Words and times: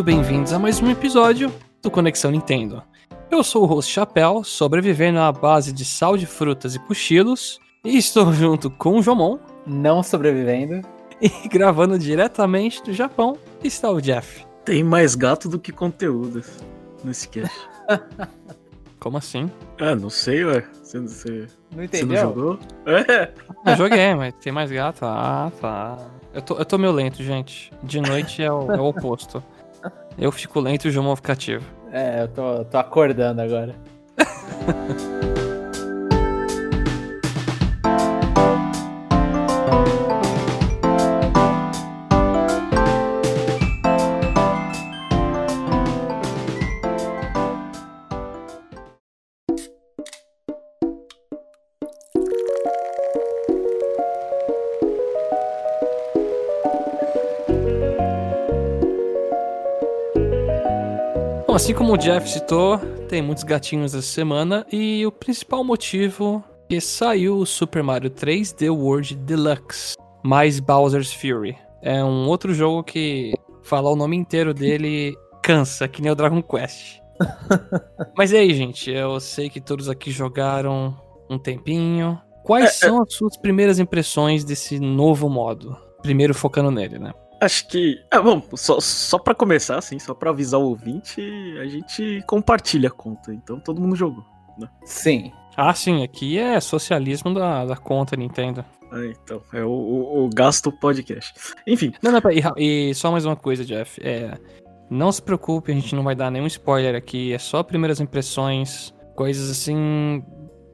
muito 0.00 0.16
bem-vindos 0.16 0.50
a 0.54 0.58
mais 0.58 0.80
um 0.80 0.90
episódio 0.90 1.52
do 1.82 1.90
Conexão 1.90 2.30
Nintendo. 2.30 2.82
Eu 3.30 3.44
sou 3.44 3.64
o 3.64 3.66
host 3.66 3.92
Chapéu, 3.92 4.42
sobrevivendo 4.42 5.18
à 5.18 5.30
base 5.30 5.74
de 5.74 5.84
sal 5.84 6.16
de 6.16 6.24
frutas 6.24 6.74
e 6.74 6.78
cochilos, 6.78 7.60
e 7.84 7.98
estou 7.98 8.32
junto 8.32 8.70
com 8.70 8.98
o 8.98 9.02
Jomon. 9.02 9.38
Não 9.66 10.02
sobrevivendo. 10.02 10.80
E 11.20 11.28
gravando 11.48 11.98
diretamente 11.98 12.82
do 12.82 12.94
Japão 12.94 13.36
está 13.62 13.90
o 13.90 14.00
Jeff. 14.00 14.46
Tem 14.64 14.82
mais 14.82 15.14
gato 15.14 15.50
do 15.50 15.58
que 15.58 15.70
conteúdo 15.70 16.42
nesse 17.04 17.28
cast. 17.28 17.54
Como 18.98 19.18
assim? 19.18 19.50
Ah, 19.78 19.94
não 19.94 20.08
sei, 20.08 20.46
ué. 20.46 20.64
Você, 20.82 20.98
você, 20.98 21.30
Não 21.30 21.46
você 21.46 21.76
não 21.76 21.84
entendeu? 21.84 22.22
jogou? 22.22 22.58
É. 22.86 23.32
Eu 23.66 23.76
joguei, 23.76 24.14
mas 24.14 24.32
tem 24.40 24.50
mais 24.50 24.70
gato. 24.70 25.04
Ah, 25.04 25.52
tá. 25.60 25.98
Eu 26.32 26.40
tô, 26.40 26.56
eu 26.56 26.64
tô 26.64 26.78
meio 26.78 26.92
lento, 26.92 27.22
gente. 27.22 27.70
De 27.82 28.00
noite 28.00 28.42
é 28.42 28.50
o, 28.50 28.72
é 28.72 28.80
o 28.80 28.84
oposto. 28.86 29.42
Eu 30.20 30.30
fico 30.30 30.60
lento 30.60 30.84
e 30.84 30.88
o 30.88 30.92
Jomon 30.92 31.16
fica 31.16 31.32
ativo. 31.32 31.64
É, 31.90 32.22
eu 32.22 32.28
tô, 32.28 32.64
tô 32.66 32.76
acordando 32.76 33.40
agora. 33.40 33.74
assim 61.60 61.74
como 61.74 61.92
o 61.92 61.98
Jeff 61.98 62.26
citou, 62.26 62.78
tem 63.06 63.20
muitos 63.20 63.44
gatinhos 63.44 63.94
essa 63.94 64.06
semana 64.06 64.66
e 64.72 65.04
o 65.04 65.12
principal 65.12 65.62
motivo 65.62 66.42
é 66.70 66.76
que 66.76 66.80
saiu 66.80 67.36
o 67.36 67.44
Super 67.44 67.82
Mario 67.82 68.08
3D 68.08 68.74
World 68.74 69.14
Deluxe, 69.14 69.94
mais 70.24 70.58
Bowser's 70.58 71.12
Fury. 71.12 71.54
É 71.82 72.02
um 72.02 72.26
outro 72.28 72.54
jogo 72.54 72.82
que 72.82 73.34
falar 73.62 73.90
o 73.90 73.96
nome 73.96 74.16
inteiro 74.16 74.54
dele 74.54 75.14
cansa, 75.42 75.86
que 75.86 76.00
nem 76.00 76.10
o 76.10 76.14
Dragon 76.14 76.42
Quest. 76.42 76.98
Mas 78.16 78.32
e 78.32 78.38
aí, 78.38 78.54
gente? 78.54 78.90
Eu 78.90 79.20
sei 79.20 79.50
que 79.50 79.60
todos 79.60 79.90
aqui 79.90 80.10
jogaram 80.10 80.96
um 81.28 81.38
tempinho. 81.38 82.18
Quais 82.42 82.76
são 82.76 83.02
as 83.02 83.12
suas 83.12 83.36
primeiras 83.36 83.78
impressões 83.78 84.44
desse 84.44 84.80
novo 84.80 85.28
modo? 85.28 85.76
Primeiro 86.00 86.32
focando 86.32 86.70
nele, 86.70 86.98
né? 86.98 87.12
Acho 87.40 87.68
que. 87.68 87.98
Ah, 88.10 88.20
bom, 88.20 88.42
só, 88.54 88.78
só 88.80 89.18
pra 89.18 89.34
começar, 89.34 89.78
assim, 89.78 89.98
só 89.98 90.12
pra 90.12 90.30
avisar 90.30 90.60
o 90.60 90.64
ouvinte, 90.64 91.20
a 91.60 91.66
gente 91.66 92.22
compartilha 92.26 92.88
a 92.88 92.92
conta. 92.92 93.32
Então 93.32 93.58
todo 93.58 93.80
mundo 93.80 93.96
jogou. 93.96 94.24
Sim. 94.84 95.32
Ah, 95.56 95.72
sim, 95.74 96.02
aqui 96.02 96.38
é 96.38 96.60
socialismo 96.60 97.32
da, 97.32 97.64
da 97.64 97.76
conta 97.76 98.16
Nintendo. 98.16 98.64
Ah, 98.92 99.06
então, 99.06 99.42
é 99.52 99.62
o, 99.62 99.70
o, 99.70 100.24
o 100.24 100.30
gasto 100.30 100.70
podcast. 100.72 101.32
Enfim, 101.66 101.92
Não, 102.02 102.12
não, 102.12 102.20
peraí, 102.20 102.42
e, 102.56 102.90
e 102.90 102.94
só 102.94 103.10
mais 103.10 103.24
uma 103.24 103.36
coisa, 103.36 103.64
Jeff. 103.64 104.00
É, 104.02 104.36
não 104.90 105.12
se 105.12 105.22
preocupe, 105.22 105.70
a 105.70 105.74
gente 105.74 105.94
não 105.94 106.02
vai 106.02 106.14
dar 106.14 106.30
nenhum 106.30 106.46
spoiler 106.46 106.94
aqui, 106.94 107.32
é 107.32 107.38
só 107.38 107.62
primeiras 107.62 108.00
impressões, 108.00 108.92
coisas 109.14 109.50
assim 109.50 110.24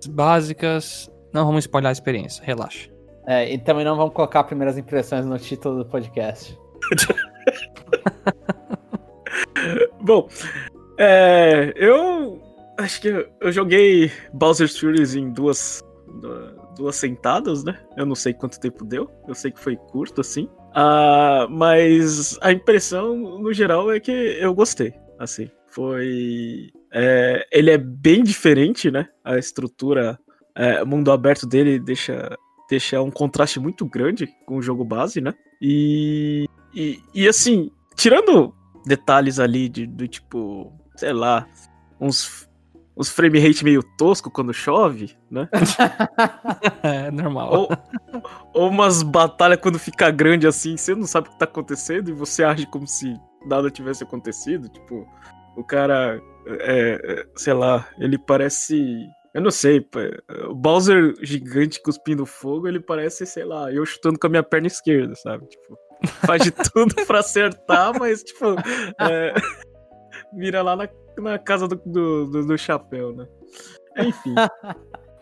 básicas. 0.09 1.11
Não 1.33 1.45
vamos 1.45 1.65
spoiler 1.65 1.91
a 1.91 1.93
experiência, 1.93 2.43
relaxa. 2.45 2.89
É, 3.27 3.53
e 3.53 3.59
também 3.59 3.85
não 3.85 3.97
vamos 3.97 4.15
colocar 4.15 4.45
primeiras 4.45 4.79
impressões 4.79 5.27
no 5.27 5.39
título 5.39 5.83
do 5.83 5.91
podcast. 5.91 6.57
bom, 10.01 10.29
é, 10.99 11.73
eu 11.77 12.41
acho 12.79 13.01
que 13.01 13.09
eu, 13.41 13.53
joguei 13.53 14.11
Bowser's 14.33 14.79
Fury 14.79 15.03
em 15.19 15.31
duas, 15.31 15.83
duas 16.77 16.97
sentadas, 16.97 17.65
né? 17.65 17.79
Eu 17.97 18.07
não 18.07 18.15
sei 18.15 18.33
quanto 18.33 18.61
tempo 18.61 18.85
deu, 18.85 19.11
eu 19.27 19.35
sei 19.35 19.51
que 19.51 19.61
foi 19.61 19.77
curto 19.77 20.21
assim. 20.21 20.49
Ah, 20.75 21.47
mas 21.51 22.39
a 22.43 22.53
impressão, 22.53 23.17
no 23.17 23.53
geral, 23.53 23.91
é 23.91 23.99
que 23.99 24.13
eu 24.13 24.55
gostei. 24.55 24.95
Assim, 25.19 25.51
foi. 25.69 26.71
é, 26.93 27.47
ele 27.51 27.71
é 27.71 27.79
bem 27.79 28.23
diferente, 28.23 28.91
né? 28.91 29.09
A 29.25 29.39
estrutura, 29.39 30.19
é, 30.55 30.83
o 30.83 30.87
mundo 30.87 31.11
aberto 31.11 31.47
dele 31.47 31.79
deixa, 31.79 32.37
deixa 32.69 33.01
um 33.01 33.11
contraste 33.11 33.61
muito 33.61 33.87
grande 33.87 34.29
com 34.45 34.57
o 34.57 34.63
jogo 34.63 34.85
base, 34.85 35.21
né? 35.21 35.35
E, 35.61 36.49
e, 36.75 37.01
e 37.15 37.29
assim, 37.29 37.71
tirando 37.95 38.55
detalhes 38.85 39.39
ali 39.39 39.69
de, 39.69 39.87
do 39.87 40.07
tipo, 40.07 40.73
sei 40.97 41.13
lá, 41.13 41.47
uns, 42.01 42.49
uns 42.97 43.09
frame 43.09 43.39
rate 43.39 43.65
meio 43.65 43.83
tosco 43.83 44.31
quando 44.31 44.53
chove, 44.53 45.17
né? 45.31 45.49
É 46.83 47.11
normal. 47.11 47.53
Ou, 47.53 47.69
ou 48.55 48.69
umas 48.69 49.03
batalhas 49.03 49.61
quando 49.61 49.79
fica 49.79 50.11
grande 50.11 50.47
assim, 50.47 50.77
você 50.77 50.95
não 50.95 51.07
sabe 51.07 51.29
o 51.29 51.33
que 51.33 51.39
tá 51.39 51.45
acontecendo 51.45 52.09
e 52.09 52.13
você 52.13 52.45
age 52.45 52.67
como 52.67 52.87
se 52.87 53.15
nada 53.45 53.71
tivesse 53.71 54.05
acontecido. 54.05 54.69
Tipo, 54.69 55.07
o 55.57 55.65
cara, 55.65 56.21
é, 56.47 57.01
é, 57.03 57.27
sei 57.37 57.55
lá, 57.55 57.87
ele 57.99 58.19
parece. 58.19 59.09
Eu 59.37 59.43
não 59.43 59.51
sei, 59.51 59.87
o 60.49 60.55
Bowser 60.55 61.15
gigante 61.21 61.83
cuspindo 61.83 62.25
fogo, 62.25 62.67
ele 62.67 62.81
parece, 62.81 63.27
sei 63.27 63.45
lá, 63.45 63.71
eu 63.71 63.85
chutando 63.85 64.19
com 64.19 64.27
a 64.27 64.31
minha 64.31 64.43
perna 64.43 64.67
esquerda, 64.67 65.15
sabe? 65.15 65.47
Tipo, 65.47 65.77
faz 66.27 66.43
de 66.43 66.51
tudo 66.73 66.95
pra 67.07 67.19
acertar, 67.21 67.99
mas, 67.99 68.23
tipo, 68.23 68.47
é, 68.99 69.35
vira 70.33 70.63
lá 70.63 70.75
na, 70.75 70.89
na 71.19 71.39
casa 71.39 71.69
do, 71.69 71.77
do, 71.85 72.27
do- 72.31 72.47
do 72.47 72.57
chapéu, 72.59 73.15
né? 73.15 73.27
Enfim. 73.99 74.35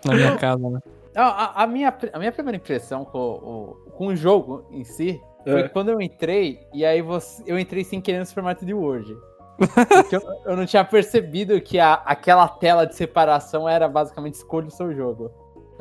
Na 0.04 0.14
minha 0.14 0.36
casa, 0.36 0.70
né? 0.70 0.78
A, 1.16 1.62
a 1.62 1.66
minha, 1.66 1.96
a 2.12 2.18
minha 2.18 2.32
primeira 2.32 2.56
impressão 2.56 3.04
com 3.04 3.18
o, 3.18 3.90
com 3.92 4.06
o 4.08 4.16
jogo 4.16 4.68
em 4.70 4.84
si 4.84 5.20
foi 5.44 5.60
É. 5.62 5.68
quando 5.68 5.90
eu 5.90 6.00
entrei, 6.00 6.60
e 6.72 6.84
aí 6.84 7.02
você, 7.02 7.42
eu 7.46 7.58
entrei 7.58 7.82
sem 7.84 8.00
querer 8.00 8.18
no 8.20 8.26
Super 8.26 8.42
Mario 8.44 8.60
3D 8.62 8.74
World. 8.76 9.16
Eu, 10.10 10.20
eu 10.52 10.56
não 10.56 10.66
tinha 10.66 10.84
percebido 10.84 11.60
que 11.60 11.78
a, 11.78 11.94
aquela 11.94 12.48
tela 12.48 12.84
de 12.86 12.94
separação 12.94 13.68
era 13.68 13.88
basicamente 13.88 14.34
escolha 14.34 14.66
o 14.66 14.70
seu 14.70 14.92
jogo. 14.94 15.30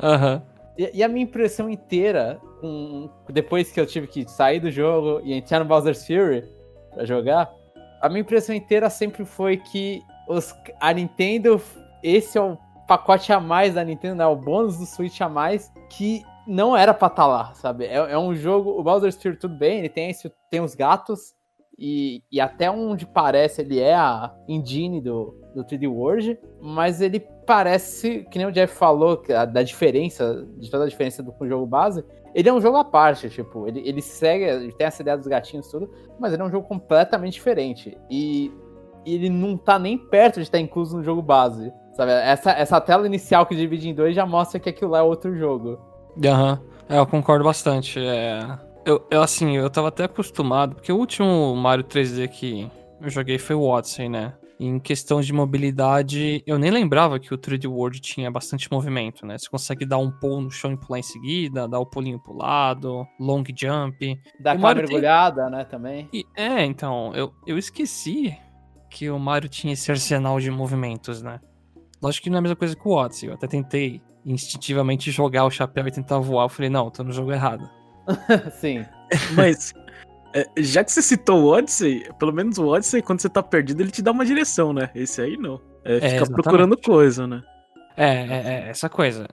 Aham. 0.00 0.42
E, 0.78 0.90
e 0.98 1.02
a 1.02 1.08
minha 1.08 1.24
impressão 1.24 1.68
inteira, 1.68 2.40
com- 2.60 3.08
depois 3.28 3.70
que 3.72 3.80
eu 3.80 3.86
tive 3.86 4.06
que 4.06 4.28
sair 4.28 4.60
do 4.60 4.70
jogo 4.70 5.20
e 5.24 5.32
entrar 5.34 5.58
no 5.60 5.64
Bowser's 5.64 6.06
Fury 6.06 6.44
pra 6.92 7.04
jogar, 7.04 7.52
a 8.00 8.08
minha 8.08 8.20
impressão 8.20 8.54
inteira 8.54 8.90
sempre 8.90 9.24
foi 9.24 9.56
que 9.56 10.02
os, 10.28 10.54
a 10.80 10.92
Nintendo, 10.92 11.60
esse 12.02 12.36
é 12.38 12.40
o 12.40 12.56
pacote 12.86 13.32
a 13.32 13.40
mais 13.40 13.74
da 13.74 13.84
Nintendo, 13.84 14.16
né? 14.16 14.26
O 14.26 14.36
bônus 14.36 14.78
do 14.78 14.86
Switch 14.86 15.20
a 15.20 15.28
mais, 15.28 15.72
que 15.90 16.22
não 16.46 16.76
era 16.76 16.92
pra 16.92 17.08
estar 17.08 17.26
lá, 17.26 17.54
sabe? 17.54 17.86
É, 17.86 17.94
é 17.96 18.18
um 18.18 18.34
jogo, 18.34 18.70
o 18.78 18.82
Bowser's 18.82 19.20
Fury 19.20 19.36
tudo 19.36 19.54
bem, 19.56 19.78
ele 19.78 19.88
tem, 19.88 20.10
esse, 20.10 20.30
tem 20.50 20.60
os 20.60 20.74
gatos, 20.74 21.34
e, 21.78 22.22
e 22.30 22.40
até 22.40 22.70
onde 22.70 23.06
parece 23.06 23.62
ele 23.62 23.80
é 23.80 23.94
a 23.94 24.32
engine 24.48 25.00
do, 25.00 25.34
do 25.54 25.64
3D 25.64 25.90
World, 25.90 26.38
mas 26.60 27.00
ele 27.00 27.20
parece, 27.46 28.26
que 28.30 28.38
nem 28.38 28.46
o 28.46 28.52
Jeff 28.52 28.74
falou, 28.74 29.22
da 29.52 29.62
diferença, 29.62 30.46
de 30.56 30.70
toda 30.70 30.84
a 30.84 30.88
diferença 30.88 31.22
do 31.22 31.34
jogo 31.46 31.66
base, 31.66 32.04
ele 32.34 32.48
é 32.48 32.52
um 32.52 32.60
jogo 32.60 32.76
à 32.76 32.84
parte, 32.84 33.28
tipo, 33.30 33.66
ele, 33.68 33.80
ele 33.86 34.02
segue, 34.02 34.44
ele 34.44 34.72
tem 34.72 34.86
essa 34.86 35.02
ideia 35.02 35.16
dos 35.16 35.26
gatinhos 35.26 35.68
tudo, 35.68 35.90
mas 36.18 36.32
ele 36.32 36.42
é 36.42 36.44
um 36.44 36.50
jogo 36.50 36.66
completamente 36.66 37.34
diferente. 37.34 37.96
E, 38.10 38.52
e 39.04 39.14
ele 39.14 39.30
não 39.30 39.56
tá 39.56 39.78
nem 39.78 39.96
perto 39.96 40.36
de 40.36 40.42
estar 40.42 40.58
incluso 40.58 40.96
no 40.96 41.02
jogo 41.02 41.22
base. 41.22 41.72
Sabe? 41.92 42.10
Essa, 42.10 42.50
essa 42.50 42.80
tela 42.80 43.06
inicial 43.06 43.46
que 43.46 43.54
divide 43.54 43.88
em 43.88 43.94
dois 43.94 44.16
já 44.16 44.26
mostra 44.26 44.58
que 44.58 44.68
aquilo 44.68 44.90
lá 44.90 44.98
é 44.98 45.02
outro 45.02 45.36
jogo. 45.36 45.78
Aham. 46.24 46.60
É, 46.88 46.98
eu 46.98 47.06
concordo 47.06 47.44
bastante. 47.44 48.00
É... 48.00 48.40
Eu, 48.86 49.06
eu, 49.10 49.22
assim, 49.22 49.56
eu 49.56 49.70
tava 49.70 49.88
até 49.88 50.04
acostumado, 50.04 50.74
porque 50.74 50.92
o 50.92 50.96
último 50.96 51.54
Mario 51.56 51.84
3D 51.84 52.28
que 52.28 52.70
eu 53.00 53.08
joguei 53.08 53.38
foi 53.38 53.56
o 53.56 53.62
Odyssey, 53.62 54.08
né? 54.08 54.34
Em 54.60 54.78
questão 54.78 55.20
de 55.20 55.32
mobilidade, 55.32 56.42
eu 56.46 56.58
nem 56.58 56.70
lembrava 56.70 57.18
que 57.18 57.32
o 57.34 57.38
3D 57.38 57.66
World 57.68 58.00
tinha 58.00 58.30
bastante 58.30 58.70
movimento, 58.70 59.26
né? 59.26 59.36
Você 59.38 59.48
consegue 59.48 59.84
dar 59.86 59.98
um 59.98 60.10
pulo 60.10 60.42
no 60.42 60.50
chão 60.50 60.72
e 60.72 60.76
pular 60.76 60.98
em 60.98 61.02
seguida, 61.02 61.66
dar 61.66 61.80
o 61.80 61.86
pulinho 61.86 62.20
pro 62.20 62.36
lado, 62.36 63.06
long 63.18 63.42
jump. 63.56 64.20
Dá 64.38 64.52
aquela 64.52 64.62
Mario 64.68 64.82
tem- 64.82 64.92
mergulhada, 64.94 65.50
né, 65.50 65.64
também. 65.64 66.08
E, 66.12 66.24
é, 66.36 66.64
então, 66.64 67.12
eu, 67.14 67.32
eu 67.46 67.58
esqueci 67.58 68.36
que 68.90 69.10
o 69.10 69.18
Mario 69.18 69.48
tinha 69.48 69.72
esse 69.72 69.90
arsenal 69.90 70.38
de 70.38 70.50
movimentos, 70.50 71.20
né? 71.22 71.40
Lógico 72.00 72.24
que 72.24 72.30
não 72.30 72.36
é 72.36 72.38
a 72.38 72.42
mesma 72.42 72.56
coisa 72.56 72.76
que 72.76 72.86
o 72.86 72.92
Odyssey. 72.92 73.28
Eu 73.30 73.34
até 73.34 73.46
tentei 73.48 74.00
instintivamente 74.24 75.10
jogar 75.10 75.44
o 75.46 75.50
chapéu 75.50 75.88
e 75.88 75.90
tentar 75.90 76.18
voar. 76.18 76.44
Eu 76.44 76.48
falei, 76.50 76.70
não, 76.70 76.90
tô 76.90 77.02
no 77.02 77.12
jogo 77.12 77.32
errado. 77.32 77.68
Sim. 78.60 78.84
Mas, 79.34 79.74
é, 80.34 80.46
já 80.58 80.82
que 80.82 80.92
você 80.92 81.02
citou 81.02 81.44
o 81.44 81.46
Odyssey, 81.46 82.06
pelo 82.18 82.32
menos 82.32 82.58
o 82.58 82.66
Odyssey, 82.66 83.02
quando 83.02 83.20
você 83.20 83.28
tá 83.28 83.42
perdido, 83.42 83.80
ele 83.80 83.90
te 83.90 84.02
dá 84.02 84.10
uma 84.10 84.24
direção, 84.24 84.72
né? 84.72 84.90
Esse 84.94 85.20
aí 85.20 85.36
não. 85.36 85.60
É, 85.84 85.94
fica 85.94 86.06
exatamente. 86.06 86.32
procurando 86.32 86.76
coisa, 86.76 87.26
né? 87.26 87.42
É, 87.96 88.06
é, 88.06 88.42
é, 88.66 88.68
essa 88.68 88.88
coisa. 88.88 89.28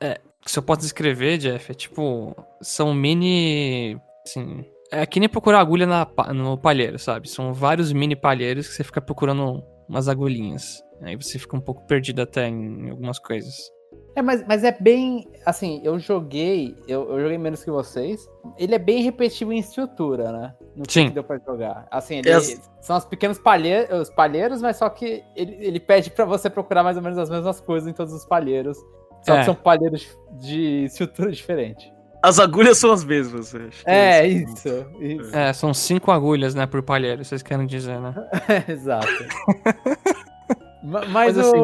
É, 0.00 0.20
se 0.44 0.58
eu 0.58 0.62
posso 0.62 0.80
descrever, 0.80 1.38
Jeff, 1.38 1.70
é 1.70 1.74
tipo. 1.74 2.34
São 2.60 2.94
mini. 2.94 4.00
Assim. 4.26 4.64
É 4.90 5.06
que 5.06 5.20
nem 5.20 5.28
procurar 5.28 5.60
agulha 5.60 5.86
na, 5.86 6.06
no 6.34 6.58
palheiro, 6.58 6.98
sabe? 6.98 7.28
São 7.30 7.54
vários 7.54 7.92
mini 7.92 8.16
palheiros 8.16 8.66
que 8.66 8.74
você 8.74 8.82
fica 8.82 9.00
procurando 9.00 9.62
umas 9.88 10.08
agulhinhas. 10.08 10.82
Aí 11.02 11.14
você 11.14 11.38
fica 11.38 11.56
um 11.56 11.60
pouco 11.60 11.86
perdido 11.86 12.22
até 12.22 12.48
em 12.48 12.90
algumas 12.90 13.18
coisas. 13.18 13.70
É, 14.16 14.22
mas, 14.22 14.44
mas 14.46 14.64
é 14.64 14.72
bem. 14.78 15.28
Assim, 15.46 15.80
eu 15.84 15.98
joguei. 15.98 16.74
Eu, 16.88 17.08
eu 17.10 17.20
joguei 17.20 17.38
menos 17.38 17.62
que 17.64 17.70
vocês. 17.70 18.28
Ele 18.58 18.74
é 18.74 18.78
bem 18.78 19.02
repetitivo 19.02 19.52
em 19.52 19.58
estrutura, 19.58 20.32
né? 20.32 20.54
No 20.76 20.84
que 20.84 20.92
Sim. 20.92 21.08
que 21.08 21.14
deu 21.14 21.24
pra 21.24 21.38
jogar. 21.38 21.86
Assim, 21.90 22.16
ele, 22.16 22.28
É 22.30 22.34
as- 22.34 22.60
são 22.80 22.96
os 22.96 23.04
pequenos 23.04 23.38
palheiros, 23.38 24.08
os 24.08 24.10
palheiros, 24.10 24.60
mas 24.60 24.76
só 24.76 24.88
que 24.88 25.22
ele, 25.36 25.56
ele 25.60 25.78
pede 25.80 26.10
pra 26.10 26.24
você 26.24 26.50
procurar 26.50 26.82
mais 26.82 26.96
ou 26.96 27.02
menos 27.02 27.18
as 27.18 27.30
mesmas 27.30 27.60
coisas 27.60 27.88
em 27.88 27.92
todos 27.92 28.12
os 28.12 28.24
palheiros. 28.24 28.76
Só 29.22 29.34
É. 29.34 29.38
que 29.40 29.44
são 29.44 29.54
palheiros 29.54 30.08
de 30.40 30.84
estrutura 30.86 31.30
diferente. 31.30 31.92
As 32.22 32.38
agulhas 32.38 32.76
são 32.78 32.92
as 32.92 33.02
mesmas. 33.04 33.54
eu 33.54 33.66
acho 33.68 33.84
que 33.84 33.90
É, 33.90 34.26
isso. 34.26 34.68
isso. 35.00 35.34
É, 35.36 35.52
são 35.52 35.72
cinco 35.72 36.10
agulhas, 36.10 36.54
né, 36.54 36.66
por 36.66 36.82
palheiro, 36.82 37.24
vocês 37.24 37.42
querem 37.42 37.66
dizer, 37.66 37.98
né? 38.00 38.14
Exato. 38.68 39.06
Ma- 40.82 41.00
Mas, 41.06 41.36
Mas, 41.36 41.38
assim, 41.38 41.58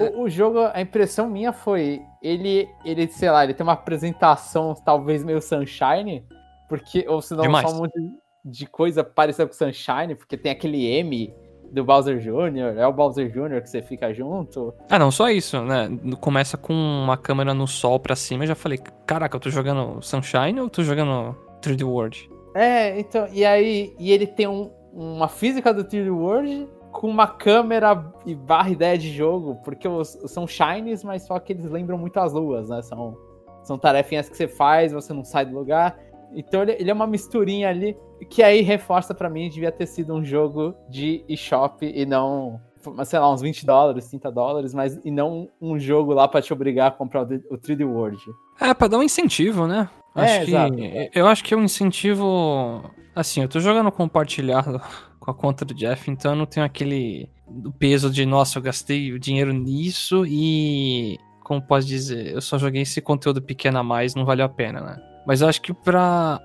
o, 0.00 0.20
o, 0.20 0.22
o 0.24 0.28
jogo, 0.30 0.58
a 0.72 0.80
impressão 0.80 1.28
minha 1.28 1.52
foi, 1.52 2.00
ele, 2.22 2.68
ele, 2.84 3.06
sei 3.08 3.30
lá, 3.30 3.44
ele 3.44 3.54
tem 3.54 3.64
uma 3.64 3.72
apresentação 3.74 4.74
talvez 4.84 5.22
meio 5.24 5.40
Sunshine, 5.40 6.24
porque, 6.68 7.04
ou 7.08 7.20
se 7.20 7.34
não, 7.34 7.44
só 7.44 7.74
um 7.74 7.78
monte 7.78 8.00
de 8.44 8.66
coisa 8.66 9.02
parecida 9.04 9.46
com 9.46 9.52
Sunshine, 9.52 10.14
porque 10.14 10.36
tem 10.36 10.52
aquele 10.52 10.86
M 10.86 11.32
do 11.72 11.84
Bowser 11.84 12.18
Jr., 12.18 12.78
é 12.78 12.86
o 12.86 12.92
Bowser 12.92 13.30
Jr. 13.30 13.60
que 13.62 13.68
você 13.70 13.80
fica 13.82 14.12
junto. 14.12 14.74
Ah, 14.88 14.98
não, 14.98 15.10
só 15.10 15.30
isso, 15.30 15.60
né? 15.62 15.88
Começa 16.20 16.56
com 16.56 16.72
uma 16.72 17.16
câmera 17.16 17.54
no 17.54 17.66
sol 17.68 18.00
pra 18.00 18.16
cima, 18.16 18.42
eu 18.44 18.48
já 18.48 18.54
falei, 18.54 18.78
caraca, 19.06 19.36
eu 19.36 19.40
tô 19.40 19.50
jogando 19.50 20.02
Sunshine 20.02 20.60
ou 20.60 20.68
tô 20.68 20.82
jogando 20.82 21.36
3D 21.62 21.84
World? 21.84 22.28
É, 22.54 22.98
então, 22.98 23.28
e 23.32 23.44
aí, 23.44 23.94
e 23.98 24.10
ele 24.10 24.26
tem 24.26 24.48
um- 24.48 24.70
uma 24.92 25.28
física 25.28 25.72
do 25.72 25.84
3D 25.84 26.10
World 26.10 26.66
com 26.92 27.08
uma 27.08 27.26
câmera 27.26 28.04
e 28.26 28.34
barra 28.34 28.70
ideia 28.70 28.98
de 28.98 29.10
jogo, 29.12 29.56
porque 29.64 29.86
os, 29.88 30.08
são 30.26 30.46
shinies, 30.46 31.04
mas 31.04 31.26
só 31.26 31.38
que 31.38 31.52
eles 31.52 31.64
lembram 31.70 31.96
muito 31.98 32.18
as 32.18 32.32
luas, 32.32 32.68
né? 32.68 32.82
São, 32.82 33.16
são 33.62 33.78
tarefinhas 33.78 34.28
que 34.28 34.36
você 34.36 34.48
faz, 34.48 34.92
você 34.92 35.12
não 35.12 35.24
sai 35.24 35.46
do 35.46 35.54
lugar. 35.56 35.98
Então 36.34 36.62
ele, 36.62 36.72
ele 36.78 36.90
é 36.90 36.94
uma 36.94 37.06
misturinha 37.06 37.68
ali, 37.68 37.96
que 38.28 38.42
aí 38.42 38.60
reforça 38.60 39.14
pra 39.14 39.28
mim, 39.30 39.48
devia 39.48 39.72
ter 39.72 39.86
sido 39.86 40.14
um 40.14 40.24
jogo 40.24 40.74
de 40.88 41.24
eShop 41.28 41.84
e 41.84 42.06
não, 42.06 42.60
sei 43.04 43.18
lá, 43.18 43.32
uns 43.32 43.40
20 43.42 43.66
dólares, 43.66 44.08
30 44.08 44.30
dólares, 44.30 44.72
mas 44.74 45.00
e 45.04 45.10
não 45.10 45.48
um 45.60 45.78
jogo 45.78 46.12
lá 46.12 46.28
pra 46.28 46.40
te 46.42 46.52
obrigar 46.52 46.88
a 46.88 46.90
comprar 46.92 47.22
o, 47.22 47.24
D- 47.24 47.42
o 47.50 47.56
3D 47.58 47.84
World. 47.84 48.18
É, 48.60 48.72
pra 48.74 48.86
dar 48.88 48.98
um 48.98 49.02
incentivo, 49.02 49.66
né? 49.66 49.88
É, 50.14 50.22
Acho 50.22 50.44
que, 50.44 50.50
exato. 50.50 50.76
Eu 51.14 51.26
acho 51.26 51.44
que 51.44 51.54
é 51.54 51.56
um 51.56 51.62
incentivo. 51.64 52.82
Assim, 53.14 53.42
eu 53.42 53.48
tô 53.48 53.58
jogando 53.60 53.90
compartilhado 53.92 54.80
com 55.20 55.30
a 55.30 55.34
conta 55.34 55.64
do 55.64 55.74
Jeff, 55.74 56.10
então 56.10 56.32
eu 56.32 56.36
não 56.36 56.46
tenho 56.46 56.64
aquele 56.64 57.30
peso 57.78 58.10
de, 58.10 58.24
nossa, 58.24 58.58
eu 58.58 58.62
gastei 58.62 59.12
o 59.12 59.18
dinheiro 59.20 59.52
nisso 59.52 60.24
e. 60.26 61.18
Como 61.44 61.60
posso 61.60 61.86
dizer? 61.86 62.32
Eu 62.32 62.40
só 62.40 62.56
joguei 62.58 62.82
esse 62.82 63.00
conteúdo 63.00 63.42
pequeno 63.42 63.78
a 63.78 63.82
mais, 63.82 64.14
não 64.14 64.24
valeu 64.24 64.46
a 64.46 64.48
pena, 64.48 64.80
né? 64.80 64.96
Mas 65.26 65.40
eu 65.40 65.48
acho 65.48 65.60
que 65.60 65.74
pra. 65.74 66.40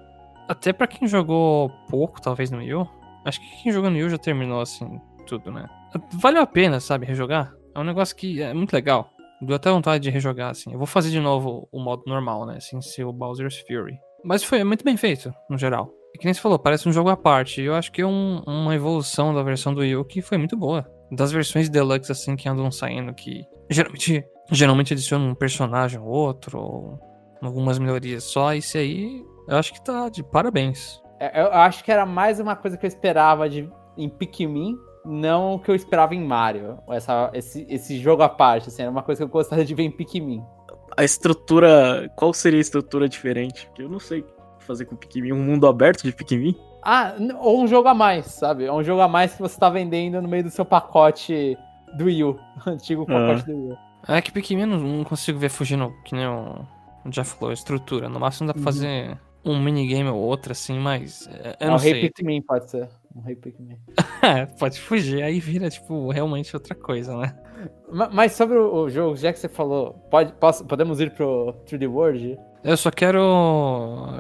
Até 0.48 0.74
pra 0.74 0.88
quem 0.88 1.08
jogou 1.08 1.70
pouco, 1.90 2.22
talvez 2.22 2.52
no 2.52 2.62
Yu, 2.62 2.88
acho 3.24 3.40
que 3.40 3.64
quem 3.64 3.72
jogou 3.72 3.90
no 3.90 3.98
Yu 3.98 4.10
já 4.10 4.18
terminou 4.18 4.62
assim, 4.62 5.00
tudo, 5.26 5.52
né? 5.52 5.68
Valeu 6.14 6.42
a 6.42 6.48
pena, 6.48 6.80
sabe, 6.80 7.06
rejogar? 7.06 7.52
É 7.74 7.80
um 7.80 7.84
negócio 7.84 8.16
que 8.16 8.42
é 8.42 8.54
muito 8.54 8.74
legal. 8.74 9.10
Deu 9.42 9.56
até 9.56 9.70
vontade 9.72 10.04
de 10.04 10.10
rejogar, 10.10 10.52
assim. 10.52 10.72
Eu 10.72 10.78
vou 10.78 10.88
fazer 10.88 11.10
de 11.10 11.20
novo 11.20 11.68
o 11.72 11.80
modo 11.80 12.04
normal, 12.08 12.46
né? 12.46 12.60
Sem 12.60 12.82
ser 12.82 13.06
o 13.06 13.14
Bowser's 13.14 13.60
Fury. 13.68 13.98
Mas 14.24 14.44
foi 14.44 14.64
muito 14.64 14.84
bem 14.84 14.98
feito, 14.98 15.34
no 15.50 15.58
geral. 15.58 15.92
E 16.16 16.18
que 16.18 16.24
nem 16.24 16.34
você 16.34 16.40
falou, 16.40 16.58
parece 16.58 16.88
um 16.88 16.94
jogo 16.94 17.10
à 17.10 17.18
parte. 17.18 17.62
Eu 17.62 17.76
acho 17.76 17.92
que 17.92 18.02
é 18.02 18.06
um- 18.08 18.42
uma 18.48 18.74
evolução 18.74 19.34
da 19.34 19.44
versão 19.44 19.74
do 19.74 19.84
Yu 19.84 20.06
que 20.06 20.22
foi 20.22 20.38
muito 20.38 20.56
boa. 20.56 20.90
Das 21.12 21.30
versões 21.30 21.68
deluxe, 21.68 22.10
assim, 22.10 22.38
que 22.38 22.48
andam 22.48 22.72
saindo, 22.72 23.14
que 23.14 23.44
geralmente, 23.70 24.24
geralmente 24.50 24.94
adicionam 24.94 25.28
um 25.28 25.36
personagem 25.36 26.00
ou 26.00 26.08
outro, 26.08 26.58
ou 26.58 27.00
algumas 27.42 27.78
melhorias 27.78 28.24
só. 28.24 28.54
Esse 28.54 28.78
aí, 28.78 29.22
eu 29.50 29.58
acho 29.58 29.74
que 29.74 29.84
tá 29.84 30.08
de 30.08 30.24
parabéns. 30.24 31.02
É, 31.20 31.42
Eu 31.42 31.52
acho 31.52 31.84
que 31.84 31.92
era 31.92 32.06
mais 32.06 32.40
uma 32.40 32.56
coisa 32.56 32.78
que 32.78 32.86
eu 32.86 32.88
esperava 32.88 33.50
de, 33.50 33.70
em 33.98 34.08
Pikmin, 34.08 34.78
não 35.04 35.56
o 35.56 35.60
que 35.60 35.70
eu 35.70 35.76
esperava 35.76 36.16
em 36.16 36.24
Mario. 36.26 36.78
Essa, 36.90 37.30
esse, 37.34 37.68
esse 37.70 38.00
jogo 38.00 38.24
à 38.24 38.30
parte, 38.30 38.70
assim, 38.70 38.84
era 38.84 38.90
uma 38.92 39.04
coisa 39.04 39.20
que 39.20 39.24
eu 39.26 39.28
gostaria 39.30 39.66
de 39.66 39.76
ver 39.76 39.84
em 39.84 39.92
Pikmin. 39.92 40.42
A 40.98 41.04
estrutura. 41.04 42.10
Qual 42.16 42.34
seria 42.34 42.60
a 42.60 42.62
estrutura 42.62 43.10
diferente? 43.10 43.66
Porque 43.68 43.82
eu 43.84 43.90
não 43.90 44.00
sei 44.00 44.24
fazer 44.66 44.86
com 44.86 44.96
Pikmin. 44.96 45.32
Um 45.34 45.44
mundo 45.44 45.68
aberto 45.68 46.04
de 46.04 46.12
Pikmin? 46.12 46.56
Ah, 46.84 47.16
ou 47.40 47.62
um 47.64 47.68
jogo 47.68 47.88
a 47.88 47.94
mais, 47.94 48.26
sabe? 48.28 48.66
É 48.66 48.72
um 48.72 48.84
jogo 48.84 49.02
a 49.02 49.08
mais 49.08 49.34
que 49.34 49.42
você 49.42 49.60
tá 49.60 49.70
vendendo 49.70 50.22
no 50.22 50.28
meio 50.28 50.44
do 50.44 50.50
seu 50.52 50.64
pacote 50.66 51.58
do 51.98 52.06
Wii 52.06 52.24
U. 52.24 52.40
Antigo 52.68 53.06
pacote 53.06 53.46
do 53.46 53.52
Wii 53.56 53.72
U. 53.74 53.78
É 54.08 54.22
que 54.22 54.32
Pikmin 54.32 54.62
eu 54.62 54.68
não, 54.68 54.80
não 54.80 55.04
consigo 55.04 55.40
ver 55.40 55.50
fugindo, 55.50 55.92
que 56.06 56.14
nem 56.14 56.28
o, 56.28 56.64
o 57.04 57.10
Jeff 57.10 57.36
falou, 57.38 57.52
estrutura. 57.54 58.08
No 58.08 58.20
máximo 58.20 58.48
dá 58.48 58.54
pra 58.54 58.60
Uhum. 58.60 58.64
fazer 58.66 59.18
um 59.44 59.60
minigame 59.60 60.10
ou 60.10 60.18
outro, 60.20 60.52
assim, 60.52 60.78
mas 60.80 61.28
é, 61.28 61.50
eu 61.60 61.68
É 61.68 61.68
não 61.68 61.76
um 61.76 61.78
Rei 61.80 61.92
sei. 61.94 62.02
Pikmin, 62.10 62.42
pode 62.42 62.70
ser. 62.70 62.88
Um 63.16 63.22
Rei 63.22 63.36
Pikmin. 63.36 63.78
É, 64.22 64.48
pode 64.48 64.80
fugir, 64.82 65.22
aí 65.22 65.40
vira, 65.40 65.70
tipo, 65.70 66.10
realmente 66.10 66.56
outra 66.56 66.74
coisa, 66.74 67.16
né? 67.16 67.36
Ma- 67.92 68.10
Mas 68.12 68.32
sobre 68.32 68.58
o 68.58 68.74
o 68.74 68.90
jogo, 68.90 69.16
já 69.16 69.32
que 69.32 69.38
você 69.38 69.48
falou, 69.48 69.94
pode, 70.10 70.34
posso- 70.34 70.66
podemos 70.66 71.00
ir 71.00 71.12
pro 71.12 71.54
3D 71.68 71.88
World? 71.88 72.36
Eu 72.66 72.76
só 72.76 72.90
quero 72.90 73.22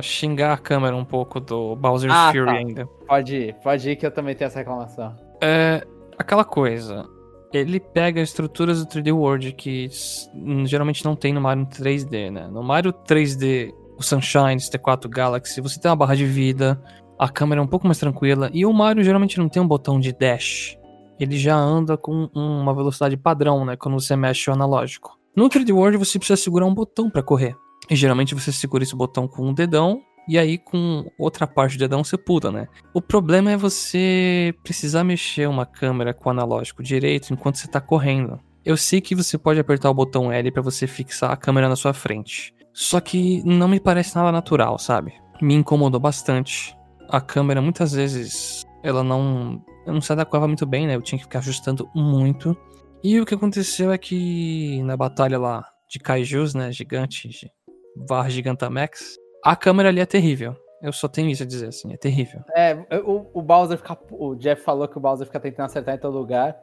xingar 0.01 0.53
a 0.53 0.57
câmera 0.57 0.95
um 0.95 1.03
pouco 1.03 1.39
do 1.39 1.75
Bowser's 1.75 2.13
Ah, 2.15 2.31
Fury 2.31 2.45
tá. 2.45 2.51
ainda. 2.51 2.85
Pode 3.07 3.35
ir, 3.35 3.55
pode 3.63 3.89
ir 3.89 3.95
que 3.95 4.05
eu 4.05 4.11
também 4.11 4.35
tenho 4.35 4.47
essa 4.47 4.59
reclamação. 4.59 5.15
É 5.41 5.85
aquela 6.17 6.43
coisa. 6.45 7.05
Ele 7.51 7.79
pega 7.79 8.21
estruturas 8.21 8.79
do 8.79 8.85
3D 8.87 9.11
World 9.11 9.51
que 9.53 9.89
hum, 10.33 10.65
geralmente 10.65 11.03
não 11.03 11.15
tem 11.15 11.33
no 11.33 11.41
Mario 11.41 11.65
3D, 11.65 12.29
né? 12.31 12.47
No 12.47 12.61
Mario 12.61 12.93
3D, 12.93 13.73
o 13.97 14.03
Sunshine, 14.03 14.59
64 14.59 15.09
Galaxy, 15.09 15.59
você 15.61 15.79
tem 15.79 15.89
uma 15.89 15.95
barra 15.97 16.15
de 16.15 16.25
vida, 16.25 16.79
a 17.17 17.27
câmera 17.29 17.61
é 17.61 17.63
um 17.63 17.67
pouco 17.67 17.87
mais 17.87 17.97
tranquila, 17.97 18.49
e 18.53 18.65
o 18.65 18.73
Mario 18.73 19.03
geralmente 19.03 19.37
não 19.39 19.47
tem 19.49 19.61
um 19.61 19.67
botão 19.67 19.99
de 19.99 20.11
dash. 20.13 20.77
Ele 21.19 21.37
já 21.37 21.55
anda 21.55 21.95
com 21.97 22.29
um- 22.35 22.61
uma 22.61 22.73
velocidade 22.75 23.15
padrão, 23.17 23.63
né? 23.65 23.75
Quando 23.77 23.99
você 23.99 24.15
mexe 24.17 24.49
o 24.49 24.53
analógico. 24.53 25.17
No 25.35 25.47
3D 25.49 25.71
World 25.71 25.97
você 25.97 26.19
precisa 26.19 26.35
segurar 26.37 26.65
um 26.65 26.73
botão 26.73 27.09
pra 27.09 27.23
correr. 27.23 27.55
E 27.89 27.95
geralmente 27.95 28.33
você 28.35 28.51
segura 28.51 28.83
esse 28.83 28.95
botão 28.95 29.27
com 29.27 29.47
um 29.47 29.53
dedão, 29.53 30.01
e 30.27 30.39
aí 30.39 30.57
com 30.57 31.05
outra 31.19 31.45
parte 31.45 31.77
do 31.77 31.79
dedão 31.79 32.03
você 32.03 32.17
pula, 32.17 32.51
né? 32.51 32.67
O 32.93 33.01
problema 33.01 33.51
é 33.51 33.57
você 33.57 34.53
precisar 34.63 35.03
mexer 35.03 35.47
uma 35.47 35.65
câmera 35.65 36.13
com 36.13 36.29
o 36.29 36.31
analógico 36.31 36.81
direito 36.81 37.31
enquanto 37.31 37.57
você 37.57 37.67
tá 37.67 37.79
correndo. 37.79 38.39
Eu 38.63 38.75
sei 38.75 38.99
que 38.99 39.13
você 39.13 39.37
pode 39.37 39.59
apertar 39.59 39.91
o 39.91 39.93
botão 39.93 40.31
L 40.31 40.51
para 40.51 40.61
você 40.63 40.87
fixar 40.87 41.31
a 41.31 41.37
câmera 41.37 41.69
na 41.69 41.75
sua 41.75 41.93
frente. 41.93 42.51
Só 42.73 42.99
que 42.99 43.43
não 43.45 43.67
me 43.67 43.79
parece 43.79 44.15
nada 44.15 44.31
natural, 44.31 44.79
sabe? 44.79 45.13
Me 45.39 45.53
incomodou 45.53 45.99
bastante. 45.99 46.75
A 47.07 47.21
câmera 47.21 47.61
muitas 47.61 47.93
vezes 47.93 48.63
ela 48.83 49.03
não 49.03 49.63
não 49.85 50.01
se 50.01 50.11
adequava 50.11 50.47
muito 50.47 50.65
bem, 50.65 50.87
né? 50.87 50.95
Eu 50.95 51.01
tinha 51.03 51.19
que 51.19 51.25
ficar 51.25 51.39
ajustando 51.39 51.87
muito. 51.93 52.57
E 53.03 53.19
o 53.19 53.25
que 53.25 53.35
aconteceu 53.35 53.91
é 53.91 53.97
que 53.99 54.81
na 54.81 54.97
batalha 54.97 55.37
lá 55.37 55.63
de 55.87 55.99
kaijus, 55.99 56.55
né, 56.55 56.71
gigante, 56.71 57.29
gi- 57.29 57.51
barra 57.95 58.29
Gigantamax, 58.29 59.17
a 59.43 59.55
câmera 59.55 59.89
ali 59.89 59.99
é 59.99 60.05
terrível. 60.05 60.55
Eu 60.81 60.91
só 60.93 61.07
tenho 61.07 61.29
isso 61.29 61.41
a 61.43 61.45
dizer 61.45 61.67
assim, 61.67 61.91
é 61.93 61.97
terrível. 61.97 62.41
É, 62.55 62.75
o, 63.03 63.25
o 63.33 63.41
Bowser 63.41 63.77
fica. 63.77 63.97
O 64.11 64.35
Jeff 64.35 64.61
falou 64.61 64.87
que 64.87 64.97
o 64.97 65.01
Bowser 65.01 65.25
fica 65.25 65.39
tentando 65.39 65.65
acertar 65.67 65.95
em 65.95 65.97
todo 65.97 66.17
lugar. 66.17 66.55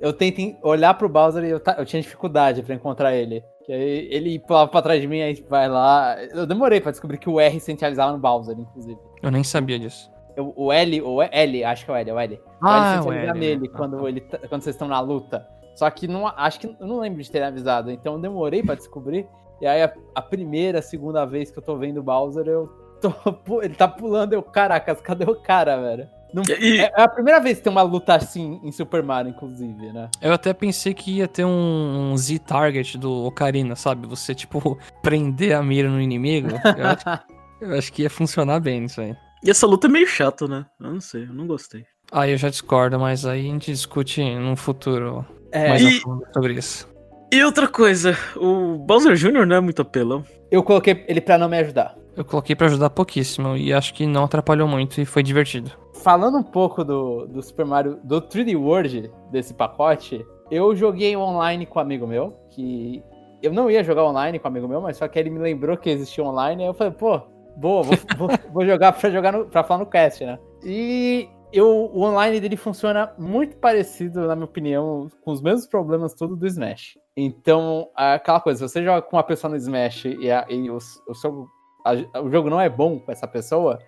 Eu 0.00 0.12
tento 0.12 0.38
em- 0.40 0.56
olhar 0.62 0.94
pro 0.94 1.08
Bowser 1.08 1.44
e 1.44 1.50
eu, 1.50 1.60
eu 1.76 1.84
tinha 1.84 2.00
dificuldade 2.02 2.62
pra 2.62 2.74
encontrar 2.74 3.14
ele. 3.14 3.42
Que 3.64 3.72
aí 3.72 4.08
ele 4.10 4.38
pulava 4.38 4.68
pra 4.70 4.80
trás 4.82 5.00
de 5.00 5.06
mim, 5.06 5.20
aí 5.20 5.34
vai 5.48 5.68
lá. 5.68 6.16
Eu 6.32 6.46
demorei 6.46 6.80
pra 6.80 6.90
descobrir 6.90 7.18
que 7.18 7.28
o 7.28 7.38
R 7.38 7.60
centralizava 7.60 8.12
no 8.12 8.18
Bowser, 8.18 8.58
inclusive. 8.58 8.98
Eu 9.22 9.30
nem 9.30 9.44
sabia 9.44 9.78
disso. 9.78 10.10
Eu- 10.36 10.52
o 10.56 10.72
L, 10.72 11.02
o 11.02 11.20
L, 11.22 11.64
acho 11.64 11.84
que 11.84 11.90
é 11.90 11.94
o 11.94 11.96
L, 11.96 12.10
é 12.10 12.14
o 12.14 12.18
L. 12.18 12.40
Ah, 12.62 13.00
o 13.04 13.12
L 13.12 13.18
é 13.18 13.26
o 13.26 13.30
L, 13.30 13.38
nele 13.40 13.68
né? 13.68 13.74
quando, 13.76 14.08
ele, 14.08 14.20
tá- 14.22 14.38
quando 14.48 14.62
vocês 14.62 14.74
estão 14.74 14.88
na 14.88 15.00
luta. 15.00 15.46
Só 15.76 15.88
que 15.90 16.08
não, 16.08 16.26
acho 16.26 16.58
que 16.60 16.66
eu 16.80 16.86
não 16.86 16.98
lembro 17.00 17.22
de 17.22 17.30
ter 17.30 17.42
avisado, 17.42 17.90
então 17.90 18.14
eu 18.14 18.20
demorei 18.20 18.62
pra 18.62 18.74
descobrir. 18.74 19.26
E 19.60 19.66
aí 19.66 19.82
a, 19.82 19.92
a 20.14 20.22
primeira, 20.22 20.80
segunda 20.82 21.24
vez 21.24 21.50
que 21.50 21.58
eu 21.58 21.62
tô 21.62 21.76
vendo 21.76 21.98
o 21.98 22.02
Bowser, 22.02 22.46
eu 22.46 22.66
tô, 23.00 23.12
ele 23.62 23.74
tá 23.74 23.88
pulando, 23.88 24.32
eu, 24.32 24.42
caracas, 24.42 25.00
cadê 25.00 25.24
o 25.24 25.34
cara, 25.34 25.76
velho? 25.80 26.08
Não- 26.32 26.42
E, 26.60 26.78
é, 26.80 26.92
é 26.94 27.02
a 27.02 27.08
primeira 27.08 27.40
vez 27.40 27.56
que 27.58 27.64
tem 27.64 27.72
uma 27.72 27.80
luta 27.82 28.14
assim 28.14 28.60
em 28.62 28.70
Super 28.70 29.02
Mario, 29.02 29.30
inclusive, 29.30 29.92
né? 29.92 30.10
Eu 30.20 30.32
até 30.32 30.52
pensei 30.52 30.92
que 30.92 31.16
ia 31.18 31.26
ter 31.26 31.44
um, 31.44 32.12
um 32.12 32.16
Z-Target 32.18 32.98
do 32.98 33.24
Ocarina, 33.24 33.74
sabe? 33.74 34.06
Você, 34.06 34.34
tipo, 34.34 34.78
prender 35.02 35.56
a 35.56 35.62
mira 35.62 35.88
no 35.88 36.00
inimigo. 36.00 36.48
Eu 36.76 36.86
acho, 36.88 37.04
eu 37.62 37.78
acho 37.78 37.92
que 37.92 38.02
ia 38.02 38.10
funcionar 38.10 38.60
bem 38.60 38.84
isso 38.84 39.00
aí. 39.00 39.16
e 39.42 39.50
essa 39.50 39.66
luta 39.66 39.86
é 39.86 39.90
meio 39.90 40.06
chata, 40.06 40.46
né? 40.46 40.66
Eu 40.78 40.92
não 40.92 41.00
sei, 41.00 41.22
eu 41.24 41.32
não 41.32 41.46
gostei. 41.46 41.84
Aí 42.12 42.30
eu 42.32 42.36
já 42.38 42.48
discordo, 42.50 42.98
mas 43.00 43.24
aí 43.26 43.40
a 43.40 43.50
gente 43.50 43.70
discute 43.72 44.22
num 44.22 44.54
futuro 44.56 45.24
É, 45.50 45.68
mais 45.70 45.82
E- 45.82 45.86
a 45.88 46.00
fundo 46.02 46.22
sobre 46.32 46.52
isso. 46.54 46.86
E 47.30 47.44
outra 47.44 47.68
coisa, 47.68 48.16
o 48.36 48.78
Bowser 48.78 49.14
Jr. 49.14 49.44
não 49.44 49.56
é 49.56 49.60
muito 49.60 49.82
apelão. 49.82 50.24
eu 50.50 50.62
coloquei 50.62 51.04
ele 51.06 51.20
pra 51.20 51.36
não 51.36 51.46
me 51.46 51.58
ajudar. 51.58 51.94
Eu 52.16 52.24
coloquei 52.24 52.56
pra 52.56 52.66
ajudar 52.68 52.88
pouquíssimo 52.88 53.54
e 53.54 53.70
acho 53.70 53.92
que 53.92 54.06
não 54.06 54.24
atrapalhou 54.24 54.66
muito 54.66 54.98
e 54.98 55.04
foi 55.04 55.22
divertido. 55.22 55.70
Falando 56.02 56.38
um 56.38 56.42
pouco 56.42 56.82
do, 56.82 57.26
do 57.26 57.42
Super 57.42 57.66
Mario, 57.66 58.00
do 58.02 58.22
3D 58.22 58.58
World 58.58 59.10
desse 59.30 59.52
pacote, 59.52 60.24
eu 60.50 60.74
joguei 60.74 61.14
online 61.16 61.66
com 61.66 61.78
um 61.78 61.82
amigo 61.82 62.06
meu, 62.06 62.34
que 62.50 63.02
eu 63.42 63.52
não 63.52 63.70
ia 63.70 63.84
jogar 63.84 64.04
online 64.04 64.38
com 64.38 64.48
um 64.48 64.50
amigo 64.50 64.66
meu, 64.66 64.80
mas 64.80 64.96
só 64.96 65.06
que 65.06 65.18
ele 65.18 65.28
me 65.28 65.38
lembrou 65.38 65.76
que 65.76 65.90
existia 65.90 66.24
online, 66.24 66.62
aí 66.62 66.68
eu 66.68 66.74
falei, 66.74 66.94
pô, 66.94 67.20
boa, 67.58 67.82
vou, 67.82 67.96
vou, 68.16 68.28
vou 68.52 68.66
jogar 68.66 68.92
pra 68.92 69.10
jogar 69.10 69.32
no, 69.32 69.44
pra 69.44 69.62
falar 69.62 69.80
no 69.80 69.86
cast, 69.90 70.24
né? 70.24 70.38
E 70.64 71.28
eu, 71.52 71.68
o 71.68 72.02
online 72.02 72.40
dele 72.40 72.56
funciona 72.56 73.12
muito 73.18 73.56
parecido, 73.58 74.26
na 74.26 74.34
minha 74.34 74.46
opinião, 74.46 75.08
com 75.22 75.30
os 75.30 75.40
mesmos 75.40 75.66
problemas 75.66 76.14
tudo 76.14 76.34
do 76.34 76.46
Smash. 76.46 76.98
Então, 77.20 77.88
aquela 77.96 78.38
coisa, 78.38 78.68
se 78.68 78.72
você 78.72 78.84
joga 78.84 79.02
com 79.02 79.16
uma 79.16 79.24
pessoa 79.24 79.50
no 79.50 79.56
Smash 79.56 80.04
e, 80.04 80.30
a, 80.30 80.46
e 80.48 80.70
o, 80.70 80.76
o, 80.76 81.14
seu, 81.16 81.48
a, 81.84 82.20
o 82.20 82.30
jogo 82.30 82.48
não 82.48 82.60
é 82.60 82.68
bom 82.68 83.00
com 83.00 83.10
essa 83.10 83.26
pessoa, 83.26 83.80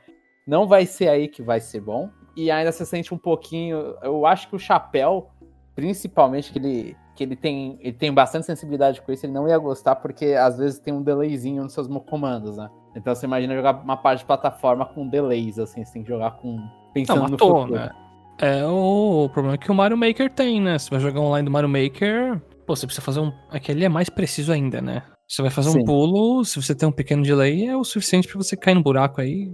não 0.44 0.66
vai 0.66 0.84
ser 0.84 1.06
aí 1.06 1.28
que 1.28 1.40
vai 1.40 1.60
ser 1.60 1.80
bom. 1.80 2.10
E 2.37 2.50
ainda 2.50 2.72
você 2.72 2.84
sente 2.84 3.14
um 3.14 3.18
pouquinho. 3.18 3.94
Eu 4.02 4.26
acho 4.26 4.49
que 4.49 4.56
o 4.56 4.58
chapéu, 4.58 5.30
principalmente, 5.76 6.52
que 6.52 6.58
ele, 6.58 6.96
que 7.14 7.22
ele 7.22 7.37
tem, 7.37 7.78
ele 7.80 7.92
tem 7.92 8.12
bastante 8.12 8.46
sensibilidade 8.46 9.00
com 9.00 9.12
isso, 9.12 9.25
ele 9.25 9.32
não 9.32 9.46
ia 9.46 9.58
gostar, 9.58 9.94
porque 9.94 10.34
às 10.34 10.58
vezes 10.58 10.80
tem 10.80 10.92
um 10.92 11.02
delayzinho 11.02 11.62
nos 11.62 11.72
seus 11.72 11.87
comandos, 12.08 12.56
né? 12.56 12.68
Então 12.96 13.14
você 13.14 13.26
imagina 13.26 13.54
jogar 13.54 13.80
uma 13.80 13.96
parte 13.96 14.20
de 14.20 14.25
plataforma 14.25 14.84
com 14.84 15.06
delays, 15.06 15.56
assim, 15.56 15.84
você 15.84 15.92
tem 15.92 16.02
que 16.02 16.08
jogar 16.08 16.32
com. 16.32 16.58
pensando 16.92 17.18
Não, 17.18 17.26
no 17.26 17.30
matou, 17.30 17.60
futuro. 17.60 17.78
né? 17.78 17.90
É 18.38 18.66
o, 18.66 19.26
o 19.26 19.28
problema 19.28 19.56
que 19.56 19.70
o 19.70 19.75
Mario 19.75 19.96
Maker 19.96 20.28
tem, 20.32 20.60
né? 20.60 20.80
Você 20.80 20.90
vai 20.90 20.99
jogar 20.99 21.20
online 21.20 21.44
do 21.44 21.52
Mario 21.52 21.68
Maker, 21.68 22.42
pô, 22.70 22.76
você 22.76 22.86
precisa 22.86 23.04
fazer 23.04 23.18
um. 23.18 23.32
Aquele 23.48 23.84
é 23.84 23.88
mais 23.88 24.08
preciso 24.08 24.52
ainda, 24.52 24.80
né? 24.80 25.02
Você 25.26 25.42
vai 25.42 25.50
fazer 25.50 25.70
Sim. 25.70 25.80
um 25.80 25.84
pulo, 25.84 26.44
se 26.44 26.60
você 26.62 26.72
tem 26.72 26.88
um 26.88 26.92
pequeno 26.92 27.22
delay, 27.24 27.66
é 27.66 27.76
o 27.76 27.82
suficiente 27.82 28.28
pra 28.28 28.36
você 28.36 28.56
cair 28.56 28.74
no 28.74 28.82
buraco 28.82 29.20
aí. 29.20 29.52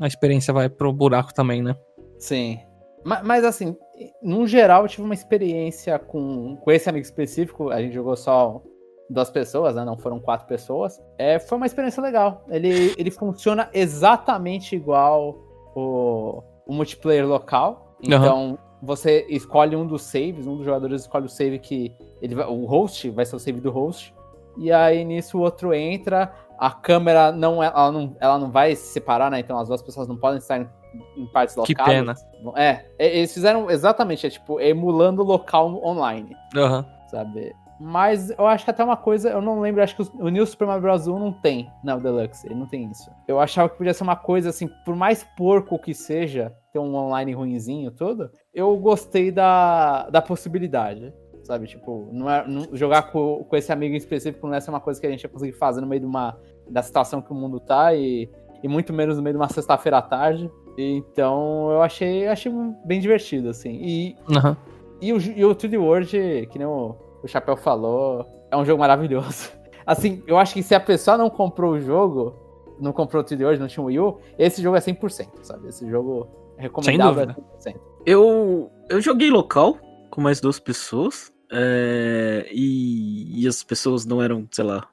A 0.00 0.06
experiência 0.06 0.52
vai 0.52 0.68
pro 0.68 0.92
buraco 0.92 1.32
também, 1.32 1.62
né? 1.62 1.74
Sim. 2.18 2.58
Ma- 3.04 3.22
Mas, 3.22 3.44
assim, 3.44 3.74
no 4.22 4.46
geral, 4.46 4.82
eu 4.82 4.88
tive 4.88 5.02
uma 5.02 5.14
experiência 5.14 5.98
com, 5.98 6.56
com 6.56 6.70
esse 6.70 6.88
amigo 6.88 7.04
específico. 7.04 7.70
A 7.70 7.80
gente 7.80 7.94
jogou 7.94 8.14
só 8.16 8.62
duas 9.08 9.30
pessoas, 9.30 9.74
né? 9.74 9.82
Não 9.84 9.96
foram 9.98 10.20
quatro 10.20 10.46
pessoas. 10.46 11.00
É, 11.18 11.38
foi 11.38 11.56
uma 11.56 11.66
experiência 11.66 12.02
legal. 12.02 12.44
Ele, 12.50 12.94
ele 12.98 13.10
funciona 13.10 13.70
exatamente 13.72 14.76
igual 14.76 15.34
o, 15.74 16.42
o 16.66 16.74
multiplayer 16.74 17.26
local. 17.26 17.96
Então, 18.02 18.58
você 18.82 19.26
escolhe 19.28 19.76
um 19.76 19.86
dos 19.86 20.02
saves, 20.02 20.46
um 20.46 20.56
dos 20.56 20.64
jogadores 20.64 21.02
escolhe 21.02 21.26
o 21.26 21.28
save 21.28 21.58
que. 21.58 21.92
Ele 22.22 22.34
vai- 22.34 22.46
o 22.46 22.64
host 22.66 23.10
vai 23.10 23.24
ser 23.24 23.36
o 23.36 23.38
save 23.38 23.60
do 23.60 23.70
host. 23.70 24.14
E 24.56 24.72
aí 24.72 25.04
nisso 25.04 25.38
o 25.38 25.40
outro 25.42 25.72
entra. 25.74 26.32
A 26.58 26.70
câmera 26.70 27.32
não, 27.32 27.62
é- 27.62 27.66
ela 27.66 27.90
não, 27.92 28.16
ela 28.20 28.38
não 28.38 28.50
vai 28.50 28.74
se 28.76 28.88
separar, 28.92 29.30
né? 29.30 29.40
Então 29.40 29.58
as 29.58 29.68
duas 29.68 29.80
pessoas 29.82 30.06
não 30.08 30.16
podem 30.16 30.38
estar 30.38 30.58
em, 30.60 30.68
em 31.16 31.26
partes 31.26 31.54
Que 31.54 31.72
locais. 31.72 31.88
pena. 31.88 32.14
É, 32.56 32.84
eles 32.98 33.32
fizeram 33.32 33.70
exatamente, 33.70 34.26
é 34.26 34.30
tipo, 34.30 34.60
emulando 34.60 35.22
o 35.22 35.24
local 35.24 35.82
online, 35.84 36.36
Aham. 36.56 36.84
sabe? 37.10 37.54
Mas 37.80 38.28
eu 38.30 38.46
acho 38.46 38.64
que 38.64 38.70
até 38.70 38.84
uma 38.84 38.96
coisa, 38.96 39.30
eu 39.30 39.40
não 39.40 39.58
lembro, 39.60 39.82
acho 39.82 39.96
que 39.96 40.02
o 40.22 40.28
New 40.28 40.44
Super 40.44 40.66
Mario 40.66 40.82
Bros. 40.82 41.08
1 41.08 41.18
não 41.18 41.32
tem, 41.32 41.66
o 41.82 41.96
Deluxe, 41.98 42.46
ele 42.46 42.54
não 42.54 42.66
tem 42.66 42.90
isso. 42.90 43.10
Eu 43.26 43.40
achava 43.40 43.70
que 43.70 43.78
podia 43.78 43.94
ser 43.94 44.02
uma 44.02 44.16
coisa 44.16 44.50
assim, 44.50 44.68
por 44.84 44.94
mais 44.94 45.24
porco 45.36 45.78
que 45.78 45.94
seja, 45.94 46.54
ter 46.74 46.78
um 46.78 46.94
online 46.94 47.32
ruinzinho 47.32 47.90
tudo, 47.90 48.30
eu 48.52 48.76
gostei 48.76 49.30
da, 49.32 50.10
da 50.10 50.20
possibilidade. 50.20 51.10
Sabe, 51.42 51.66
tipo, 51.66 52.10
não 52.12 52.30
é, 52.30 52.46
não- 52.46 52.68
jogar 52.76 53.10
com, 53.10 53.42
com 53.48 53.56
esse 53.56 53.72
amigo 53.72 53.94
em 53.94 53.96
específico 53.96 54.46
não 54.46 54.54
é 54.54 54.60
ser 54.60 54.68
uma 54.70 54.78
coisa 54.80 55.00
que 55.00 55.06
a 55.06 55.10
gente 55.10 55.22
ia 55.22 55.28
conseguir 55.30 55.52
fazer 55.52 55.80
no 55.80 55.86
meio 55.86 56.00
de 56.00 56.06
uma, 56.06 56.38
da 56.70 56.82
situação 56.82 57.22
que 57.22 57.32
o 57.32 57.34
mundo 57.34 57.58
tá 57.58 57.94
e, 57.94 58.28
e 58.62 58.68
muito 58.68 58.92
menos 58.92 59.16
no 59.16 59.22
meio 59.22 59.32
de 59.34 59.40
uma 59.40 59.48
sexta-feira 59.48 59.98
à 59.98 60.02
tarde. 60.02 60.50
Então 60.76 61.70
eu 61.72 61.82
achei, 61.82 62.26
achei 62.26 62.52
bem 62.84 63.00
divertido, 63.00 63.48
assim. 63.48 63.70
E, 63.82 64.16
Aham. 64.36 64.54
e, 65.00 65.12
o, 65.14 65.18
e 65.18 65.44
o 65.44 65.54
3D 65.54 65.80
World, 65.80 66.46
que 66.50 66.58
nem 66.58 66.66
o, 66.68 66.94
o 67.22 67.28
Chapéu 67.28 67.56
falou, 67.56 68.26
é 68.50 68.56
um 68.56 68.64
jogo 68.64 68.80
maravilhoso. 68.80 69.50
Assim, 69.86 70.22
eu 70.26 70.38
acho 70.38 70.54
que 70.54 70.62
se 70.62 70.74
a 70.74 70.80
pessoa 70.80 71.16
não 71.16 71.28
comprou 71.30 71.72
o 71.72 71.80
jogo, 71.80 72.34
não 72.80 72.92
comprou 72.92 73.22
o 73.22 73.24
3D 73.24 73.42
World, 73.42 73.60
não 73.60 73.68
tinha 73.68 73.82
o 73.82 73.86
Wii 73.86 73.98
U, 73.98 74.20
esse 74.38 74.62
jogo 74.62 74.76
é 74.76 74.80
100%, 74.80 75.28
sabe? 75.42 75.68
Esse 75.68 75.88
jogo 75.88 76.28
é 76.56 76.62
recomendável 76.62 77.26
dúvida. 77.26 77.46
é 77.66 77.70
100%. 77.72 77.80
Eu, 78.06 78.70
eu 78.88 79.00
joguei 79.00 79.30
local 79.30 79.78
com 80.10 80.20
mais 80.20 80.40
duas 80.40 80.58
pessoas. 80.58 81.32
é, 81.52 82.48
e, 82.52 83.42
e 83.42 83.48
as 83.48 83.62
pessoas 83.64 84.06
não 84.06 84.22
eram, 84.22 84.46
sei 84.52 84.64
lá, 84.64 84.86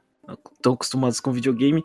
tão 0.61 0.73
acostumadas 0.73 1.19
com 1.19 1.31
videogame. 1.31 1.83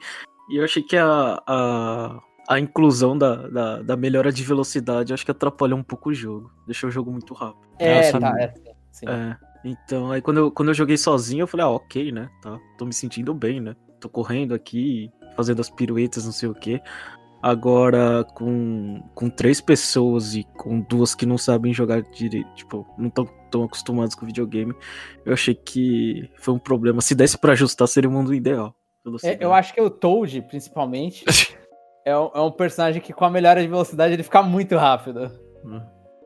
E 0.51 0.57
eu 0.57 0.65
achei 0.65 0.83
que 0.83 0.97
a, 0.97 1.43
a, 1.47 2.19
a 2.49 2.59
inclusão 2.59 3.17
da, 3.17 3.49
da, 3.49 3.83
da 3.83 3.97
melhora 3.97 4.33
de 4.33 4.43
velocidade 4.43 5.13
acho 5.13 5.25
que 5.25 5.31
atrapalhou 5.31 5.79
um 5.79 5.83
pouco 5.83 6.11
o 6.11 6.15
jogo. 6.15 6.51
Deixou 6.67 6.89
o 6.89 6.93
jogo 6.93 7.11
muito 7.11 7.35
rápido. 7.35 7.69
É, 7.79 7.97
Nossa, 7.97 8.21
tá, 8.21 8.31
não. 8.31 8.39
é, 8.39 8.55
sim. 8.91 9.07
É, 9.09 9.37
então, 9.65 10.11
aí 10.11 10.21
quando 10.21 10.39
eu, 10.39 10.51
quando 10.51 10.69
eu 10.69 10.75
joguei 10.75 10.97
sozinho, 10.97 11.43
eu 11.43 11.47
falei, 11.47 11.65
ah, 11.67 11.71
ok, 11.71 12.11
né? 12.13 12.29
Tá, 12.43 12.59
tô 12.79 12.85
me 12.85 12.93
sentindo 12.93 13.33
bem, 13.35 13.61
né? 13.61 13.75
Tô 14.01 14.09
correndo 14.09 14.55
aqui, 14.55 15.11
fazendo 15.37 15.61
as 15.61 15.71
piruetas, 15.71 16.25
não 16.25 16.33
sei 16.33 16.49
o 16.49 16.55
quê. 16.55 16.81
Agora, 17.43 18.25
com, 18.35 19.03
com 19.17 19.29
três 19.29 19.61
pessoas 19.61 20.35
e 20.35 20.45
com 20.57 20.81
duas 20.81 21.13
que 21.15 21.27
não 21.27 21.37
sabem 21.37 21.75
jogar 21.75 22.01
direito, 22.03 22.49
tipo, 22.55 22.87
não 22.97 23.09
estão 23.09 23.27
tão 23.51 23.65
acostumados 23.65 24.15
com 24.15 24.25
videogame, 24.25 24.73
eu 25.27 25.33
achei 25.33 25.55
que 25.55 26.31
foi 26.39 26.55
um 26.55 26.59
problema. 26.59 27.01
Se 27.01 27.15
desse 27.17 27.37
pra 27.37 27.53
ajustar, 27.53 27.89
seria 27.89 28.09
o 28.09 28.13
mundo 28.13 28.33
ideal. 28.33 28.75
É, 29.25 29.37
eu 29.45 29.53
acho 29.53 29.75
que 29.75 29.81
o 29.81 29.91
Toad, 29.91 30.41
principalmente, 30.43 31.25
é, 32.07 32.17
um- 32.17 32.31
é 32.33 32.41
um 32.41 32.53
personagem 32.53 33.03
que 33.03 33.13
com 33.13 33.25
a 33.25 33.31
melhora 33.31 33.61
de 33.61 33.67
velocidade 33.67 34.15
ele 34.15 34.23
fica 34.23 34.41
muito 34.43 34.77
rápido. 34.77 35.29
Hum. 35.65 35.81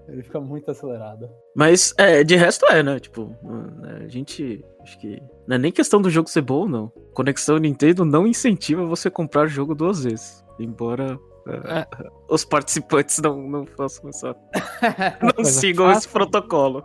Ele 0.09 0.23
fica 0.23 0.41
muito 0.41 0.71
acelerado. 0.71 1.29
Mas, 1.55 1.93
é, 1.99 2.23
de 2.23 2.37
resto 2.37 2.65
é, 2.67 2.83
né? 2.83 2.99
Tipo, 3.01 3.35
a 3.83 4.07
gente. 4.09 4.65
Acho 4.83 4.99
que. 4.99 5.21
Não 5.47 5.57
é 5.57 5.59
nem 5.59 5.73
questão 5.73 6.01
do 6.01 6.09
jogo 6.11 6.29
ser 6.29 6.43
bom, 6.43 6.61
ou 6.61 6.69
não. 6.69 6.93
Conexão 7.13 7.59
Nintendo 7.59 8.05
não 8.05 8.27
incentiva 8.27 8.85
você 8.87 9.11
comprar 9.11 9.47
jogo 9.47 9.75
duas 9.75 10.05
vezes. 10.05 10.45
Embora. 10.61 11.19
é, 11.49 11.87
Os 12.29 12.45
participantes 12.45 13.19
não, 13.19 13.43
não 13.49 13.67
façam 13.67 14.09
essa. 14.09 14.37
Não 15.23 15.33
Coisa 15.33 15.51
sigam 15.51 15.87
esse 15.91 16.09
fácil. 16.09 16.11
protocolo. 16.13 16.85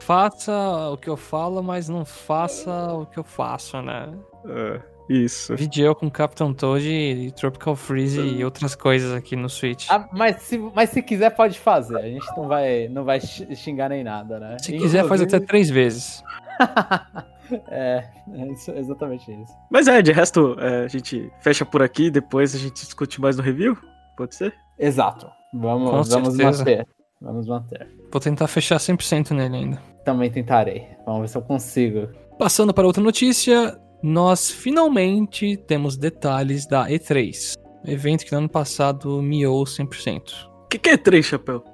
Faça 0.00 0.52
o 0.92 0.96
que 0.96 1.10
eu 1.10 1.16
falo, 1.16 1.62
mas 1.62 1.88
não 1.88 2.04
faça 2.04 2.92
o 2.94 3.06
que 3.06 3.18
eu 3.18 3.24
faço, 3.24 3.80
né? 3.82 4.08
É, 4.48 4.80
isso. 5.08 5.54
Vídeo 5.56 5.94
com 5.94 6.10
Captain 6.10 6.52
Toad 6.54 6.88
e 6.88 7.30
Tropical 7.32 7.76
Freeze 7.76 8.20
e 8.20 8.44
outras 8.44 8.74
coisas 8.74 9.12
aqui 9.12 9.36
no 9.36 9.48
Switch. 9.48 9.86
Ah, 9.90 10.08
mas, 10.12 10.36
se, 10.42 10.56
mas 10.58 10.90
se 10.90 11.02
quiser, 11.02 11.30
pode 11.30 11.58
fazer. 11.58 11.96
A 11.98 12.02
gente 12.08 12.26
não 12.36 12.48
vai, 12.48 12.88
não 12.88 13.04
vai 13.04 13.20
xi- 13.20 13.54
xingar 13.56 13.88
nem 13.90 14.02
nada, 14.02 14.38
né? 14.40 14.56
Se 14.60 14.72
quiser, 14.76 15.06
faz 15.06 15.20
até 15.20 15.36
Inclusive- 15.36 15.46
três 15.46 15.70
vezes. 15.70 16.22
é, 17.70 18.04
é 18.32 18.52
isso- 18.52 18.70
exatamente 18.72 19.30
isso. 19.30 19.52
Mas 19.70 19.88
é, 19.88 20.00
de 20.02 20.12
resto, 20.12 20.56
é, 20.58 20.84
a 20.84 20.88
gente 20.88 21.30
fecha 21.40 21.64
por 21.64 21.82
aqui, 21.82 22.10
depois 22.10 22.54
a 22.54 22.58
gente 22.58 22.74
discute 22.74 23.20
mais 23.20 23.36
no 23.36 23.42
review. 23.42 23.76
Pode 24.16 24.34
ser? 24.34 24.54
Exato. 24.78 25.28
Vamos, 25.52 25.90
Com 25.90 26.02
vamos 26.20 26.34
certeza. 26.36 26.58
manter. 26.64 26.86
Vamos 27.20 27.46
manter. 27.46 27.88
Vou 28.10 28.20
tentar 28.20 28.46
fechar 28.48 28.76
100% 28.78 29.30
nele 29.32 29.56
ainda. 29.56 29.82
Também 30.04 30.30
tentarei. 30.30 30.86
Vamos 31.06 31.22
ver 31.22 31.28
se 31.28 31.36
eu 31.38 31.42
consigo. 31.42 32.08
Passando 32.38 32.74
para 32.74 32.86
outra 32.86 33.02
notícia, 33.02 33.78
nós 34.06 34.50
finalmente 34.50 35.56
temos 35.56 35.96
detalhes 35.96 36.66
da 36.66 36.86
E3. 36.90 37.54
Evento 37.86 38.26
que 38.26 38.32
no 38.32 38.38
ano 38.38 38.48
passado 38.50 39.22
miou 39.22 39.64
100%. 39.64 40.20
O 40.64 40.68
que, 40.68 40.78
que 40.78 40.90
é 40.90 40.96
três, 40.98 41.24
Chapéu? 41.24 41.64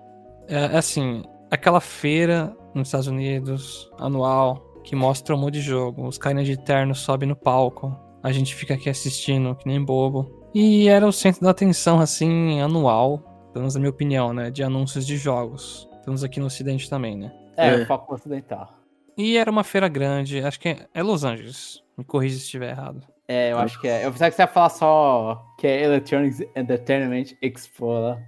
É 0.46 0.66
é 0.66 0.76
assim, 0.76 1.24
aquela 1.50 1.80
feira 1.80 2.56
nos 2.72 2.86
Estados 2.86 3.08
Unidos, 3.08 3.90
anual, 3.98 4.64
que 4.84 4.94
mostra 4.94 5.34
um 5.34 5.38
monte 5.38 5.54
de 5.54 5.60
jogo. 5.60 6.06
Os 6.06 6.18
caras 6.18 6.46
de 6.46 6.56
terno 6.56 6.94
sobem 6.94 7.28
no 7.28 7.34
palco. 7.34 7.98
A 8.22 8.30
gente 8.30 8.54
fica 8.54 8.74
aqui 8.74 8.88
assistindo, 8.88 9.56
que 9.56 9.66
nem 9.66 9.84
bobo. 9.84 10.48
E 10.54 10.86
era 10.88 11.04
o 11.08 11.12
centro 11.12 11.40
da 11.42 11.50
atenção, 11.50 11.98
assim, 11.98 12.60
anual, 12.60 13.18
pelo 13.52 13.62
menos 13.62 13.74
na 13.74 13.80
minha 13.80 13.90
opinião, 13.90 14.32
né? 14.32 14.52
De 14.52 14.62
anúncios 14.62 15.04
de 15.04 15.16
jogos. 15.16 15.88
Temos 16.04 16.22
aqui 16.22 16.38
no 16.38 16.46
Ocidente 16.46 16.88
também, 16.88 17.16
né? 17.16 17.32
É, 17.56 17.70
É. 17.70 17.82
o 17.82 17.86
foco 17.86 18.14
ocidental. 18.14 18.79
E 19.20 19.36
era 19.36 19.50
uma 19.50 19.62
feira 19.62 19.86
grande, 19.86 20.40
acho 20.40 20.58
que 20.58 20.70
é, 20.70 20.86
é 20.94 21.02
Los 21.02 21.24
Angeles. 21.24 21.82
Me 21.96 22.04
corrija 22.04 22.36
se 22.36 22.44
estiver 22.44 22.70
errado. 22.70 23.02
É, 23.28 23.52
eu 23.52 23.58
acho 23.58 23.80
que 23.80 23.86
é. 23.86 24.06
Eu 24.06 24.10
pensava 24.10 24.30
que 24.30 24.36
você 24.36 24.42
ia 24.42 24.48
falar 24.48 24.70
só 24.70 25.46
que 25.58 25.66
é 25.66 25.84
Electronics 25.84 26.40
Entertainment 26.56 27.36
Expo 27.42 27.86
lá. 27.86 28.18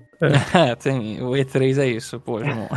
É, 0.55 0.75
tem, 0.77 1.21
o 1.23 1.31
E3 1.31 1.79
é 1.79 1.87
isso, 1.87 2.21
pô, 2.21 2.45
João. 2.45 2.69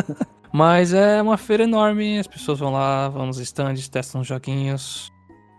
Mas 0.52 0.94
é 0.94 1.20
uma 1.20 1.36
feira 1.36 1.64
enorme, 1.64 2.18
as 2.18 2.28
pessoas 2.28 2.60
vão 2.60 2.72
lá, 2.72 3.08
vão 3.08 3.26
nos 3.26 3.38
stands, 3.38 3.88
testam 3.88 4.20
os 4.20 4.26
joguinhos. 4.26 5.10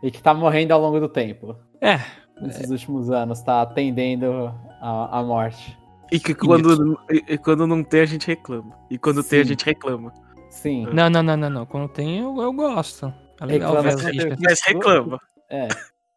E 0.02 0.10
que 0.10 0.24
tá 0.24 0.34
morrendo 0.34 0.72
ao 0.72 0.80
longo 0.80 1.02
do 1.02 1.10
tempo. 1.10 1.56
É, 1.82 2.00
Nesses 2.42 2.70
últimos 2.70 3.12
anos, 3.12 3.42
tá 3.42 3.62
atendendo 3.62 4.54
a, 4.82 5.20
a 5.20 5.24
morte. 5.24 5.78
E 6.12 6.20
que 6.20 6.34
quando, 6.34 6.98
e, 7.10 7.34
e 7.34 7.38
quando 7.38 7.68
não 7.68 7.84
tem, 7.84 8.02
a 8.02 8.06
gente 8.06 8.28
reclama. 8.28 8.78
E 8.90 8.98
quando 8.98 9.24
tem, 9.24 9.42
a 9.42 9.44
Sim. 9.44 9.50
gente 9.50 9.66
reclama. 9.66 10.14
Sim. 10.56 10.88
Não, 10.94 11.10
não, 11.10 11.22
não, 11.22 11.36
não, 11.36 11.50
não. 11.50 11.66
Quando 11.66 11.90
tem, 11.90 12.20
eu, 12.20 12.42
eu 12.42 12.54
gosto. 12.54 13.14
É 13.42 13.46
legal 13.46 13.76
Reclama 13.76 13.98
ver 13.98 14.12
listas. 14.12 14.40
Mas 14.42 14.62
reclama. 14.62 15.20
É. 15.50 15.68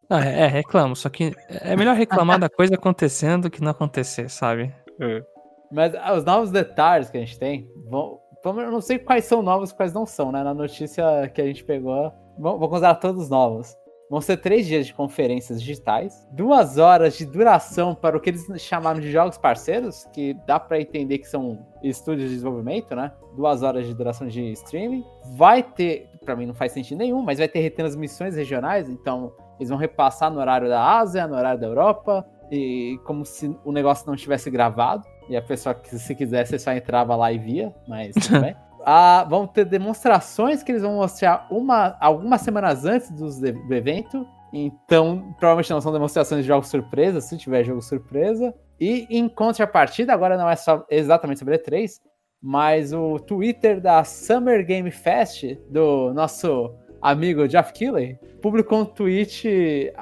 Ah, 0.09 0.25
é, 0.25 0.41
é, 0.43 0.47
reclamo, 0.47 0.97
só 0.97 1.09
que 1.11 1.35
é 1.49 1.77
melhor 1.77 1.95
reclamar 1.95 2.39
da 2.39 2.49
coisa 2.49 2.77
acontecendo 2.77 3.43
do 3.43 3.51
que 3.51 3.61
não 3.61 3.73
acontecer, 3.73 4.31
sabe? 4.31 4.73
É. 5.01 5.23
Mas 5.71 5.95
ah, 5.97 6.15
os 6.15 6.25
novos 6.25 6.51
detalhes 6.51 7.11
que 7.11 7.19
a 7.19 7.21
gente 7.21 7.39
tem, 7.39 7.69
vão, 7.91 8.19
vamos- 8.43 8.63
eu 8.63 8.71
não 8.71 8.81
sei 8.81 8.99
quais 8.99 9.25
são 9.25 9.43
novos 9.43 9.71
e 9.71 9.75
quais 9.77 9.93
não 9.93 10.07
são, 10.07 10.33
né? 10.33 10.43
Na 10.43 10.55
notícia 10.55 11.29
que 11.35 11.43
a 11.43 11.47
gente 11.47 11.63
pegou, 11.65 12.11
vou, 12.39 12.59
vou 12.59 12.69
considerar 12.69 12.95
todos 12.95 13.29
novos. 13.29 13.77
Vão 14.11 14.23
ser 14.23 14.39
três 14.39 14.67
dias 14.67 14.87
de 14.87 14.95
conferências 14.95 15.61
digitais, 15.61 16.27
duas 16.33 16.79
horas 16.79 17.19
de 17.19 17.27
duração 17.27 17.95
para 17.95 18.17
o 18.17 18.21
que 18.21 18.31
eles 18.31 18.47
chamaram 18.59 19.01
de 19.01 19.11
jogos 19.11 19.37
parceiros, 19.37 20.07
que 20.15 20.35
dá 20.47 20.59
para 20.59 20.81
entender 20.81 21.19
que 21.19 21.29
são 21.29 21.59
estúdios 21.83 22.31
de 22.31 22.37
desenvolvimento, 22.37 22.97
né? 22.97 23.13
Duas 23.37 23.63
horas 23.63 23.87
de 23.87 23.95
duração 23.95 24.27
de 24.27 24.53
streaming. 24.53 25.05
Vai 25.37 25.63
ter, 25.63 26.09
para 26.25 26.35
mim 26.35 26.47
não 26.47 26.55
faz 26.55 26.73
sentido 26.73 26.99
nenhum, 26.99 27.23
mas 27.23 27.39
vai 27.39 27.49
ter 27.49 27.61
retransmissões 27.61 28.35
regionais, 28.35 28.89
então 28.89 29.33
eles 29.59 29.69
vão 29.69 29.79
repassar 29.79 30.31
no 30.33 30.41
horário 30.41 30.69
da 30.69 30.99
Ásia, 30.99 31.27
no 31.27 31.37
horário 31.37 31.61
da 31.61 31.67
Europa, 31.67 32.27
e 32.51 32.99
como 33.05 33.27
se 33.27 33.55
o 33.63 33.73
negócio 33.73 34.07
não 34.07 34.17
tivesse 34.17 34.51
gravado. 34.51 35.07
E 35.29 35.37
a 35.37 35.43
pessoa 35.43 35.75
que 35.75 35.99
se 35.99 36.15
quisesse 36.15 36.59
só 36.59 36.73
entrava 36.73 37.15
lá 37.15 37.31
e 37.31 37.37
via, 37.37 37.75
mas 37.87 38.15
tudo 38.15 38.41
bem. 38.41 38.57
Ah, 38.91 39.27
vão 39.29 39.47
ter 39.47 39.67
demonstrações 39.67 40.63
que 40.63 40.73
eles 40.73 40.81
vão 40.81 40.95
mostrar 40.95 41.47
uma, 41.51 41.95
algumas 42.01 42.41
semanas 42.41 42.87
antes 42.87 43.11
do 43.11 43.75
evento. 43.75 44.27
Então, 44.51 45.35
provavelmente 45.39 45.69
não 45.69 45.81
são 45.83 45.93
demonstrações 45.93 46.41
de 46.41 46.49
jogos 46.49 46.69
surpresa, 46.69 47.21
se 47.21 47.37
tiver 47.37 47.65
jogo 47.65 47.83
surpresa. 47.83 48.55
E 48.81 49.07
em 49.11 49.29
contrapartida, 49.29 50.15
agora 50.15 50.39
não 50.39 50.49
é 50.49 50.57
só 50.57 50.87
exatamente 50.89 51.39
sobre 51.39 51.59
E3, 51.59 52.01
mas 52.41 52.95
o 52.95 53.19
Twitter 53.19 53.79
da 53.79 54.03
Summer 54.05 54.65
Game 54.65 54.91
Fest, 54.91 55.45
do 55.69 56.15
nosso 56.15 56.75
amigo 57.03 57.47
Jeff 57.47 57.75
Keighley, 57.75 58.19
publicou 58.41 58.81
um 58.81 58.85
tweet 58.87 59.93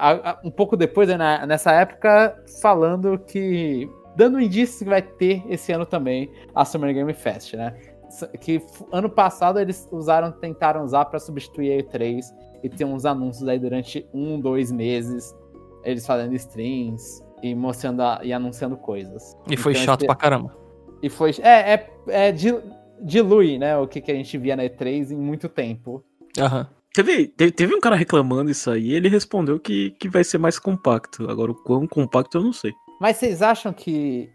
um 0.45 0.49
pouco 0.49 0.77
depois, 0.77 1.09
né, 1.09 1.45
nessa 1.45 1.73
época, 1.73 2.41
falando 2.61 3.19
que. 3.19 3.89
dando 4.15 4.39
indícios 4.39 4.79
que 4.79 4.85
vai 4.85 5.01
ter 5.01 5.43
esse 5.49 5.73
ano 5.73 5.85
também 5.85 6.31
a 6.55 6.63
Summer 6.63 6.93
Game 6.93 7.13
Fest, 7.13 7.53
né? 7.53 7.75
Que 8.39 8.61
ano 8.91 9.09
passado 9.09 9.59
eles 9.59 9.87
usaram, 9.91 10.31
tentaram 10.31 10.83
usar 10.83 11.05
para 11.05 11.19
substituir 11.19 11.71
a 11.71 11.83
E3 11.83 12.23
e 12.63 12.69
ter 12.69 12.85
uns 12.85 13.05
anúncios 13.05 13.47
aí 13.47 13.59
durante 13.59 14.07
um, 14.13 14.39
dois 14.39 14.71
meses, 14.71 15.35
eles 15.83 16.05
fazendo 16.05 16.33
streams 16.35 17.23
e 17.43 17.53
mostrando 17.53 18.01
a- 18.01 18.19
e 18.23 18.33
anunciando 18.33 18.75
coisas. 18.77 19.35
E 19.49 19.55
foi 19.55 19.73
Então, 19.73 19.83
chato 19.83 19.99
esse- 20.01 20.07
pra 20.07 20.15
caramba. 20.15 20.55
E 21.01 21.09
foi. 21.09 21.31
É, 21.41 21.73
é, 21.73 21.89
é 22.07 22.31
di- 22.31 22.61
dilui, 23.01 23.57
né? 23.59 23.77
O 23.77 23.87
que, 23.87 24.01
que 24.01 24.11
a 24.11 24.15
gente 24.15 24.37
via 24.37 24.55
na 24.55 24.63
E3 24.63 25.11
em 25.11 25.15
muito 25.17 25.47
tempo. 25.47 26.03
Aham. 26.39 26.67
Teve, 26.93 27.27
teve, 27.27 27.51
teve 27.51 27.75
um 27.75 27.79
cara 27.79 27.95
reclamando 27.95 28.49
isso 28.49 28.71
aí, 28.71 28.91
ele 28.91 29.07
respondeu 29.07 29.59
que, 29.59 29.91
que 29.99 30.09
vai 30.09 30.23
ser 30.23 30.39
mais 30.39 30.57
compacto. 30.57 31.29
Agora, 31.29 31.51
o 31.51 31.55
quão 31.55 31.85
compacto 31.85 32.39
eu 32.39 32.43
não 32.43 32.51
sei. 32.51 32.73
Mas 32.99 33.17
vocês 33.17 33.43
acham 33.43 33.71
que, 33.71 34.31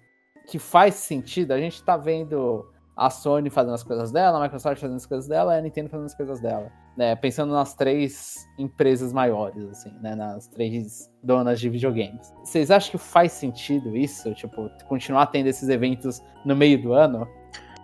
que 0.47 0.61
faz 0.61 0.95
sentido? 0.95 1.51
A 1.51 1.59
gente 1.59 1.83
tá 1.83 1.97
vendo 1.97 2.65
a 3.07 3.11
Sony 3.11 3.51
fazendo 3.51 3.75
as 3.75 3.83
coisas 3.83 4.13
dela, 4.13 4.39
a 4.39 4.43
Microsoft 4.43 4.81
fazendo 4.81 4.97
as 4.97 5.07
coisas 5.07 5.29
dela 5.29 5.57
a 5.57 5.61
Nintendo 5.61 5.89
fazendo 5.89 6.07
as 6.07 6.15
coisas 6.15 6.41
dela. 6.41 6.71
Né? 6.97 7.17
Pensando 7.17 7.53
nas 7.53 7.75
três 7.75 8.37
empresas 8.59 9.13
maiores, 9.13 9.65
assim, 9.71 9.93
né? 10.03 10.15
Nas 10.15 10.47
três 10.49 11.11
donas 11.23 11.59
de 11.59 11.69
videogames. 11.71 12.33
Vocês 12.45 12.71
acham 12.71 12.93
que 12.93 12.99
faz 12.99 13.33
sentido 13.33 13.97
isso? 13.97 14.33
Tipo, 14.35 14.71
continuar 14.89 15.27
tendo 15.27 15.47
esses 15.47 15.69
eventos 15.69 16.21
no 16.45 16.55
meio 16.55 16.81
do 16.81 16.93
ano? 16.93 17.27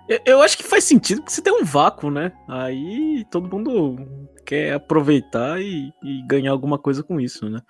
Eu, 0.08 0.20
eu 0.24 0.42
acho 0.42 0.56
que 0.56 0.62
faz 0.62 0.84
sentido 0.84 1.22
porque 1.22 1.32
você 1.32 1.42
tem 1.42 1.52
um 1.52 1.64
vácuo, 1.64 2.10
né? 2.10 2.32
Aí 2.46 3.24
todo 3.30 3.48
mundo 3.48 4.28
quer 4.44 4.74
aproveitar 4.74 5.60
e, 5.60 5.92
e 6.02 6.22
ganhar 6.26 6.52
alguma 6.52 6.78
coisa 6.78 7.02
com 7.02 7.18
isso, 7.18 7.48
né? 7.48 7.60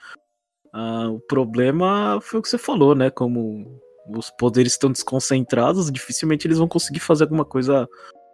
Ah, 0.73 1.09
o 1.09 1.21
problema 1.21 2.19
foi 2.21 2.41
o 2.41 2.43
que 2.43 2.49
você 2.49 2.59
falou, 2.59 2.95
né? 2.95 3.11
Como 3.11 3.81
os 4.09 4.31
poderes 4.31 4.73
estão 4.73 4.91
desconcentrados, 4.91 5.91
dificilmente 5.91 6.47
eles 6.47 6.59
vão 6.59 6.69
conseguir 6.69 7.01
fazer 7.01 7.25
alguma 7.25 7.45
coisa 7.45 7.89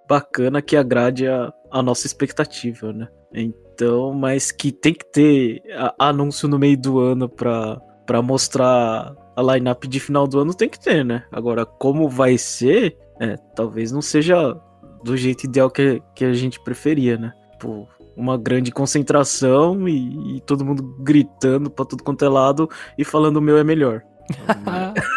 bacana 0.08 0.60
que 0.60 0.76
agrade 0.76 1.26
a, 1.26 1.52
a 1.70 1.82
nossa 1.82 2.06
expectativa, 2.06 2.92
né? 2.92 3.08
Então, 3.32 4.12
mas 4.12 4.52
que 4.52 4.70
tem 4.70 4.92
que 4.94 5.04
ter 5.10 5.62
a- 5.76 5.94
anúncio 6.08 6.48
no 6.48 6.58
meio 6.58 6.78
do 6.78 7.00
ano 7.00 7.28
pra, 7.28 7.80
pra 8.06 8.22
mostrar 8.22 9.14
a 9.36 9.42
lineup 9.42 9.84
de 9.84 9.98
final 9.98 10.26
do 10.26 10.38
ano, 10.38 10.54
tem 10.54 10.68
que 10.68 10.78
ter, 10.78 11.04
né? 11.04 11.24
Agora, 11.32 11.66
como 11.66 12.08
vai 12.08 12.38
ser, 12.38 12.96
é, 13.20 13.36
talvez 13.56 13.90
não 13.90 14.00
seja 14.02 14.54
do 15.02 15.16
jeito 15.16 15.44
ideal 15.44 15.70
que, 15.70 16.00
que 16.14 16.24
a 16.24 16.32
gente 16.32 16.62
preferia, 16.62 17.16
né? 17.16 17.32
Tipo, 17.52 17.88
uma 18.16 18.38
grande 18.38 18.70
concentração 18.70 19.88
e, 19.88 20.36
e 20.36 20.40
todo 20.42 20.64
mundo 20.64 20.82
gritando 21.00 21.68
pra 21.68 21.84
tudo 21.84 22.04
quanto 22.04 22.24
é 22.24 22.28
lado 22.28 22.68
e 22.96 23.04
falando 23.04 23.38
o 23.38 23.42
meu 23.42 23.58
é 23.58 23.64
melhor. 23.64 24.02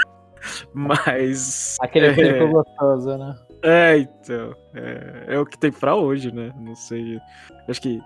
Mas. 0.74 1.78
Aquele 1.82 2.08
é, 2.08 2.48
gostoso, 2.48 3.17
né? 3.17 3.36
é, 3.63 3.98
então. 3.98 4.56
É, 4.74 5.36
é 5.36 5.39
o 5.39 5.46
que 5.46 5.58
tem 5.58 5.72
pra 5.72 5.96
hoje, 5.96 6.32
né? 6.32 6.52
Não 6.60 6.76
sei. 6.76 7.20
Acho 7.67 7.82
que. 7.82 8.02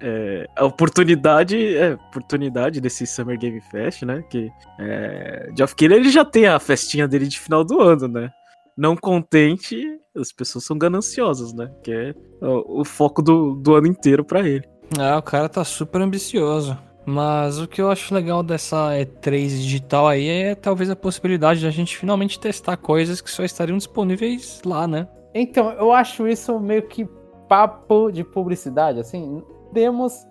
é, 0.00 0.46
a 0.56 0.64
oportunidade 0.64 1.76
é 1.76 1.94
oportunidade 1.94 2.80
desse 2.80 3.06
Summer 3.06 3.38
Game 3.38 3.60
Fest, 3.60 4.02
né? 4.02 4.22
Que 4.30 4.50
é, 4.78 5.50
Geoff 5.56 5.74
Keighley 5.74 6.00
ele 6.00 6.10
já 6.10 6.24
tem 6.24 6.46
a 6.46 6.58
festinha 6.58 7.06
dele 7.06 7.26
de 7.26 7.38
final 7.38 7.64
do 7.64 7.80
ano, 7.80 8.08
né? 8.08 8.30
Não 8.76 8.96
contente, 8.96 10.00
as 10.16 10.32
pessoas 10.32 10.64
são 10.64 10.78
gananciosas, 10.78 11.52
né? 11.52 11.70
Que 11.82 11.92
é 11.92 12.14
o, 12.40 12.80
o 12.80 12.84
foco 12.84 13.20
do, 13.20 13.54
do 13.54 13.74
ano 13.74 13.86
inteiro 13.86 14.24
pra 14.24 14.40
ele. 14.40 14.66
Ah, 14.98 15.18
o 15.18 15.22
cara 15.22 15.48
tá 15.48 15.64
super 15.64 16.00
ambicioso. 16.00 16.76
Mas 17.04 17.58
o 17.58 17.66
que 17.66 17.80
eu 17.80 17.90
acho 17.90 18.14
legal 18.14 18.42
dessa 18.42 18.90
E3 18.92 19.48
digital 19.48 20.06
aí 20.06 20.28
é 20.28 20.54
talvez 20.54 20.90
a 20.90 20.96
possibilidade 20.96 21.60
de 21.60 21.66
a 21.66 21.70
gente 21.70 21.96
finalmente 21.96 22.38
testar 22.38 22.76
coisas 22.76 23.20
que 23.20 23.30
só 23.30 23.42
estariam 23.42 23.78
disponíveis 23.78 24.60
lá, 24.64 24.86
né? 24.86 25.08
Então, 25.34 25.70
eu 25.72 25.92
acho 25.92 26.26
isso 26.28 26.58
meio 26.60 26.82
que 26.82 27.08
papo 27.48 28.10
de 28.12 28.22
publicidade, 28.22 29.00
assim. 29.00 29.42
Demos. 29.72 30.26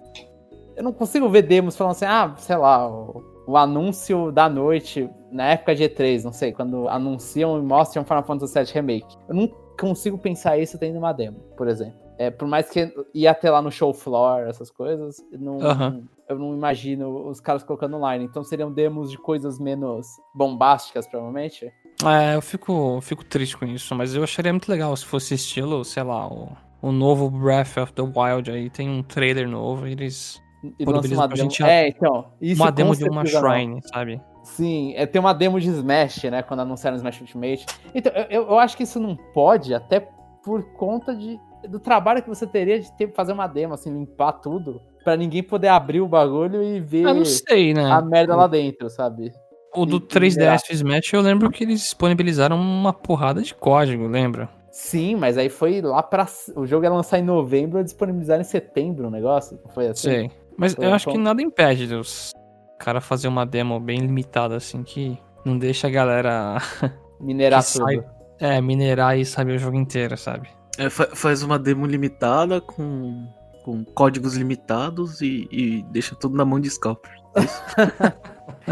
Eu 0.75 0.83
não 0.83 0.93
consigo 0.93 1.27
ver 1.29 1.41
demos 1.41 1.75
falando 1.75 1.91
assim, 1.91 2.05
ah, 2.05 2.33
sei 2.37 2.55
lá, 2.55 2.89
o, 2.89 3.23
o 3.47 3.57
anúncio 3.57 4.31
da 4.31 4.47
noite 4.47 5.09
na 5.31 5.51
época 5.51 5.75
de 5.75 5.83
E3, 5.83 6.23
não 6.23 6.31
sei, 6.31 6.51
quando 6.51 6.87
anunciam 6.87 7.57
e 7.57 7.61
mostram 7.61 8.05
Final 8.05 8.23
Fantasy 8.23 8.53
VII 8.53 8.73
Remake. 8.73 9.17
Eu 9.27 9.35
não 9.35 9.47
consigo 9.79 10.17
pensar 10.17 10.57
isso 10.57 10.77
tendo 10.77 10.97
uma 10.97 11.11
demo, 11.11 11.39
por 11.57 11.67
exemplo. 11.67 11.99
É, 12.17 12.29
por 12.29 12.47
mais 12.47 12.69
que 12.69 12.93
ia 13.13 13.33
ter 13.33 13.49
lá 13.49 13.61
no 13.61 13.71
show 13.71 13.93
floor, 13.93 14.41
essas 14.41 14.69
coisas, 14.69 15.17
não, 15.31 15.59
Aham. 15.61 16.03
Eu 16.29 16.37
não 16.37 16.53
imagino 16.53 17.27
os 17.27 17.39
caras 17.41 17.63
colocando 17.63 17.97
online. 17.97 18.23
Então 18.23 18.43
seriam 18.43 18.71
demos 18.71 19.09
de 19.09 19.17
coisas 19.17 19.59
menos 19.59 20.05
bombásticas, 20.33 21.07
provavelmente. 21.07 21.71
É, 22.05 22.35
eu 22.35 22.41
fico, 22.41 22.71
eu 22.97 23.01
fico 23.01 23.25
triste 23.25 23.57
com 23.57 23.65
isso, 23.65 23.93
mas 23.95 24.13
eu 24.15 24.23
acharia 24.23 24.53
muito 24.53 24.69
legal 24.69 24.95
se 24.95 25.05
fosse 25.05 25.33
estilo, 25.33 25.83
sei 25.83 26.03
lá, 26.03 26.27
o, 26.31 26.49
o 26.81 26.91
novo 26.91 27.29
Breath 27.29 27.77
of 27.77 27.91
the 27.93 28.01
Wild 28.03 28.49
aí, 28.51 28.69
tem 28.69 28.87
um 28.89 29.01
trailer 29.03 29.49
novo 29.49 29.87
e 29.87 29.91
eles. 29.91 30.41
E 30.77 30.85
lança 30.85 31.13
uma 31.13 31.27
pra 31.27 31.35
demo. 31.37 31.49
gente 31.49 31.63
É, 31.63 31.87
então. 31.87 32.27
Isso 32.39 32.61
uma 32.61 32.71
demo 32.71 32.95
de 32.95 33.03
uma 33.09 33.25
certeza 33.25 33.41
não. 33.41 33.49
Shrine, 33.49 33.81
sabe? 33.87 34.21
Sim, 34.43 34.93
é, 34.95 35.05
tem 35.05 35.19
uma 35.19 35.33
demo 35.33 35.59
de 35.59 35.69
Smash, 35.69 36.23
né? 36.25 36.41
Quando 36.43 36.59
anunciaram 36.61 36.95
Smash 36.97 37.21
Ultimate. 37.21 37.65
Então, 37.93 38.11
eu- 38.13 38.25
eu, 38.29 38.47
eu 38.49 38.59
acho 38.59 38.77
que 38.77 38.83
isso 38.83 38.99
não 38.99 39.15
pode, 39.15 39.73
até 39.73 39.99
por 40.43 40.63
conta 40.73 41.15
de, 41.15 41.39
do 41.67 41.79
trabalho 41.79 42.21
que 42.21 42.29
você 42.29 42.45
teria 42.47 42.79
de 42.79 42.91
ter, 42.93 43.13
fazer 43.13 43.31
uma 43.33 43.47
demo, 43.47 43.73
assim, 43.73 43.91
limpar 43.91 44.33
tudo, 44.33 44.81
pra 45.03 45.15
ninguém 45.17 45.41
poder 45.43 45.67
abrir 45.69 46.01
o 46.01 46.07
bagulho 46.07 46.63
e 46.63 46.79
ver 46.79 47.03
Eu 47.05 47.13
não 47.15 47.25
sei, 47.25 47.73
né? 47.73 47.91
a 47.91 48.01
merda 48.01 48.35
lá 48.35 48.47
dentro, 48.47 48.89
sabe? 48.89 49.31
O 49.75 49.85
do 49.85 49.97
e- 49.97 49.99
e 49.99 50.01
3DS 50.01 50.69
Smash 50.71 51.13
eu 51.13 51.21
lembro 51.21 51.49
que 51.51 51.63
eles 51.63 51.81
disponibilizaram 51.81 52.59
uma 52.59 52.91
porrada 52.91 53.41
de 53.41 53.53
código, 53.53 54.07
lembra? 54.07 54.49
Sim, 54.71 55.15
mas 55.15 55.37
aí 55.37 55.49
foi 55.49 55.81
lá 55.81 56.01
pra. 56.01 56.27
O 56.55 56.65
jogo 56.65 56.85
ia 56.85 56.89
lançar 56.91 57.19
em 57.19 57.23
novembro, 57.23 57.83
disponibilizaram 57.83 58.41
em 58.41 58.45
setembro 58.45 59.07
o 59.07 59.11
negócio. 59.11 59.59
Não 59.63 59.71
foi 59.73 59.87
assim? 59.87 60.09
Sei. 60.09 60.31
Mas 60.57 60.73
Foi 60.73 60.85
eu 60.85 60.89
um 60.89 60.93
acho 60.93 61.05
que 61.05 61.11
ponto. 61.13 61.23
nada 61.23 61.41
impede 61.41 61.87
dos 61.87 62.31
cara 62.79 63.01
fazer 63.01 63.27
uma 63.27 63.45
demo 63.45 63.79
bem 63.79 63.99
limitada, 63.99 64.55
assim, 64.55 64.83
que 64.83 65.17
não 65.45 65.57
deixa 65.57 65.87
a 65.87 65.89
galera 65.89 66.57
Minerar 67.19 67.63
Que 67.63 67.73
tudo. 67.73 67.85
sai- 67.85 68.03
é, 68.39 68.61
minerar 68.61 69.17
e 69.19 69.25
saber 69.25 69.53
o 69.55 69.59
jogo 69.59 69.75
inteiro, 69.75 70.15
sabe? 70.17 70.47
É, 70.77 70.89
fa- 70.89 71.09
faz 71.13 71.43
uma 71.43 71.59
demo 71.59 71.85
limitada 71.85 72.61
com, 72.61 73.27
com 73.69 73.83
códigos 73.85 74.35
limitados 74.35 75.21
e, 75.21 75.47
e 75.51 75.83
deixa 75.91 76.15
tudo 76.15 76.35
na 76.35 76.43
mão 76.43 76.59
de 76.59 76.69
scalper. 76.69 77.11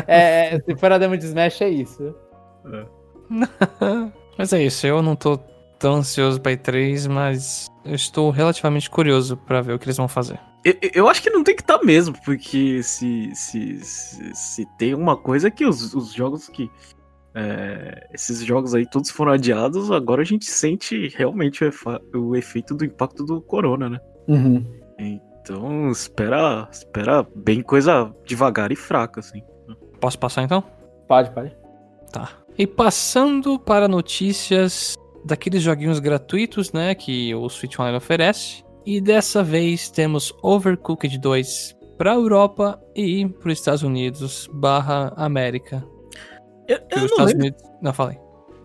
É, 0.07 0.55
é, 0.55 0.59
se 0.59 0.75
for 0.75 0.91
a 0.91 0.97
demo 0.97 1.15
de 1.17 1.25
Smash, 1.25 1.61
é 1.61 1.69
isso. 1.69 2.13
Mas 4.37 4.53
é 4.53 4.63
isso, 4.63 4.85
eu 4.85 5.01
não 5.01 5.15
tô 5.15 5.37
tão 5.79 5.95
ansioso 5.95 6.39
pra 6.41 6.51
E3, 6.53 7.07
mas 7.09 7.67
eu 7.85 7.95
estou 7.95 8.29
relativamente 8.31 8.89
curioso 8.89 9.37
pra 9.37 9.61
ver 9.61 9.73
o 9.73 9.79
que 9.79 9.85
eles 9.85 9.97
vão 9.97 10.07
fazer. 10.07 10.39
Eu, 10.65 10.73
eu 10.93 11.07
acho 11.09 11.21
que 11.21 11.29
não 11.29 11.43
tem 11.43 11.55
que 11.55 11.61
estar 11.61 11.81
mesmo, 11.83 12.15
porque 12.25 12.81
se, 12.83 13.31
se, 13.33 13.79
se, 13.83 14.33
se 14.35 14.65
tem 14.77 14.93
uma 14.93 15.15
coisa 15.15 15.49
que 15.49 15.65
os, 15.65 15.93
os 15.93 16.11
jogos 16.13 16.47
que. 16.49 16.69
é, 17.35 18.07
esses 18.13 18.43
jogos 18.43 18.73
aí 18.75 18.85
todos 18.89 19.09
foram 19.09 19.31
adiados, 19.31 19.89
agora 19.91 20.21
a 20.21 20.25
gente 20.25 20.45
sente 20.45 21.07
realmente 21.15 21.63
o, 21.63 21.67
efa- 21.67 22.01
o 22.13 22.35
efeito 22.35 22.75
do 22.75 22.83
impacto 22.85 23.23
do 23.23 23.41
corona, 23.41 23.89
né? 23.89 23.99
Uhum. 24.27 24.65
Então, 24.99 25.91
espera, 25.91 26.67
espera 26.71 27.25
bem 27.35 27.61
coisa 27.61 28.13
devagar 28.25 28.71
e 28.71 28.75
fraca, 28.75 29.19
assim. 29.19 29.41
Posso 29.99 30.19
passar 30.19 30.43
então? 30.43 30.63
Pode, 31.07 31.31
pode. 31.31 31.55
Tá. 32.11 32.31
E 32.57 32.65
passando 32.65 33.59
para 33.59 33.87
notícias 33.87 34.95
daqueles 35.23 35.61
joguinhos 35.61 35.99
gratuitos, 35.99 36.71
né, 36.71 36.95
que 36.95 37.33
o 37.35 37.47
Switch 37.49 37.77
Online 37.79 37.97
oferece. 37.97 38.63
E 38.85 39.01
dessa 39.01 39.43
vez 39.43 39.89
temos 39.89 40.33
Overcooked 40.41 41.17
2 41.17 41.77
para 41.97 42.13
Europa 42.13 42.81
e 42.95 43.27
para 43.27 43.49
os 43.49 43.59
Estados 43.59 43.83
Unidos 43.83 44.49
barra 44.53 45.13
América. 45.17 45.83
Eu, 46.67 46.79
eu 46.91 46.97
os 46.97 47.11
Estados 47.11 47.33
lembro, 47.33 47.47
Unidos. 47.47 47.63
Não, 47.81 47.93
falei. 47.93 48.17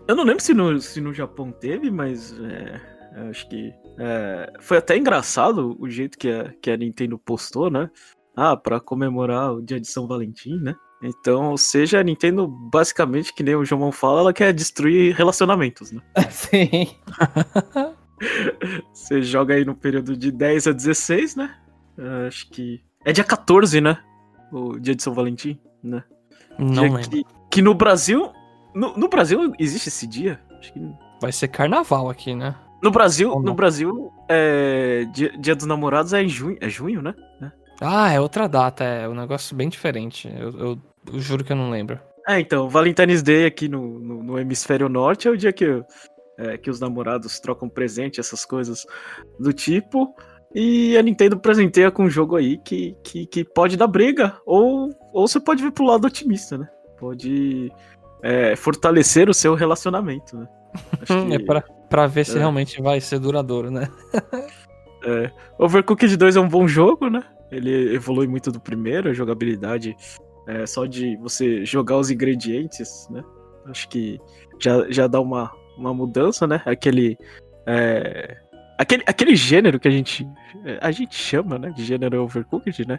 eu 0.07 0.15
não 0.15 0.23
lembro 0.23 0.41
se 0.41 0.53
no, 0.53 0.79
se 0.79 1.01
no 1.01 1.13
Japão 1.13 1.51
teve, 1.51 1.91
mas 1.91 2.33
é, 2.39 2.79
eu 3.17 3.29
acho 3.29 3.47
que 3.49 3.73
é, 3.97 4.53
foi 4.59 4.77
até 4.77 4.97
engraçado 4.97 5.75
o 5.79 5.89
jeito 5.89 6.17
que 6.17 6.29
a, 6.29 6.53
que 6.61 6.71
a 6.71 6.77
Nintendo 6.77 7.17
postou, 7.17 7.69
né? 7.69 7.89
Ah, 8.35 8.57
pra 8.57 8.79
comemorar 8.79 9.53
o 9.53 9.61
dia 9.61 9.79
de 9.79 9.87
São 9.87 10.07
Valentim, 10.07 10.57
né? 10.57 10.75
Então, 11.03 11.51
ou 11.51 11.57
seja, 11.57 11.99
a 11.99 12.03
Nintendo, 12.03 12.47
basicamente, 12.47 13.33
que 13.33 13.43
nem 13.43 13.55
o 13.55 13.65
João 13.65 13.91
fala, 13.91 14.21
ela 14.21 14.33
quer 14.33 14.53
destruir 14.53 15.13
relacionamentos, 15.13 15.91
né? 15.91 16.01
Sim. 16.31 16.95
Você 18.93 19.21
joga 19.21 19.53
aí 19.53 19.65
no 19.65 19.75
período 19.75 20.15
de 20.15 20.31
10 20.31 20.67
a 20.67 20.71
16, 20.71 21.35
né? 21.35 21.55
Acho 22.27 22.49
que. 22.49 22.81
É 23.05 23.11
dia 23.11 23.23
14, 23.23 23.81
né? 23.81 23.97
O 24.51 24.79
dia 24.79 24.95
de 24.95 25.03
São 25.03 25.13
Valentim, 25.13 25.59
né? 25.83 26.03
Não 26.57 26.97
Dia. 26.97 26.99
Que, 26.99 27.23
que 27.51 27.61
no 27.61 27.73
Brasil. 27.73 28.31
No, 28.73 28.97
no 28.97 29.09
Brasil 29.09 29.53
existe 29.59 29.89
esse 29.89 30.07
dia? 30.07 30.39
Acho 30.59 30.71
que. 30.73 30.79
Vai 31.21 31.31
ser 31.31 31.49
carnaval 31.49 32.09
aqui, 32.09 32.33
né? 32.33 32.55
No 32.83 32.91
Brasil, 32.91 33.39
no 33.39 33.53
Brasil, 33.53 34.11
é, 34.29 35.05
dia, 35.13 35.31
dia 35.39 35.55
dos 35.55 35.65
namorados 35.65 36.11
é 36.13 36.21
em 36.21 36.27
junho, 36.29 36.57
é 36.59 36.67
junho, 36.69 37.01
né? 37.01 37.13
Ah, 37.81 38.11
é 38.11 38.19
outra 38.19 38.47
data, 38.47 38.83
é 38.83 39.07
um 39.09 39.15
negócio 39.15 39.55
bem 39.55 39.69
diferente. 39.69 40.31
Eu, 40.37 40.49
eu- 40.59 40.77
eu 41.13 41.19
juro 41.19 41.43
que 41.43 41.51
eu 41.51 41.55
não 41.57 41.69
lembro. 41.69 41.99
É, 42.27 42.39
então, 42.39 42.69
Valentine's 42.69 43.21
Day 43.21 43.45
aqui 43.45 43.67
no, 43.67 43.99
no, 43.99 44.23
no 44.23 44.39
hemisfério 44.39 44.87
norte 44.87 45.27
é 45.27 45.31
o 45.31 45.37
dia 45.37 45.51
que, 45.51 45.83
é, 46.37 46.57
que 46.57 46.69
os 46.69 46.79
namorados 46.79 47.39
trocam 47.39 47.67
presente, 47.67 48.19
essas 48.19 48.45
coisas 48.45 48.85
do 49.39 49.51
tipo. 49.51 50.13
E 50.55 50.95
a 50.97 51.01
Nintendo 51.01 51.37
presenteia 51.39 51.89
com 51.91 52.03
um 52.03 52.09
jogo 52.09 52.35
aí 52.35 52.57
que, 52.59 52.95
que, 53.03 53.25
que 53.25 53.43
pode 53.43 53.75
dar 53.75 53.87
briga, 53.87 54.37
ou, 54.45 54.89
ou 55.11 55.27
você 55.27 55.39
pode 55.39 55.63
vir 55.63 55.71
pro 55.71 55.83
lado 55.85 56.05
otimista, 56.05 56.57
né? 56.57 56.67
Pode 56.99 57.71
é, 58.21 58.55
fortalecer 58.55 59.29
o 59.29 59.33
seu 59.33 59.55
relacionamento, 59.55 60.37
né? 60.37 60.47
Acho 61.01 61.13
É 61.33 61.37
que- 61.37 61.43
pra, 61.45 61.63
pra 61.93 62.07
ver 62.07 62.25
se 62.25 62.35
é. 62.35 62.39
realmente 62.39 62.81
vai 62.81 62.99
ser 62.99 63.19
duradouro, 63.19 63.69
né? 63.69 63.87
É, 65.05 65.29
Overcooked 65.59 66.15
2 66.15 66.37
é 66.37 66.39
um 66.39 66.47
bom 66.47 66.65
jogo, 66.65 67.09
né? 67.09 67.21
Ele 67.51 67.93
evolui 67.93 68.25
muito 68.25 68.49
do 68.53 68.57
primeiro, 68.57 69.09
a 69.09 69.13
jogabilidade 69.13 69.97
é 70.47 70.65
só 70.65 70.85
de 70.85 71.17
você 71.17 71.65
jogar 71.65 71.97
os 71.97 72.09
ingredientes, 72.09 73.09
né? 73.11 73.21
Acho 73.65 73.89
que 73.89 74.17
já, 74.57 74.89
já 74.89 75.05
dá 75.05 75.19
uma, 75.19 75.51
uma 75.77 75.93
mudança, 75.93 76.47
né? 76.47 76.61
Aquele, 76.65 77.17
é, 77.67 78.37
aquele. 78.79 79.03
Aquele 79.05 79.35
gênero 79.35 79.77
que 79.77 79.89
a 79.89 79.91
gente. 79.91 80.25
A 80.79 80.89
gente 80.89 81.15
chama, 81.15 81.59
né? 81.59 81.69
De 81.71 81.83
gênero 81.83 82.23
Overcooked, 82.23 82.87
né? 82.87 82.97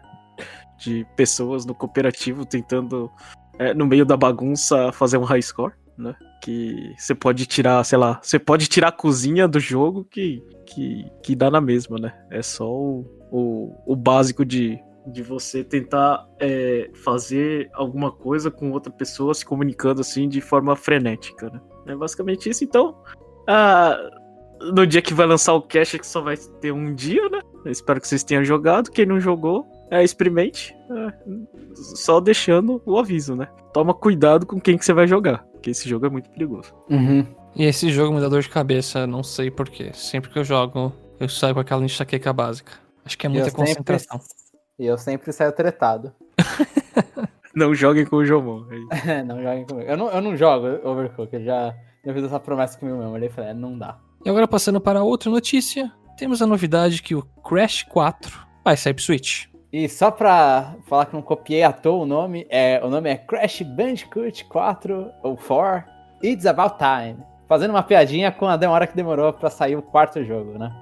De 0.77 1.07
pessoas 1.17 1.65
no 1.65 1.75
cooperativo 1.75 2.45
tentando, 2.45 3.11
é, 3.59 3.73
no 3.73 3.87
meio 3.87 4.05
da 4.05 4.15
bagunça, 4.15 4.93
fazer 4.93 5.17
um 5.17 5.25
high 5.25 5.41
score, 5.41 5.73
né? 5.97 6.15
Que 6.43 6.95
você 6.99 7.15
pode 7.15 7.47
tirar, 7.47 7.83
sei 7.85 7.99
lá, 7.99 8.21
você 8.23 8.39
pode 8.39 8.67
tirar 8.67 8.89
a 8.89 8.93
cozinha 8.93 9.47
do 9.49 9.61
jogo 9.61 10.05
que, 10.11 10.43
que, 10.67 11.07
que 11.23 11.37
dá 11.37 11.51
na 11.51 11.61
mesma, 11.61 11.99
né? 11.99 12.15
É 12.31 12.43
só 12.43 12.71
o, 12.71 13.05
o, 13.31 13.75
o 13.87 13.97
básico 13.97 14.45
de, 14.45 14.79
de 15.07 15.23
você 15.23 15.63
tentar 15.63 16.27
é, 16.41 16.91
fazer 17.05 17.71
alguma 17.75 18.11
coisa 18.11 18.51
com 18.51 18.71
outra 18.71 18.93
pessoa 18.93 19.35
se 19.35 19.45
comunicando 19.45 20.01
assim 20.01 20.29
de 20.29 20.41
forma 20.41 20.75
frenética, 20.77 21.51
né? 21.51 21.61
É 21.87 21.95
basicamente 21.95 22.49
isso. 22.49 22.65
Então, 22.65 22.97
ah, 23.47 23.99
no 24.73 24.87
dia 24.87 25.03
que 25.03 25.13
vai 25.13 25.27
lançar 25.27 25.53
o 25.55 25.63
cache, 25.63 25.99
que 25.99 26.07
só 26.07 26.21
vai 26.21 26.37
ter 26.37 26.73
um 26.73 26.95
dia, 26.95 27.29
né? 27.29 27.41
Eu 27.65 27.73
espero 27.73 28.01
que 28.01 28.09
vocês 28.09 28.25
tenham 28.25 28.45
jogado. 28.45 28.91
Quem 28.91 29.07
não 29.07 29.21
jogou, 29.21 29.67
é, 29.91 30.03
experimente. 30.03 30.75
É, 30.91 31.13
só 31.75 32.21
deixando 32.21 32.81
o 32.87 32.99
aviso, 32.99 33.35
né? 33.35 33.49
Toma 33.73 33.93
cuidado 33.93 34.47
com 34.47 34.61
quem 34.61 34.79
que 34.79 34.85
você 34.85 34.93
vai 34.93 35.07
jogar, 35.07 35.45
porque 35.65 35.71
esse 35.71 35.89
jogo 35.89 36.05
é 36.05 36.11
muito 36.11 36.29
perigoso. 36.29 36.75
Uhum. 36.91 37.27
E 37.57 37.65
esse 37.65 37.91
jogo 37.91 38.15
me 38.15 38.21
dá 38.21 38.29
dor 38.29 38.43
de 38.43 38.51
cabeça, 38.51 39.07
não 39.07 39.23
sei 39.23 39.51
porquê. 39.51 39.93
Sempre 39.95 40.31
que 40.31 40.39
eu 40.39 40.45
jogo, 40.45 40.93
eu 41.19 41.27
saio 41.27 41.55
com 41.55 41.61
aquela 41.61 41.83
enxaqueca 41.83 42.35
básica. 42.35 42.73
Acho 43.03 43.17
que 43.17 43.25
é 43.25 43.31
muita 43.31 43.47
eu 43.47 43.51
sempre, 43.51 43.65
concentração. 43.65 44.21
e 44.79 44.85
eu 44.85 44.99
sempre 44.99 45.33
saio 45.33 45.53
tretado. 45.53 46.13
Não 47.57 47.73
joguem 47.73 48.05
com 48.05 48.17
o 48.17 48.25
Jomon. 48.25 48.65
é 49.07 49.23
não 49.23 49.41
joguem 49.41 49.65
comigo. 49.65 49.89
Eu 49.89 49.97
não, 49.97 50.11
eu 50.11 50.21
não 50.21 50.37
jogo 50.37 50.67
Overcooked, 50.89 51.37
eu 51.37 51.45
já, 51.45 51.73
já 52.05 52.13
fiz 52.13 52.25
essa 52.25 52.41
promessa 52.41 52.77
comigo 52.77 52.99
mesmo. 52.99 53.17
Eu 53.17 53.31
falei, 53.31 53.51
é, 53.51 53.55
não 53.55 53.79
dá. 53.79 53.97
E 54.25 54.29
agora 54.29 54.49
passando 54.49 54.81
para 54.81 55.05
outra 55.05 55.31
notícia, 55.31 55.89
temos 56.19 56.43
a 56.43 56.49
novidade 56.49 57.01
que 57.01 57.15
o 57.15 57.23
Crash 57.23 57.85
4 57.85 58.45
vai 58.65 58.77
sair 58.77 58.93
pro 58.93 59.05
Switch. 59.05 59.47
E 59.75 59.89
só 59.89 60.09
pra 60.09 60.77
falar 60.87 61.07
que 61.07 61.15
não 61.15 61.21
copiei 61.21 61.65
à 61.65 61.73
toa 61.73 62.05
o 62.05 62.07
nome, 62.07 62.47
é, 62.49 62.81
o 62.81 62.89
nome 62.89 63.11
é 63.11 63.17
Crash 63.17 63.63
Bandicoot 63.63 64.45
4 64.45 65.11
ou 65.21 65.37
4 65.37 65.85
It's 66.23 66.47
About 66.47 66.77
Time. 66.79 67.19
Fazendo 67.49 67.71
uma 67.71 67.83
piadinha 67.83 68.31
com 68.31 68.47
a 68.47 68.57
demora 68.57 68.87
que 68.87 68.95
demorou 68.95 69.33
pra 69.33 69.51
sair 69.51 69.75
o 69.75 69.83
quarto 69.83 70.23
jogo, 70.23 70.57
né? 70.57 70.73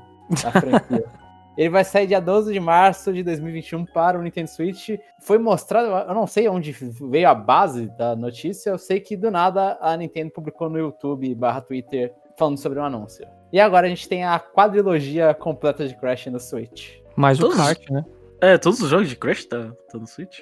Da 0.43 0.53
franquia. 0.53 1.07
Ele 1.57 1.71
vai 1.71 1.85
sair 1.85 2.07
dia 2.07 2.21
12 2.21 2.53
de 2.53 2.61
março 2.61 3.15
de 3.15 3.23
2021 3.23 3.87
para 3.87 4.19
o 4.19 4.23
Nintendo 4.23 4.51
Switch. 4.51 4.91
Foi 5.21 5.39
mostrado, 5.39 5.87
eu 5.87 6.15
não 6.15 6.27
sei 6.27 6.47
onde 6.51 6.71
veio 6.73 7.31
a 7.31 7.35
base 7.35 7.87
da 7.97 8.15
notícia, 8.15 8.69
eu 8.69 8.77
sei 8.77 9.01
que 9.01 9.17
do 9.17 9.31
nada 9.31 9.79
a 9.81 9.97
Nintendo 9.97 10.33
publicou 10.33 10.69
no 10.69 10.79
YouTube 10.79 11.35
barra 11.35 11.63
Twitter 11.63 12.13
falando 12.37 12.59
sobre 12.59 12.79
o 12.79 12.83
anúncio. 12.83 13.27
E 13.51 13.59
agora 13.59 13.87
a 13.87 13.89
gente 13.89 14.07
tem 14.07 14.23
a 14.23 14.39
quadrilogia 14.39 15.33
completa 15.33 15.89
de 15.89 15.97
Crash 15.97 16.27
no 16.27 16.39
Switch. 16.39 16.99
Mais 17.17 17.41
o 17.41 17.49
kart, 17.49 17.89
né? 17.89 18.05
É, 18.43 18.59
todos 18.59 18.83
os 18.83 18.91
jogos 18.91 19.09
de 19.09 19.17
Crash 19.17 19.45
tá, 19.47 19.71
tá 19.91 19.99
no 19.99 20.07
Switch? 20.07 20.41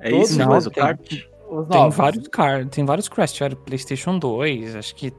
É 0.00 0.10
Todos 0.10 0.30
isso, 0.30 0.38
não, 0.38 0.48
mas 0.48 0.66
o 0.66 0.70
tem- 0.70 0.82
kart. 0.82 1.12
Os 1.48 1.68
Tem 1.68 1.90
vários 1.90 2.26
car, 2.28 2.66
tem 2.66 2.84
vários 2.84 3.08
Crash, 3.08 3.32
tiveram 3.34 3.56
PlayStation 3.56 4.18
2, 4.18 4.74
acho 4.74 4.94
que 4.96 5.12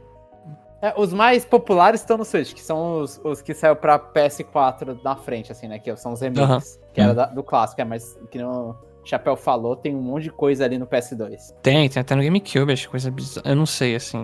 É, 0.82 0.94
os 0.98 1.12
mais 1.14 1.44
populares 1.46 2.02
estão 2.02 2.18
no 2.18 2.26
Switch, 2.26 2.54
que 2.54 2.62
são 2.62 3.00
os, 3.02 3.20
os 3.24 3.42
que 3.42 3.54
saiu 3.54 3.76
pra 3.76 3.98
PS4 3.98 5.00
na 5.04 5.16
frente, 5.16 5.52
assim, 5.52 5.68
né? 5.68 5.80
Que 5.80 5.96
são 5.96 6.14
os 6.14 6.22
remakes, 6.22 6.80
que 6.94 7.00
era 7.02 7.14
da- 7.16 7.26
do 7.28 7.42
clássico, 7.44 7.82
é, 7.82 7.86
mas 7.86 8.16
que 8.30 8.38
no 8.40 8.76
Chapéu 9.04 9.36
falou, 9.36 9.76
tem 9.76 9.96
um 9.96 10.02
monte 10.02 10.24
de 10.24 10.30
coisa 10.32 10.66
ali 10.66 10.78
no 10.78 10.86
PS2. 10.86 11.54
tem, 11.64 11.88
tem 11.90 12.02
até 12.02 12.14
no 12.14 12.22
GameCube, 12.22 12.72
acho 12.74 12.84
que 12.84 12.90
coisa 12.92 13.10
bizarra. 13.10 13.50
Eu 13.50 13.56
não 13.56 13.66
sei, 13.66 13.96
assim, 13.96 14.22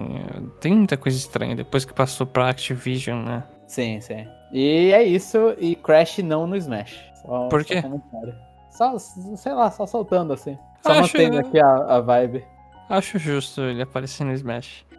tem 0.59 0.75
muita 0.75 0.95
coisa 0.97 1.17
estranha 1.17 1.55
depois 1.55 1.85
que 1.85 1.93
passou 1.93 2.27
pra 2.27 2.49
Activision, 2.49 3.23
né? 3.23 3.43
Sim, 3.67 3.99
sim. 4.01 4.27
E 4.51 4.91
é 4.91 5.01
isso, 5.03 5.37
e 5.57 5.75
Crash 5.75 6.19
não 6.19 6.45
no 6.45 6.55
Smash. 6.57 6.99
Só, 7.25 7.47
Por 7.49 7.61
só 7.63 7.67
quê? 7.67 7.81
comentário. 7.81 8.35
Só, 8.71 8.97
sei 8.99 9.53
lá, 9.53 9.69
só 9.71 9.85
soltando 9.85 10.33
assim. 10.33 10.57
Só 10.81 10.91
Acho- 10.91 11.01
mantendo 11.17 11.37
aqui 11.39 11.59
a, 11.59 11.75
a 11.75 12.01
vibe. 12.01 12.43
Acho 12.89 13.17
justo 13.19 13.61
ele 13.61 13.81
aparecer 13.81 14.23
no 14.25 14.33
Smash. 14.33 14.85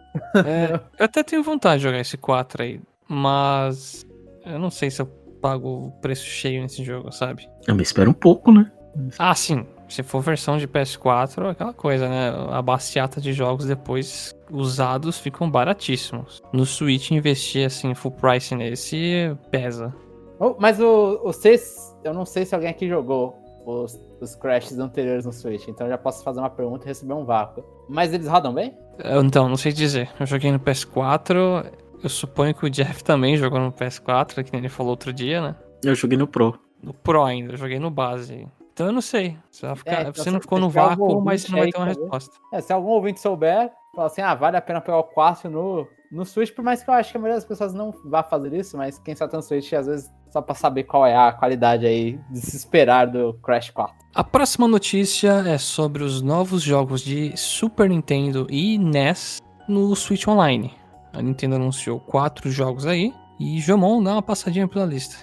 É, 0.45 0.79
eu 0.97 1.05
até 1.05 1.21
tenho 1.23 1.43
vontade 1.43 1.79
de 1.79 1.83
jogar 1.83 1.99
esse 1.99 2.15
4 2.17 2.63
aí, 2.63 2.79
mas 3.05 4.05
eu 4.45 4.57
não 4.57 4.69
sei 4.69 4.89
se 4.89 5.01
eu 5.01 5.07
pago 5.41 5.87
o 5.87 5.91
preço 6.01 6.23
cheio 6.25 6.61
nesse 6.61 6.85
jogo, 6.85 7.11
sabe? 7.11 7.49
Eu 7.67 7.75
me 7.75 7.83
espero 7.83 8.09
um 8.09 8.13
pouco, 8.13 8.49
né? 8.49 8.71
Ah, 9.19 9.35
sim. 9.35 9.65
Se 9.89 10.01
for 10.03 10.21
versão 10.21 10.57
de 10.57 10.67
PS4, 10.69 11.47
é 11.47 11.49
aquela 11.51 11.73
coisa, 11.73 12.07
né? 12.07 12.31
A 12.49 12.61
baciata 12.61 13.19
de 13.19 13.33
jogos 13.33 13.65
depois 13.65 14.33
usados 14.49 15.19
ficam 15.19 15.51
baratíssimos. 15.51 16.41
No 16.53 16.65
Switch, 16.65 17.11
investir 17.11 17.65
assim, 17.67 17.93
full 17.93 18.11
price 18.11 18.55
nesse 18.55 19.35
pesa. 19.51 19.93
Oh, 20.39 20.55
mas 20.57 20.79
o, 20.79 21.19
o 21.23 21.33
vocês, 21.33 21.94
eu 22.05 22.13
não 22.13 22.25
sei 22.25 22.45
se 22.45 22.53
alguém 22.55 22.69
aqui 22.69 22.87
jogou 22.87 23.35
os, 23.65 23.99
os 24.21 24.35
Crashes 24.35 24.77
anteriores 24.79 25.25
no 25.25 25.33
Switch, 25.33 25.67
então 25.67 25.87
eu 25.87 25.91
já 25.91 25.97
posso 25.97 26.23
fazer 26.23 26.39
uma 26.39 26.49
pergunta 26.49 26.85
e 26.85 26.87
receber 26.87 27.13
um 27.13 27.25
vácuo. 27.25 27.63
Mas 27.89 28.13
eles 28.13 28.27
rodam 28.27 28.53
bem? 28.53 28.77
Eu, 29.03 29.21
Então, 29.23 29.49
não 29.49 29.57
sei 29.57 29.71
dizer. 29.73 30.09
Eu 30.19 30.25
joguei 30.25 30.51
no 30.51 30.59
PS4. 30.59 31.65
Eu 32.03 32.09
suponho 32.09 32.53
que 32.53 32.65
o 32.65 32.69
Jeff 32.69 33.03
também 33.03 33.35
jogou 33.37 33.59
no 33.59 33.71
PS4, 33.71 34.43
que 34.43 34.51
nem 34.51 34.59
ele 34.61 34.69
falou 34.69 34.91
outro 34.91 35.11
dia, 35.11 35.41
né? 35.41 35.55
Eu 35.83 35.95
joguei 35.95 36.17
no 36.17 36.27
Pro. 36.27 36.57
No 36.81 36.93
Pro 36.93 37.23
ainda, 37.23 37.53
eu 37.53 37.57
joguei 37.57 37.79
no 37.79 37.89
base. 37.89 38.47
Então 38.73 38.87
eu 38.87 38.91
não 38.93 39.01
sei. 39.01 39.37
Você, 39.49 39.65
vai 39.65 39.75
ficar- 39.75 39.91
É, 39.91 40.01
então 40.01 40.13
você 40.23 40.29
não 40.31 40.41
ficou 40.41 40.59
no 40.59 40.69
vácuo, 40.69 41.21
mas 41.21 41.41
você 41.41 41.51
não 41.51 41.59
vai 41.59 41.69
ter 41.71 41.77
uma 41.77 41.85
resposta. 41.87 42.35
É, 42.53 42.61
se 42.61 42.71
algum 42.73 42.89
ouvinte 42.89 43.19
souber, 43.19 43.71
fala 43.95 44.07
assim, 44.07 44.21
ah, 44.21 44.35
vale 44.35 44.57
a 44.57 44.61
pena 44.61 44.81
pegar 44.81 44.99
o 44.99 45.03
4 45.03 45.49
no, 45.49 45.87
no 46.11 46.25
Switch, 46.25 46.53
por 46.53 46.63
mais 46.63 46.83
que 46.83 46.89
eu 46.89 46.93
acho 46.93 47.11
que 47.11 47.17
a 47.17 47.19
maioria 47.19 47.37
das 47.37 47.45
pessoas 47.47 47.73
não 47.73 47.91
vá 48.05 48.21
fazer 48.21 48.53
isso, 48.53 48.77
mas 48.77 48.99
quem 48.99 49.15
só 49.15 49.27
tem 49.27 49.37
no 49.37 49.43
Switch, 49.43 49.71
às 49.73 49.87
vezes, 49.87 50.11
só 50.35 50.41
pra 50.41 50.53
saber 50.53 50.83
qual 50.83 51.07
é 51.07 51.15
a 51.15 51.31
qualidade 51.31 51.85
aí 51.85 52.19
de 52.29 52.41
se 52.41 52.57
esperar 52.57 53.07
do 53.07 53.35
Crash 53.35 53.69
4. 53.69 53.95
A 54.13 54.21
próxima 54.21 54.67
notícia 54.67 55.31
é 55.47 55.57
sobre 55.57 56.03
os 56.03 56.21
novos 56.21 56.61
jogos 56.61 57.01
de 57.01 57.31
Super 57.37 57.89
Nintendo 57.89 58.45
e 58.49 58.77
NES 58.77 59.41
no 59.65 59.95
Switch 59.95 60.27
Online. 60.27 60.73
A 61.13 61.21
Nintendo 61.21 61.55
anunciou 61.55 62.01
quatro 62.01 62.51
jogos 62.51 62.85
aí. 62.85 63.13
E 63.39 63.59
Jomon, 63.59 64.03
dá 64.03 64.11
uma 64.11 64.21
passadinha 64.21 64.67
pela 64.67 64.85
lista. 64.85 65.15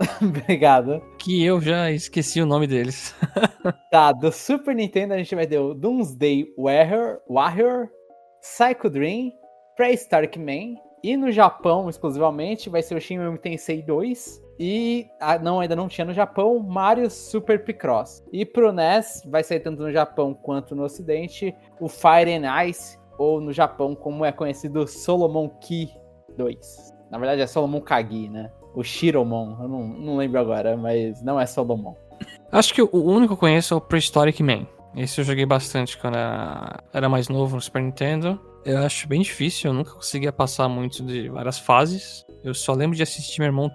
Obrigado. 0.20 1.00
Que 1.18 1.42
eu 1.42 1.62
já 1.62 1.90
esqueci 1.90 2.42
o 2.42 2.46
nome 2.46 2.66
deles. 2.66 3.14
Tá, 3.90 4.12
do 4.12 4.30
Super 4.30 4.74
Nintendo 4.74 5.14
a 5.14 5.18
gente 5.18 5.34
vai 5.34 5.46
ter 5.46 5.58
o 5.58 5.74
Doomsday 5.74 6.46
Warrior, 6.58 7.20
Warrior 7.28 7.88
Psycho 8.42 8.90
Dream, 8.90 9.32
Prehistoric 9.76 10.38
Man. 10.38 10.78
E 11.02 11.16
no 11.16 11.30
Japão, 11.32 11.88
exclusivamente, 11.88 12.68
vai 12.68 12.82
ser 12.82 12.96
o 12.96 13.00
Shin 13.00 13.18
Megami 13.18 13.38
Tensei 13.38 13.82
2. 13.82 14.47
E 14.58 15.08
ah, 15.20 15.38
não, 15.38 15.60
ainda 15.60 15.76
não 15.76 15.86
tinha 15.86 16.04
no 16.04 16.12
Japão, 16.12 16.58
Mario 16.58 17.08
Super 17.10 17.62
Picross. 17.64 18.24
E 18.32 18.44
pro 18.44 18.72
NES, 18.72 19.22
vai 19.26 19.44
sair 19.44 19.60
tanto 19.60 19.82
no 19.82 19.92
Japão 19.92 20.34
quanto 20.34 20.74
no 20.74 20.82
Ocidente, 20.82 21.54
o 21.80 21.88
Fire 21.88 22.32
and 22.32 22.64
Ice, 22.64 22.98
ou 23.16 23.40
no 23.40 23.52
Japão, 23.52 23.94
como 23.94 24.24
é 24.24 24.32
conhecido, 24.32 24.86
Solomon 24.86 25.48
Key 25.60 25.90
2. 26.36 26.94
Na 27.10 27.18
verdade 27.18 27.40
é 27.40 27.46
Solomon 27.46 27.80
Kagi, 27.80 28.28
né? 28.28 28.50
O 28.74 28.82
Shiromon, 28.82 29.56
eu 29.60 29.68
não, 29.68 29.88
não 29.88 30.16
lembro 30.16 30.40
agora, 30.40 30.76
mas 30.76 31.22
não 31.22 31.40
é 31.40 31.46
Solomon. 31.46 31.94
Acho 32.50 32.74
que 32.74 32.82
o 32.82 32.88
único 32.92 33.28
que 33.28 33.32
eu 33.34 33.36
conheço 33.36 33.74
é 33.74 33.76
o 33.76 33.80
Prehistoric 33.80 34.42
Man. 34.42 34.66
Esse 34.96 35.20
eu 35.20 35.24
joguei 35.24 35.46
bastante 35.46 35.96
quando 35.96 36.16
era 36.92 37.08
mais 37.08 37.28
novo 37.28 37.56
no 37.56 37.62
Super 37.62 37.82
Nintendo. 37.82 38.40
Eu 38.64 38.78
acho 38.78 39.08
bem 39.08 39.22
difícil, 39.22 39.70
eu 39.70 39.74
nunca 39.74 39.92
conseguia 39.92 40.32
passar 40.32 40.68
muito 40.68 41.04
de 41.04 41.28
várias 41.28 41.58
fases. 41.58 42.26
Eu 42.42 42.54
só 42.54 42.72
lembro 42.72 42.96
de 42.96 43.02
assistir 43.02 43.40
meu 43.40 43.46
irmão 43.46 43.70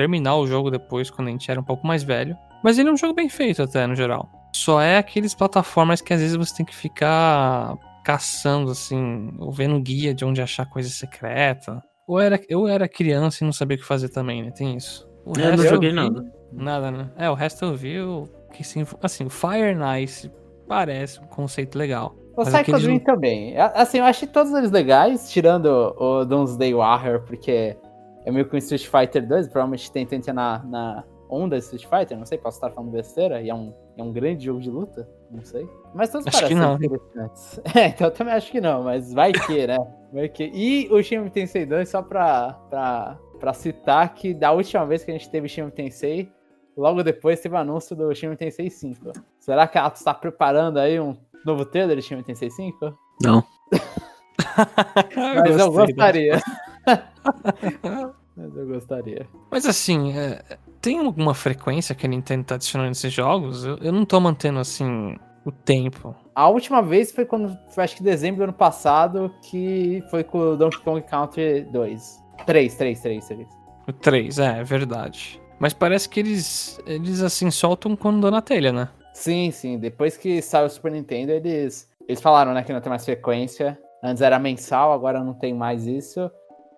terminar 0.00 0.36
o 0.36 0.46
jogo 0.46 0.70
depois, 0.70 1.10
quando 1.10 1.28
a 1.28 1.30
gente 1.30 1.50
era 1.50 1.60
um 1.60 1.64
pouco 1.64 1.86
mais 1.86 2.02
velho. 2.02 2.34
Mas 2.64 2.78
ele 2.78 2.88
é 2.88 2.92
um 2.92 2.96
jogo 2.96 3.12
bem 3.14 3.28
feito 3.28 3.62
até, 3.62 3.86
no 3.86 3.94
geral. 3.94 4.28
Só 4.54 4.80
é 4.80 4.96
aqueles 4.96 5.34
plataformas 5.34 6.00
que 6.00 6.12
às 6.14 6.20
vezes 6.20 6.36
você 6.36 6.56
tem 6.56 6.64
que 6.66 6.74
ficar 6.74 7.76
caçando, 8.04 8.70
assim, 8.70 9.30
ou 9.38 9.52
vendo 9.52 9.78
guia 9.80 10.14
de 10.14 10.24
onde 10.24 10.40
achar 10.40 10.64
coisa 10.66 10.88
secreta. 10.88 11.82
Ou 12.08 12.18
era, 12.18 12.40
eu 12.48 12.66
era 12.66 12.88
criança 12.88 13.44
e 13.44 13.46
não 13.46 13.52
sabia 13.52 13.76
o 13.76 13.80
que 13.80 13.86
fazer 13.86 14.08
também, 14.08 14.42
né? 14.42 14.50
Tem 14.50 14.76
isso. 14.76 15.06
O 15.24 15.32
Eu 15.38 15.50
não 15.50 15.50
resto 15.50 15.68
joguei 15.68 15.90
vi- 15.90 15.96
nada. 15.96 16.24
Nada, 16.52 16.90
né? 16.90 17.10
É, 17.16 17.30
o 17.30 17.34
resto 17.34 17.64
eu 17.66 17.76
vi, 17.76 17.92
eu, 17.94 18.28
que 18.52 18.64
sim, 18.64 18.84
assim, 19.02 19.24
o 19.26 19.30
Fire 19.30 19.74
Nice 19.74 20.30
parece 20.66 21.20
um 21.20 21.26
conceito 21.26 21.76
legal. 21.78 22.16
O 22.36 22.42
Psycho 22.44 22.78
Dream 22.78 22.98
também. 23.00 23.56
A- 23.58 23.66
Assim, 23.76 23.98
eu 23.98 24.04
achei 24.04 24.26
todos 24.26 24.52
eles 24.54 24.70
legais, 24.70 25.30
tirando 25.30 25.66
o 25.98 26.24
Doomsday 26.24 26.74
Warrior, 26.74 27.20
porque 27.22 27.76
é 28.24 28.30
meio 28.30 28.48
que 28.48 28.54
um 28.54 28.58
Street 28.58 28.86
Fighter 28.86 29.26
2, 29.26 29.48
provavelmente 29.48 29.90
tem 29.90 30.06
tenta 30.06 30.32
na, 30.32 30.58
na 30.64 31.04
onda 31.28 31.56
de 31.56 31.62
Street 31.62 31.86
Fighter, 31.86 32.18
não 32.18 32.26
sei, 32.26 32.36
posso 32.36 32.56
estar 32.56 32.70
falando 32.70 32.90
besteira, 32.90 33.40
e 33.40 33.48
é 33.48 33.54
um, 33.54 33.72
é 33.96 34.02
um 34.02 34.12
grande 34.12 34.44
jogo 34.44 34.60
de 34.60 34.70
luta, 34.70 35.08
não 35.30 35.44
sei. 35.44 35.68
Mas 35.94 36.10
todos 36.10 36.26
Acho 36.26 36.36
que 36.36 36.54
parecem 36.54 36.58
não. 36.58 36.74
interessantes. 36.76 37.60
É, 37.74 37.86
então 37.88 38.08
eu 38.08 38.10
também 38.10 38.34
acho 38.34 38.50
que 38.50 38.60
não, 38.60 38.82
mas 38.82 39.12
vai 39.12 39.32
que, 39.32 39.66
né? 39.66 39.78
Vai 40.12 40.28
que. 40.28 40.50
E 40.52 40.88
o 40.90 41.02
Shin 41.02 41.28
Tensei 41.28 41.64
2, 41.64 41.88
só 41.88 42.02
pra, 42.02 42.54
pra, 42.68 43.18
pra 43.38 43.52
citar 43.52 44.12
que 44.14 44.34
da 44.34 44.50
última 44.52 44.84
vez 44.84 45.04
que 45.04 45.10
a 45.10 45.14
gente 45.14 45.30
teve 45.30 45.48
Shin 45.48 45.70
Tensei, 45.70 46.30
logo 46.76 47.02
depois 47.02 47.40
teve 47.40 47.54
o 47.54 47.58
anúncio 47.58 47.94
do 47.94 48.12
Shin 48.14 48.34
Tensei 48.34 48.68
5. 48.68 49.12
Será 49.38 49.66
que 49.68 49.78
ela 49.78 49.88
está 49.88 50.12
preparando 50.12 50.78
aí 50.78 50.98
um 50.98 51.16
novo 51.46 51.64
trailer 51.64 51.96
de 51.96 52.02
Shin 52.02 52.22
Tensei 52.22 52.50
5? 52.50 52.92
Não. 53.22 53.44
Mas 55.16 55.58
eu 55.58 55.70
gostaria. 55.70 56.40
Mas 58.36 58.56
eu 58.56 58.66
gostaria. 58.66 59.26
Mas 59.50 59.66
assim, 59.66 60.16
é, 60.16 60.42
tem 60.80 60.98
alguma 60.98 61.34
frequência 61.34 61.94
que 61.94 62.06
a 62.06 62.08
Nintendo 62.08 62.44
tá 62.44 62.54
adicionando 62.54 62.88
nesses 62.88 63.12
jogos? 63.12 63.64
Eu, 63.64 63.76
eu 63.78 63.92
não 63.92 64.04
tô 64.04 64.18
mantendo, 64.18 64.58
assim, 64.58 65.16
o 65.44 65.52
tempo. 65.52 66.14
A 66.34 66.48
última 66.48 66.80
vez 66.80 67.12
foi 67.12 67.24
quando, 67.24 67.56
foi 67.70 67.84
acho 67.84 67.96
que 67.96 68.02
dezembro 68.02 68.38
do 68.38 68.44
ano 68.44 68.52
passado, 68.52 69.32
que 69.42 70.02
foi 70.10 70.24
com 70.24 70.38
o 70.38 70.56
Donkey 70.56 70.78
Kong 70.78 71.02
Country 71.02 71.62
2. 71.70 72.22
3, 72.46 72.74
3, 72.74 73.00
3, 73.00 73.26
3. 73.26 73.48
O 73.88 73.92
3, 73.92 74.38
é, 74.38 74.60
é 74.60 74.64
verdade. 74.64 75.40
Mas 75.58 75.74
parece 75.74 76.08
que 76.08 76.20
eles, 76.20 76.80
eles 76.86 77.20
assim, 77.20 77.50
soltam 77.50 77.94
quando 77.94 78.22
dá 78.22 78.30
na 78.30 78.40
telha, 78.40 78.72
né? 78.72 78.88
Sim, 79.12 79.50
sim. 79.50 79.78
Depois 79.78 80.16
que 80.16 80.40
saiu 80.40 80.66
o 80.66 80.70
Super 80.70 80.92
Nintendo, 80.92 81.32
eles, 81.32 81.90
eles 82.08 82.20
falaram, 82.20 82.54
né, 82.54 82.62
que 82.62 82.72
não 82.72 82.80
tem 82.80 82.88
mais 82.88 83.04
frequência. 83.04 83.78
Antes 84.02 84.22
era 84.22 84.38
mensal, 84.38 84.92
agora 84.92 85.22
não 85.22 85.34
tem 85.34 85.52
mais 85.52 85.86
isso. 85.86 86.30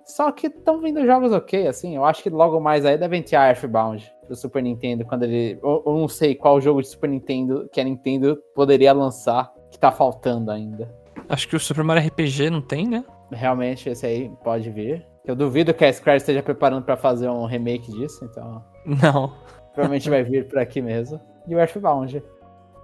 Só 0.04 0.30
que 0.32 0.48
estão 0.48 0.80
vindo 0.80 1.04
jogos 1.06 1.32
ok, 1.32 1.66
assim. 1.66 1.96
Eu 1.96 2.04
acho 2.04 2.22
que 2.22 2.30
logo 2.30 2.60
mais 2.60 2.84
aí 2.84 2.98
devem 2.98 3.22
ter 3.22 3.36
a 3.36 3.48
Earthbound 3.48 4.12
pro 4.26 4.34
Super 4.34 4.62
Nintendo, 4.62 5.04
quando 5.04 5.22
ele. 5.24 5.58
Eu, 5.62 5.82
eu 5.86 5.92
não 5.96 6.08
sei 6.08 6.34
qual 6.34 6.60
jogo 6.60 6.82
de 6.82 6.88
Super 6.88 7.08
Nintendo 7.08 7.68
que 7.72 7.80
a 7.80 7.84
Nintendo 7.84 8.38
poderia 8.54 8.92
lançar, 8.92 9.52
que 9.70 9.78
tá 9.78 9.92
faltando 9.92 10.50
ainda. 10.50 10.92
Acho 11.28 11.48
que 11.48 11.56
o 11.56 11.60
Super 11.60 11.84
Mario 11.84 12.06
RPG 12.08 12.50
não 12.50 12.60
tem, 12.60 12.86
né? 12.86 13.04
Realmente, 13.30 13.88
esse 13.88 14.04
aí 14.04 14.30
pode 14.42 14.70
vir. 14.70 15.06
Eu 15.24 15.36
duvido 15.36 15.72
que 15.72 15.84
a 15.84 15.92
Square 15.92 16.18
esteja 16.18 16.42
preparando 16.42 16.84
pra 16.84 16.96
fazer 16.96 17.28
um 17.28 17.46
remake 17.46 17.90
disso, 17.92 18.24
então 18.24 18.62
Não. 18.84 19.32
provavelmente 19.72 20.10
vai 20.10 20.22
vir 20.24 20.48
por 20.48 20.58
aqui 20.58 20.82
mesmo. 20.82 21.20
E 21.46 21.54
o 21.54 21.58
Earthbound. 21.60 22.22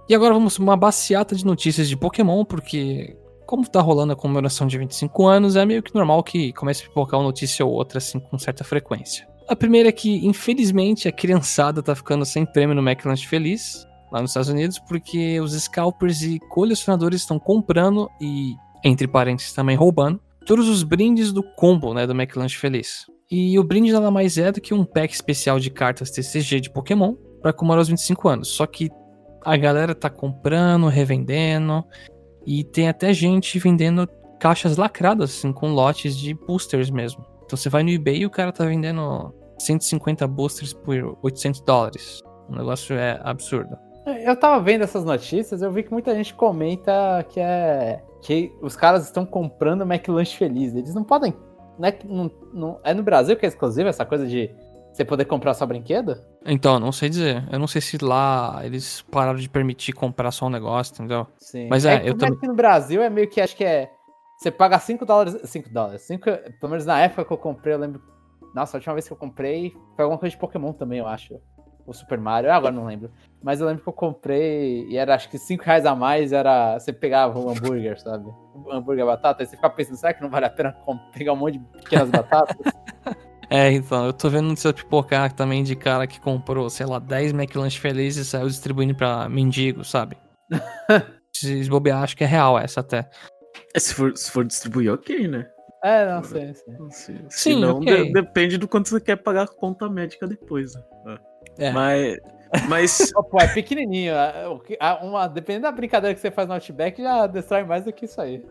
E 0.07 0.15
agora 0.15 0.33
vamos 0.33 0.57
uma 0.57 0.75
baciata 0.75 1.35
de 1.35 1.45
notícias 1.45 1.87
de 1.87 1.95
Pokémon, 1.97 2.43
porque 2.43 3.15
como 3.49 3.67
tá 3.67 3.81
rolando 3.81 4.13
a 4.13 4.15
comemoração 4.15 4.67
de 4.67 4.77
25 4.77 5.25
anos, 5.25 5.55
é 5.55 5.65
meio 5.65 5.81
que 5.81 5.95
normal 5.95 6.21
que 6.21 6.53
comece 6.53 6.83
a 6.83 6.87
pipocar 6.87 7.19
uma 7.19 7.25
notícia 7.25 7.65
ou 7.65 7.73
outra, 7.73 7.97
assim, 7.97 8.19
com 8.19 8.37
certa 8.37 8.63
frequência. 8.63 9.27
A 9.47 9.55
primeira 9.55 9.89
é 9.89 9.91
que, 9.91 10.23
infelizmente, 10.23 11.07
a 11.07 11.11
criançada 11.11 11.81
tá 11.81 11.95
ficando 11.95 12.23
sem 12.25 12.45
prêmio 12.45 12.75
no 12.75 12.87
McLanche 12.87 13.25
Feliz, 13.25 13.87
lá 14.11 14.21
nos 14.21 14.29
Estados 14.29 14.49
Unidos, 14.49 14.77
porque 14.77 15.41
os 15.41 15.59
scalpers 15.59 16.21
e 16.21 16.37
colecionadores 16.47 17.21
estão 17.21 17.39
comprando 17.39 18.07
e, 18.21 18.53
entre 18.83 19.07
parênteses, 19.07 19.51
também 19.51 19.75
roubando, 19.75 20.21
todos 20.45 20.69
os 20.69 20.83
brindes 20.83 21.33
do 21.33 21.41
combo, 21.41 21.91
né, 21.91 22.05
do 22.05 22.13
McLanche 22.13 22.55
Feliz. 22.55 23.07
E 23.31 23.57
o 23.57 23.63
brinde 23.63 23.91
nada 23.91 24.11
mais 24.11 24.37
é 24.37 24.51
do 24.51 24.61
que 24.61 24.75
um 24.75 24.85
pack 24.85 25.11
especial 25.11 25.59
de 25.59 25.71
cartas 25.71 26.11
TCG 26.11 26.59
de 26.59 26.69
Pokémon 26.69 27.15
para 27.41 27.51
comemorar 27.51 27.81
os 27.81 27.89
25 27.89 28.29
anos. 28.29 28.49
Só 28.49 28.67
que 28.67 28.91
a 29.43 29.57
galera 29.57 29.95
tá 29.95 30.07
comprando, 30.07 30.85
revendendo, 30.85 31.83
e 32.51 32.63
tem 32.63 32.89
até 32.89 33.13
gente 33.13 33.59
vendendo 33.59 34.07
caixas 34.39 34.75
lacradas, 34.75 35.29
assim, 35.29 35.53
com 35.53 35.69
lotes 35.71 36.17
de 36.17 36.33
boosters 36.33 36.89
mesmo. 36.89 37.23
Então 37.45 37.55
você 37.55 37.69
vai 37.69 37.83
no 37.83 37.89
eBay 37.91 38.21
e 38.21 38.25
o 38.25 38.29
cara 38.29 38.51
tá 38.51 38.65
vendendo 38.65 39.31
150 39.59 40.27
boosters 40.27 40.73
por 40.73 41.15
800 41.21 41.61
dólares. 41.61 42.21
O 42.49 42.55
negócio 42.55 42.95
é 42.95 43.19
absurdo. 43.23 43.77
Eu 44.25 44.35
tava 44.35 44.59
vendo 44.63 44.83
essas 44.83 45.05
notícias, 45.05 45.61
eu 45.61 45.71
vi 45.71 45.83
que 45.83 45.91
muita 45.91 46.15
gente 46.15 46.33
comenta 46.33 47.23
que 47.29 47.39
é. 47.39 48.01
que 48.23 48.51
os 48.61 48.75
caras 48.75 49.05
estão 49.05 49.25
comprando 49.25 49.83
McLanche 49.83 50.35
Feliz. 50.35 50.73
Eles 50.73 50.95
não 50.95 51.03
podem. 51.03 51.33
Não 51.77 51.87
é, 51.87 51.99
não- 52.03 52.31
não- 52.53 52.79
é 52.83 52.93
no 52.93 53.03
Brasil 53.03 53.37
que 53.37 53.45
é 53.45 53.49
exclusivo 53.49 53.87
essa 53.87 54.03
coisa 54.05 54.25
de 54.25 54.49
você 54.99 55.05
poder 55.05 55.25
comprar 55.25 55.53
só 55.53 55.65
brinquedo? 55.65 56.17
Então, 56.45 56.75
eu 56.75 56.79
não 56.79 56.91
sei 56.91 57.09
dizer. 57.09 57.47
Eu 57.51 57.57
não 57.59 57.67
sei 57.67 57.81
se 57.81 57.97
lá 58.03 58.59
eles 58.63 59.01
pararam 59.03 59.39
de 59.39 59.47
permitir 59.49 59.93
comprar 59.93 60.31
só 60.31 60.47
um 60.47 60.49
negócio, 60.49 60.93
entendeu? 60.93 61.25
Sim. 61.37 61.67
Mas 61.69 61.85
é, 61.85 61.95
eu 62.03 62.07
como 62.09 62.17
também- 62.19 62.39
que 62.39 62.47
no 62.47 62.55
Brasil 62.55 63.01
é 63.01 63.09
meio 63.09 63.29
que 63.29 63.39
acho 63.41 63.55
que 63.55 63.63
é. 63.63 63.89
Você 64.37 64.51
paga 64.51 64.77
5 64.79 65.05
dólares. 65.05 65.37
5 65.45 65.69
dólares. 65.69 66.01
5, 66.03 66.23
pelo 66.59 66.69
menos 66.69 66.85
na 66.85 66.99
época 67.01 67.25
que 67.25 67.31
eu 67.33 67.37
comprei, 67.37 67.73
eu 67.73 67.79
lembro. 67.79 68.01
Nossa, 68.55 68.75
a 68.75 68.79
última 68.79 68.93
vez 68.93 69.05
que 69.07 69.13
eu 69.13 69.17
comprei 69.17 69.71
foi 69.95 70.03
alguma 70.03 70.17
coisa 70.19 70.33
de 70.33 70.39
Pokémon 70.39 70.73
também, 70.73 70.99
eu 70.99 71.07
acho. 71.07 71.35
O 71.85 71.93
Super 71.93 72.19
Mario, 72.19 72.51
agora 72.51 72.73
não 72.73 72.85
lembro. 72.85 73.09
Mas 73.41 73.59
eu 73.61 73.67
lembro 73.67 73.81
que 73.83 73.89
eu 73.89 73.93
comprei 73.93 74.85
e 74.89 74.97
era 74.97 75.15
acho 75.15 75.27
que 75.29 75.37
5 75.37 75.63
reais 75.63 75.85
a 75.85 75.95
mais 75.95 76.31
era. 76.31 76.77
Você 76.79 76.93
pegava 76.93 77.39
um 77.39 77.49
hambúrguer, 77.49 77.99
sabe? 77.99 78.25
Um 78.55 78.71
hambúrguer 78.71 79.05
batata, 79.05 79.41
aí 79.43 79.47
você 79.47 79.55
ficava 79.55 79.73
pensando, 79.73 79.95
será 79.97 80.13
que 80.13 80.21
não 80.21 80.29
vale 80.29 80.45
a 80.45 80.49
pena 80.49 80.75
pegar 81.13 81.33
um 81.33 81.37
monte 81.37 81.57
de 81.57 81.65
pequenas 81.79 82.09
batatas? 82.09 82.55
É, 83.49 83.71
então, 83.71 84.05
eu 84.05 84.13
tô 84.13 84.29
vendo 84.29 84.47
notícia 84.49 84.71
pipocar 84.71 85.33
também 85.33 85.63
de 85.63 85.75
cara 85.75 86.05
que 86.05 86.19
comprou, 86.19 86.69
sei 86.69 86.85
lá, 86.85 86.99
10 86.99 87.31
McLanche 87.33 87.79
felizes 87.79 88.27
e 88.27 88.29
saiu 88.29 88.47
distribuindo 88.47 88.93
pra 88.95 89.27
mendigo, 89.27 89.83
sabe? 89.83 90.17
Se 91.35 91.67
bobear, 91.69 92.03
acho 92.03 92.17
que 92.17 92.23
é 92.23 92.27
real 92.27 92.59
essa 92.59 92.81
até. 92.81 93.09
É, 93.73 93.79
se, 93.79 93.93
for, 93.93 94.15
se 94.17 94.29
for 94.31 94.43
distribuir, 94.45 94.91
ok, 94.93 95.27
né? 95.27 95.47
é, 95.83 96.05
não 96.13 96.23
sei, 96.23 96.53
sei. 96.53 96.75
Se, 96.89 97.05
Sim, 97.13 97.27
se 97.29 97.55
não, 97.55 97.77
ok. 97.77 98.05
de- 98.07 98.13
depende 98.13 98.57
do 98.57 98.67
quanto 98.67 98.89
você 98.89 98.99
quer 98.99 99.15
pagar 99.15 99.43
a 99.43 99.47
conta 99.47 99.87
médica 99.87 100.27
depois, 100.27 100.73
né? 100.75 101.17
É. 101.57 101.71
Mas. 101.71 102.17
Mas. 102.67 103.11
Pô, 103.31 103.39
é 103.39 103.47
pequenininho. 103.47 104.13
a- 104.15 104.99
Uma, 105.01 105.27
dependendo 105.27 105.63
da 105.63 105.71
brincadeira 105.71 106.13
que 106.13 106.19
você 106.19 106.31
faz 106.31 106.47
no 106.47 106.53
Outback, 106.55 107.01
já 107.01 107.25
destrói 107.27 107.63
mais 107.63 107.85
do 107.85 107.93
que 107.93 108.05
isso 108.05 108.19
aí. 108.19 108.43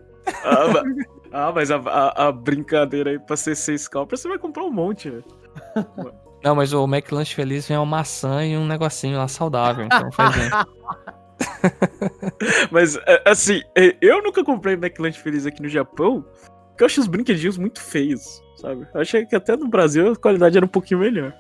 ah, 0.45 0.65
ah, 1.33 1.53
mas 1.55 1.71
a, 1.71 1.77
a- 1.77 2.29
a 2.29 2.33
brincadeira 2.33 3.11
aí 3.11 3.19
pra 3.19 3.37
ser 3.37 3.55
seis 3.55 3.83
scalpers, 3.83 4.21
você 4.21 4.29
vai 4.29 4.39
comprar 4.39 4.65
um 4.65 4.73
monte, 4.73 5.11
velho. 5.11 5.25
Não, 6.45 6.55
mas 6.55 6.73
o 6.73 6.85
McLanche 6.85 7.35
feliz 7.35 7.67
vem 7.67 7.77
uma 7.77 7.85
maçã 7.85 8.47
e 8.47 8.57
um 8.57 8.65
negocinho 8.65 9.19
lá 9.19 9.27
saudável, 9.27 9.85
então 9.85 10.11
faz 10.13 10.37
bem. 10.37 10.49
Mas, 12.71 12.97
é, 13.07 13.23
assim, 13.27 13.63
é, 13.77 13.97
eu 14.01 14.23
nunca 14.23 14.45
comprei 14.45 14.75
McLanche 14.75 15.19
Feliz 15.19 15.47
aqui 15.47 15.63
no 15.63 15.69
Japão, 15.69 16.25
porque 16.69 16.83
eu 16.83 16.87
acho 16.87 17.01
os 17.01 17.07
brinquedinhos 17.07 17.59
muito 17.59 17.81
feios, 17.81 18.43
sabe? 18.57 18.87
Eu 18.95 19.01
achei 19.01 19.25
que 19.27 19.35
até 19.35 19.57
no 19.57 19.69
Brasil 19.69 20.13
a 20.13 20.17
qualidade 20.17 20.57
era 20.57 20.65
um 20.65 20.69
pouquinho 20.69 21.01
melhor. 21.01 21.33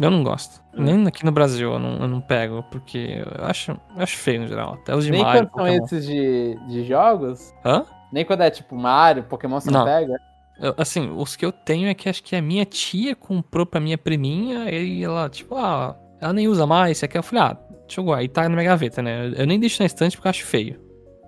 Eu 0.00 0.10
não 0.10 0.22
gosto. 0.22 0.60
Hum. 0.74 0.82
Nem 0.84 1.06
aqui 1.06 1.24
no 1.24 1.32
Brasil 1.32 1.72
eu 1.72 1.78
não, 1.78 1.98
eu 2.00 2.08
não 2.08 2.20
pego, 2.20 2.62
porque 2.70 3.22
eu 3.38 3.44
acho, 3.44 3.72
eu 3.72 4.02
acho 4.02 4.16
feio 4.16 4.42
no 4.42 4.48
geral. 4.48 4.74
Até 4.74 4.94
os 4.96 5.04
de 5.04 5.10
Nem 5.10 5.22
Mario, 5.22 5.48
quando 5.48 5.66
são 5.66 5.84
esses 5.84 6.06
de, 6.06 6.56
de 6.68 6.84
jogos, 6.84 7.52
Hã? 7.64 7.84
Nem 8.12 8.24
quando 8.24 8.42
é 8.42 8.50
tipo 8.50 8.76
Mario, 8.76 9.24
Pokémon 9.24 9.58
você 9.60 9.70
não, 9.70 9.80
Não. 9.80 9.86
pega. 9.86 10.14
Eu- 10.60 10.74
assim, 10.76 11.10
os 11.16 11.34
que 11.34 11.44
eu 11.44 11.50
tenho 11.50 11.88
é 11.88 11.94
que 11.94 12.08
acho 12.08 12.22
que 12.22 12.36
a 12.36 12.42
minha 12.42 12.64
tia 12.64 13.16
comprou 13.16 13.64
pra 13.66 13.80
minha 13.80 13.96
priminha 13.98 14.70
e 14.70 15.02
ela, 15.02 15.28
tipo, 15.28 15.56
ah, 15.56 15.96
ela 16.20 16.32
nem 16.32 16.46
usa 16.46 16.66
mais, 16.66 16.98
você 16.98 17.08
quer? 17.08 17.18
Eu 17.18 17.22
falei, 17.22 17.44
ah, 17.44 17.58
deixa 17.86 18.00
eu 18.00 18.04
guardar. 18.04 18.24
E 18.24 18.28
tá 18.28 18.42
na 18.42 18.50
minha 18.50 18.64
gaveta, 18.64 19.02
né? 19.02 19.26
Eu- 19.28 19.32
Eu 19.34 19.46
nem 19.46 19.58
deixo 19.58 19.82
na 19.82 19.86
estante 19.86 20.16
porque 20.16 20.28
eu 20.28 20.30
acho 20.30 20.44
feio. 20.44 20.78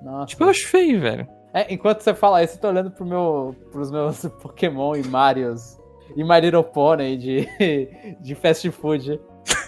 Nossa. 0.02 0.26
Tipo, 0.26 0.44
eu 0.44 0.50
acho 0.50 0.68
feio, 0.68 1.00
velho. 1.00 1.26
É, 1.52 1.72
enquanto 1.72 2.00
você 2.02 2.12
fala 2.14 2.42
isso, 2.44 2.56
eu 2.56 2.60
tô 2.60 2.68
olhando 2.68 2.90
pro 2.90 3.06
meu, 3.06 3.54
pros 3.72 3.90
meus 3.90 4.24
Pokémon 4.42 4.94
e 4.96 5.02
Marios 5.06 5.78
e 6.16 6.22
My 6.22 6.40
Little 6.40 6.62
Pony 6.64 7.16
de, 7.16 7.48
de 8.20 8.34
fast 8.34 8.70
food. 8.72 9.18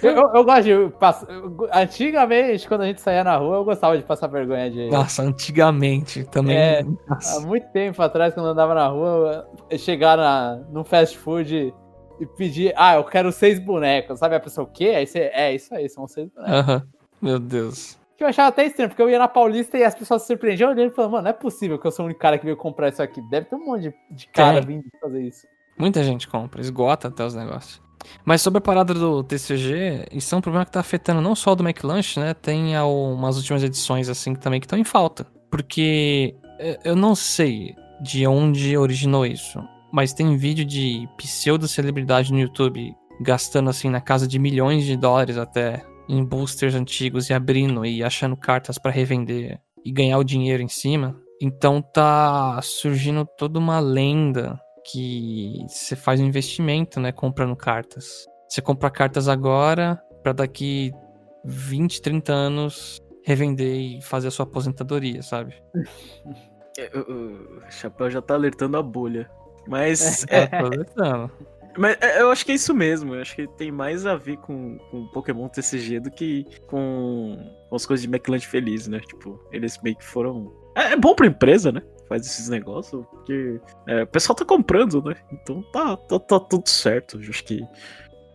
Eu, 0.03 0.13
eu, 0.13 0.31
eu 0.35 0.45
gosto 0.45 0.63
de 0.63 0.91
passar. 0.99 1.27
Antigamente, 1.73 2.69
quando 2.69 2.83
a 2.83 2.87
gente 2.87 3.01
saía 3.01 3.25
na 3.25 3.37
rua, 3.37 3.57
eu 3.57 3.65
gostava 3.65 3.97
de 3.97 4.05
passar 4.05 4.27
vergonha 4.27 4.71
de. 4.71 4.89
Nossa, 4.89 5.23
antigamente 5.23 6.25
também. 6.25 6.57
É. 6.57 6.85
Há 7.09 7.41
muito 7.41 7.67
tempo 7.69 8.01
atrás, 8.03 8.35
quando 8.35 8.47
eu 8.47 8.53
andava 8.53 8.75
na 8.75 8.89
rua, 8.89 9.49
eu 9.71 9.79
chegar 9.79 10.17
na, 10.17 10.57
num 10.71 10.85
fast 10.85 11.17
food 11.19 11.75
e 12.21 12.27
pedir, 12.27 12.73
ah, 12.77 12.97
eu 12.97 13.05
quero 13.05 13.31
seis 13.33 13.59
bonecos. 13.59 14.19
Sabe 14.19 14.35
a 14.35 14.41
pessoa, 14.41 14.67
o 14.67 14.71
quê? 14.71 14.89
Aí 14.97 15.07
você, 15.07 15.31
é 15.33 15.55
isso 15.55 15.75
aí, 15.75 15.89
são 15.89 16.07
seis 16.07 16.29
bonecos. 16.29 16.59
Aham. 16.59 16.83
Meu 17.21 17.39
Deus. 17.39 17.99
Que 18.17 18.25
eu 18.25 18.29
achava 18.29 18.49
até 18.49 18.65
estranho, 18.65 18.89
porque 18.89 19.03
eu 19.03 19.11
ia 19.11 19.19
na 19.19 19.29
Paulista 19.29 19.77
e 19.77 19.85
as 19.85 19.95
pessoas 19.95 20.23
se 20.23 20.29
surpreendiam 20.29 20.71
olhando 20.71 20.91
e 20.91 20.95
falando, 20.95 21.13
mano, 21.13 21.25
não 21.25 21.31
é 21.31 21.35
possível 21.35 21.79
que 21.79 21.87
eu 21.87 21.91
sou 21.91 22.05
o 22.05 22.07
único 22.07 22.21
cara 22.21 22.39
que 22.39 22.45
veio 22.45 22.57
comprar 22.57 22.89
isso 22.89 23.03
aqui. 23.03 23.21
Deve 23.29 23.47
ter 23.47 23.57
um 23.57 23.65
monte 23.67 23.83
de, 23.83 23.95
de 24.11 24.27
cara 24.29 24.65
Tem. 24.65 24.77
vindo 24.77 24.85
fazer 25.01 25.23
isso. 25.23 25.47
Muita 25.79 26.03
gente 26.03 26.27
compra, 26.27 26.63
esgota 26.63 27.09
até 27.09 27.23
os 27.23 27.35
negócios. 27.35 27.86
Mas 28.25 28.43
sobre 28.43 28.59
a 28.59 28.61
parada 28.61 28.95
do 28.95 29.23
TCG, 29.23 30.07
isso 30.13 30.35
é 30.35 30.39
um 30.39 30.41
problema 30.41 30.65
que 30.65 30.73
tá 30.73 30.81
afetando 30.81 31.21
não 31.21 31.35
só 31.35 31.53
o 31.53 31.57
do 31.57 31.67
McLanche, 31.67 32.21
né? 32.21 32.35
Tem 32.35 32.77
umas 32.79 33.37
últimas 33.37 33.63
edições 33.63 34.09
assim 34.09 34.35
também 34.35 34.61
que 34.61 34.67
estão 34.67 34.79
em 34.79 34.85
falta. 34.85 35.27
Porque 35.51 36.35
eh, 36.59 36.79
eu 36.85 36.97
não 36.97 37.15
sei 37.15 37.75
de 38.01 38.27
onde 38.27 38.77
originou 38.77 39.25
isso, 39.25 39.63
mas 39.93 40.13
tem 40.13 40.37
vídeo 40.37 40.65
de 40.65 41.09
pseudo-celebridade 41.17 42.33
no 42.33 42.39
YouTube 42.39 42.95
gastando 43.21 43.71
assim 43.71 43.89
na 43.89 44.01
casa 44.01 44.27
de 44.27 44.39
milhões 44.39 44.85
de 44.85 44.97
dólares 44.97 45.39
até 45.39 45.83
em 46.09 46.25
boosters 46.25 46.75
antigos 46.75 47.31
e 47.31 47.35
abrindo 47.35 47.85
e 47.85 48.03
achando 48.03 48.37
cartas 48.37 48.79
pra 48.79 48.91
revender 48.91 49.59
e 49.85 49.91
ganhar 49.91 50.19
o 50.19 50.25
dinheiro 50.25 50.63
em 50.63 50.69
cima. 50.69 51.17
Então 51.41 51.83
tá 51.83 52.61
surgindo 52.63 53.27
toda 53.39 53.59
uma 53.59 53.79
lenda 53.79 54.59
que 54.91 55.65
você 55.69 55.97
faz 55.97 56.21
um 56.21 56.25
investimento, 56.27 57.01
né, 57.01 57.13
comprando 57.13 57.55
cartas. 57.57 58.25
Você 58.49 58.61
compra 58.63 58.91
cartas 58.91 59.29
agora 59.29 60.01
pra 60.23 60.33
daqui 60.33 60.93
20, 61.45 62.01
30 62.03 62.33
anos 62.33 62.99
revender 63.25 63.77
e 63.77 64.03
fazer 64.03 64.29
a 64.29 64.31
sua 64.31 64.45
aposentadoria, 64.45 65.23
sabe? 65.23 65.55
É, 66.79 66.91
o- 66.99 67.63
Chapéu 67.71 68.11
já 68.11 68.21
tá 68.21 68.35
alertando 68.35 68.77
a 68.77 68.83
bolha. 68.83 69.31
Mas, 69.67 70.27
é, 70.29 70.47
Tô 70.47 70.67
alertando. 70.67 71.33
mas 71.75 71.97
é, 72.03 72.21
eu 72.21 72.31
acho 72.31 72.45
que 72.45 72.53
é 72.53 72.55
isso 72.55 72.75
mesmo. 72.75 73.15
Eu 73.15 73.23
acho 73.23 73.35
que 73.35 73.49
tem 73.57 73.73
mais 73.73 74.05
a 74.05 74.15
ver 74.15 74.37
com, 74.37 74.77
com 74.91 75.07
Pokémon 75.07 75.49
TCG 75.49 76.01
do 76.01 76.11
que 76.11 76.45
com, 76.67 77.35
as 77.73 77.87
coisas 77.87 78.03
de 78.07 78.11
McLanche 78.15 78.47
Feliz, 78.47 78.87
né? 78.89 79.01
Tipo, 79.01 79.41
eles 79.51 79.81
meio 79.83 79.97
que 79.97 80.05
foram. 80.05 80.53
É, 80.77 80.93
é 80.93 80.97
bom 80.99 81.15
pra 81.15 81.27
empresa, 81.27 81.73
né? 81.73 81.81
Faz 82.09 82.25
esses 82.27 82.49
negócios, 82.49 83.05
porque 83.11 83.61
é, 83.89 84.03
o 84.05 84.07
pessoal 84.07 84.37
tá 84.37 84.45
comprando, 84.45 85.03
né? 85.03 85.15
Então 85.33 85.63
tá, 85.73 85.97
tá, 85.97 86.19
tá 86.21 86.39
tudo 86.41 86.69
certo. 86.69 87.19
Acho 87.19 87.45
que. 87.45 87.63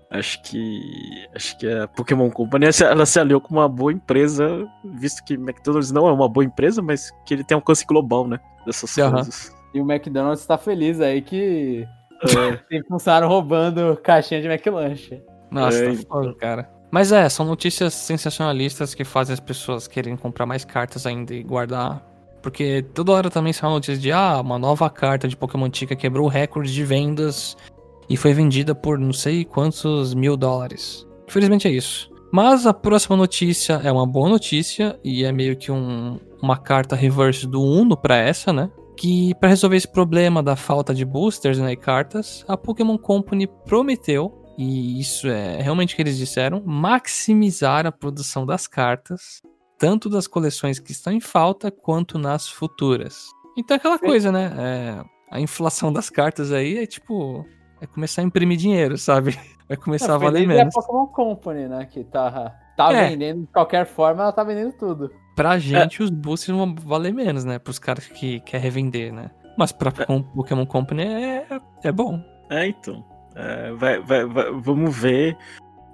Acho 0.09 0.41
que. 0.43 1.25
Acho 1.33 1.57
que 1.57 1.71
a 1.71 1.87
Pokémon 1.87 2.29
Company 2.29 2.65
ela 2.83 3.05
se- 3.05 3.19
aliou 3.19 3.39
com 3.39 3.53
uma 3.53 3.69
boa 3.69 3.93
empresa, 3.93 4.67
visto 4.83 5.23
que 5.23 5.35
McDonald's 5.35 5.91
não 5.91 6.07
é 6.07 6.11
uma 6.11 6.27
boa 6.27 6.43
empresa, 6.43 6.81
mas 6.81 7.11
que 7.25 7.33
ele 7.33 7.43
tem 7.45 7.55
alcance 7.55 7.85
global, 7.85 8.27
né? 8.27 8.39
Dessas 8.65 8.97
Aham. 8.97 9.13
coisas. 9.13 9.55
E 9.73 9.79
o 9.79 9.89
McDonald's 9.89 10.45
tá 10.45 10.57
feliz 10.57 10.99
aí 10.99 11.21
que 11.21 11.87
É, 12.23 12.57
tem 12.69 12.83
funcionário 12.83 13.27
roubando 13.29 13.97
caixinha 14.03 14.41
de 14.41 14.47
McLanche. 14.49 15.23
Nossa, 15.49 15.77
É, 15.85 15.95
tá 15.95 16.01
foda, 16.09 16.35
cara. 16.35 16.69
Mas 16.91 17.13
é, 17.13 17.29
são 17.29 17.45
notícias 17.45 17.93
sensacionalistas 17.93 18.93
que 18.93 19.05
fazem 19.05 19.33
as 19.33 19.39
pessoas 19.39 19.87
quererem 19.87 20.17
comprar 20.17 20.45
mais 20.45 20.65
cartas 20.65 21.05
ainda 21.05 21.33
e 21.33 21.41
guardar. 21.41 22.05
Porque 22.41 22.83
toda 22.93 23.11
hora 23.11 23.29
também 23.29 23.53
são 23.53 23.69
notícias 23.71 24.01
de, 24.01 24.11
ah, 24.11 24.41
uma 24.41 24.57
nova 24.57 24.89
carta 24.89 25.27
de 25.27 25.37
Pokémon 25.37 25.69
Tica 25.69 25.95
quebrou 25.95 26.25
o 26.25 26.29
recorde 26.29 26.73
de 26.73 26.83
vendas 26.83 27.55
e 28.09 28.17
foi 28.17 28.33
vendida 28.33 28.73
por 28.73 28.97
não 28.97 29.13
sei 29.13 29.45
quantos 29.45 30.13
mil 30.13 30.35
dólares. 30.35 31.05
Infelizmente 31.27 31.67
é 31.67 31.71
isso. 31.71 32.09
Mas 32.33 32.65
a 32.65 32.73
próxima 32.73 33.15
notícia 33.15 33.73
é 33.83 33.91
uma 33.91 34.07
boa 34.07 34.29
notícia 34.29 34.97
e 35.03 35.23
é 35.23 35.31
meio 35.31 35.55
que 35.55 35.71
um- 35.71 36.17
uma 36.41 36.57
carta 36.57 36.95
reverse 36.95 37.45
do 37.45 37.61
Uno 37.61 37.95
pra 37.95 38.15
essa, 38.15 38.51
né? 38.53 38.69
Que 38.97 39.35
para 39.35 39.49
resolver 39.49 39.75
esse 39.77 39.87
problema 39.87 40.41
da 40.41 40.55
falta 40.55 40.93
de 40.93 41.03
boosters 41.05 41.57
né, 41.59 41.73
e 41.73 41.75
cartas, 41.75 42.45
a 42.47 42.55
Pokémon 42.55 42.97
Company 42.97 43.47
prometeu 43.65 44.37
e 44.57 44.99
isso 44.99 45.27
é 45.27 45.61
realmente 45.61 45.93
o 45.93 45.95
que 45.95 46.01
eles 46.01 46.17
disseram, 46.17 46.61
maximizar 46.65 47.85
a 47.85 47.91
produção 47.91 48.45
das 48.45 48.67
cartas, 48.67 49.41
tanto 49.81 50.07
das 50.07 50.27
coleções 50.27 50.77
que 50.79 50.91
estão 50.91 51.11
em 51.11 51.19
falta 51.19 51.71
quanto 51.71 52.19
nas 52.19 52.47
futuras. 52.47 53.25
Então 53.57 53.73
é 53.73 53.77
aquela 53.79 53.97
coisa, 53.97 54.31
né? 54.31 54.53
É, 54.57 55.03
a 55.35 55.41
inflação 55.41 55.91
das 55.91 56.07
cartas 56.07 56.51
aí 56.51 56.77
é 56.77 56.85
tipo. 56.85 57.43
É 57.81 57.87
começar 57.87 58.21
a 58.21 58.25
imprimir 58.25 58.57
dinheiro, 58.59 58.95
sabe? 58.95 59.31
Vai 59.67 59.75
começar 59.75 60.13
a 60.13 60.17
valer 60.19 60.41
Feliz 60.41 60.49
é 60.51 60.53
a 60.53 60.57
menos. 60.65 60.75
Pokémon 60.75 61.07
Company, 61.07 61.67
né? 61.67 61.85
Que 61.85 62.03
tá, 62.03 62.55
tá 62.77 62.93
É. 62.93 63.09
vendendo 63.09 63.41
de 63.41 63.47
qualquer 63.47 63.87
forma, 63.87 64.21
ela 64.21 64.31
tá 64.31 64.43
vendendo 64.43 64.71
tudo. 64.73 65.11
Pra 65.35 65.57
gente, 65.57 66.03
os 66.03 66.11
boosters 66.11 66.55
vão 66.55 66.75
valer 66.75 67.11
menos, 67.11 67.43
né? 67.43 67.57
Pros 67.57 67.79
caras 67.79 68.05
que 68.05 68.39
quer 68.41 68.59
revender, 68.61 69.11
né? 69.11 69.31
Mas 69.57 69.71
pra 69.71 69.91
com- 69.91 70.21
Pokémon 70.21 70.65
Company 70.67 71.01
é, 71.03 71.47
é 71.83 71.91
bom. 71.91 72.21
É, 72.51 72.67
então. 72.67 73.03
É, 73.35 73.71
vai, 73.73 73.99
vai, 74.01 74.25
vai- 74.25 74.51
vamos 74.51 74.95
ver. 74.95 75.35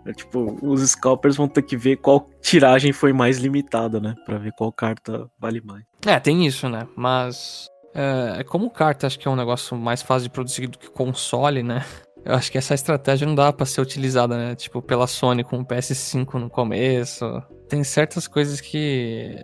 É, 0.08 0.14
tipo, 0.14 0.58
os 0.62 0.82
scalpers 0.90 1.36
vão 1.36 1.48
ter 1.48 1.62
que 1.62 1.76
ver 1.76 1.98
qual 1.98 2.30
tiragem 2.42 2.94
foi 2.94 3.12
mais 3.12 3.38
limitada, 3.38 4.00
né? 4.00 4.16
Pra 4.26 4.38
ver 4.38 4.54
qual 4.54 4.72
carta 4.72 5.30
vale 5.38 5.62
mais. 5.62 5.84
É, 6.06 6.18
tem 6.20 6.46
isso, 6.46 6.70
né? 6.70 6.88
Mas. 6.96 7.68
É, 7.94 8.44
como 8.44 8.70
carta 8.70 9.08
acho 9.08 9.20
que 9.20 9.28
é 9.28 9.32
um 9.32 9.36
negócio 9.36 9.76
mais 9.76 10.02
fácil 10.02 10.30
de 10.30 10.34
produzir 10.34 10.68
do 10.68 10.78
que 10.78 10.90
console, 10.90 11.62
né? 11.62 11.84
Eu 12.24 12.36
acho 12.36 12.52
que 12.52 12.58
essa 12.58 12.74
estratégia 12.74 13.28
não 13.28 13.36
dá 13.36 13.52
pra 13.52 13.66
ser 13.66 13.82
utilizada, 13.82 14.38
né? 14.38 14.56
Tipo, 14.56 14.82
pela 14.82 15.08
Sony 15.08 15.44
com 15.44 15.60
o 15.60 15.66
PS5 15.66 16.34
no 16.36 16.50
começo. 16.50 17.26
Tem 17.68 17.84
certas 17.84 18.28
coisas 18.28 18.62
que 18.62 19.36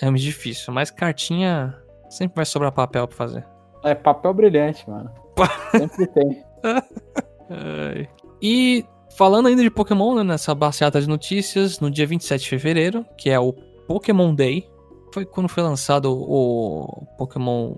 é 0.00 0.10
muito 0.10 0.22
difícil, 0.22 0.74
mas 0.74 0.90
cartinha 0.90 1.74
sempre 2.10 2.36
vai 2.36 2.44
sobrar 2.44 2.72
papel 2.72 3.06
pra 3.06 3.16
fazer. 3.16 3.46
É 3.84 3.94
papel 3.94 4.34
brilhante, 4.34 4.88
mano. 4.88 5.10
Sempre 5.72 6.06
tem. 6.08 6.44
Ai. 7.50 8.08
E 8.40 8.84
falando 9.16 9.48
ainda 9.48 9.62
de 9.62 9.70
Pokémon, 9.70 10.16
né, 10.16 10.24
nessa 10.24 10.54
baseada 10.54 11.00
de 11.00 11.08
notícias, 11.08 11.80
no 11.80 11.90
dia 11.90 12.06
27 12.06 12.42
de 12.42 12.48
fevereiro, 12.48 13.06
que 13.16 13.30
é 13.30 13.38
o 13.38 13.52
Pokémon 13.86 14.34
Day, 14.34 14.68
foi 15.12 15.24
quando 15.24 15.48
foi 15.48 15.62
lançado 15.62 16.12
o 16.12 17.06
Pokémon 17.18 17.76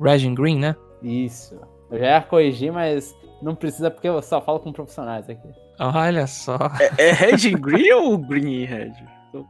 Red 0.00 0.26
and 0.26 0.34
Green, 0.34 0.58
né? 0.58 0.76
Isso. 1.02 1.58
Eu 1.90 1.98
já 1.98 2.06
ia 2.06 2.22
corrigir, 2.22 2.72
mas 2.72 3.14
não 3.42 3.54
precisa 3.54 3.90
porque 3.90 4.08
eu 4.08 4.20
só 4.22 4.40
falo 4.40 4.60
com 4.60 4.72
profissionais 4.72 5.28
aqui. 5.28 5.48
Olha 5.80 6.26
só. 6.26 6.56
É, 6.98 7.08
é 7.08 7.12
Red 7.12 7.54
and 7.54 7.60
Green 7.60 7.92
ou 7.92 8.18
Green 8.18 8.62
e 8.62 8.64
Red? 8.64 8.92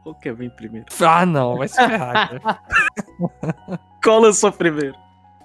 Qual 0.03 0.15
que 0.15 0.29
é 0.29 0.33
bem 0.33 0.49
primeiro? 0.49 0.85
Ah, 1.01 1.25
não, 1.25 1.57
vai 1.57 1.67
se 1.67 1.75
ferrar. 1.75 2.29
cara. 2.29 2.59
Qual 4.03 4.19
lançou 4.19 4.51
primeiro? 4.51 4.95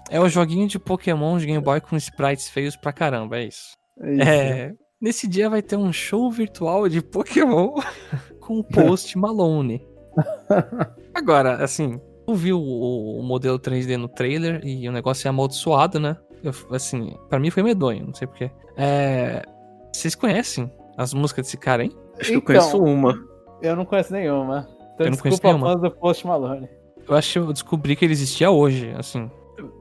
É 0.09 0.19
o 0.19 0.29
joguinho 0.29 0.67
de 0.67 0.77
Pokémon 0.77 1.37
de 1.37 1.45
Game 1.45 1.63
Boy 1.63 1.81
com 1.81 1.95
sprites 1.95 2.49
feios 2.49 2.75
pra 2.75 2.93
caramba, 2.93 3.37
é 3.37 3.45
isso. 3.45 3.73
É, 3.99 4.73
nesse 5.05 5.27
dia 5.27 5.47
vai 5.47 5.61
ter 5.61 5.75
um 5.77 5.93
show 5.93 6.31
virtual 6.31 6.89
de 6.89 6.99
Pokémon 6.99 7.75
com 8.41 8.57
o 8.57 8.63
post 8.63 9.15
Malone. 9.17 9.85
Agora, 11.13 11.63
assim, 11.63 12.01
eu 12.27 12.33
vi 12.33 12.51
o, 12.51 12.59
o 12.59 13.21
modelo 13.21 13.59
3D 13.59 13.97
no 13.97 14.07
trailer 14.07 14.61
e 14.65 14.89
o 14.89 14.91
negócio 14.91 15.27
é 15.27 15.29
amaldiçoado, 15.29 15.99
né? 15.99 16.17
Eu, 16.43 16.51
assim, 16.71 17.15
pra 17.29 17.39
mim 17.39 17.51
foi 17.51 17.61
medonho, 17.61 18.07
não 18.07 18.13
sei 18.15 18.27
porquê. 18.27 18.49
É, 18.75 19.43
vocês 19.93 20.15
conhecem 20.15 20.71
as 20.97 21.13
músicas 21.13 21.45
desse 21.45 21.57
cara, 21.57 21.83
hein? 21.83 21.91
Acho 22.19 22.29
que 22.31 22.35
eu 22.35 22.39
Então. 22.39 22.45
conheço 22.55 22.83
uma. 22.83 23.15
Eu 23.61 23.75
não 23.75 23.85
conheço 23.85 24.11
nenhuma. 24.11 24.67
Então 24.95 25.05
Eu 25.05 25.11
não 25.11 25.17
conheço 25.19 25.41
nenhuma. 25.43 25.67
fãs 25.73 25.81
do 25.81 25.91
Post 25.91 26.25
Malone. 26.25 26.67
Eu 27.07 27.15
acho 27.15 27.33
que 27.33 27.39
eu 27.39 27.53
descobri 27.53 27.95
que 27.95 28.03
ele 28.05 28.13
existia 28.13 28.49
hoje, 28.49 28.91
assim. 28.97 29.29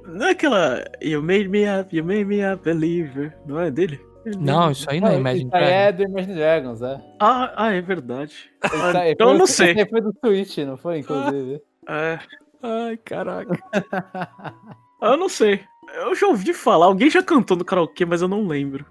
Não 0.07 0.27
é 0.27 0.31
aquela. 0.33 0.85
You 1.03 1.23
made 1.23 1.49
me 1.49 1.65
up, 1.81 1.97
you 1.97 2.05
made 2.05 2.25
me 2.27 2.43
a 2.45 2.57
believer. 2.57 3.37
Não 3.47 3.59
é 3.59 3.71
dele? 3.71 3.99
Não, 4.39 4.71
isso 4.71 4.89
aí 4.91 5.01
não 5.01 5.09
é 5.09 5.17
Imagine 5.19 5.47
isso 5.47 5.57
aí 5.57 5.63
Dragon. 5.65 5.79
é 5.81 5.93
do 5.93 6.03
Imagine 6.03 6.35
Dragons, 6.35 6.83
é. 6.83 7.01
Ah, 7.21 7.53
ah, 7.57 7.73
é 7.73 7.81
verdade. 7.81 8.35
Ah, 8.63 8.99
aí 9.01 9.13
então 9.13 9.33
eu 9.33 9.39
não 9.39 9.47
sei. 9.47 9.71
Isso 9.73 9.79
aí 9.81 9.89
foi 9.89 10.01
do 10.01 10.15
Switch, 10.25 10.59
não 10.59 10.77
foi, 10.77 10.99
inclusive? 10.99 11.61
É, 11.89 12.19
Ai, 12.63 12.97
caraca. 12.97 13.59
eu 15.03 15.17
não 15.17 15.29
sei. 15.29 15.61
Eu 15.95 16.15
já 16.15 16.27
ouvi 16.27 16.53
falar, 16.55 16.87
alguém 16.87 17.11
já 17.11 17.23
cantou 17.23 17.57
no 17.57 17.65
karaokê, 17.65 18.05
mas 18.07 18.23
eu 18.23 18.29
não 18.29 18.47
lembro. 18.47 18.87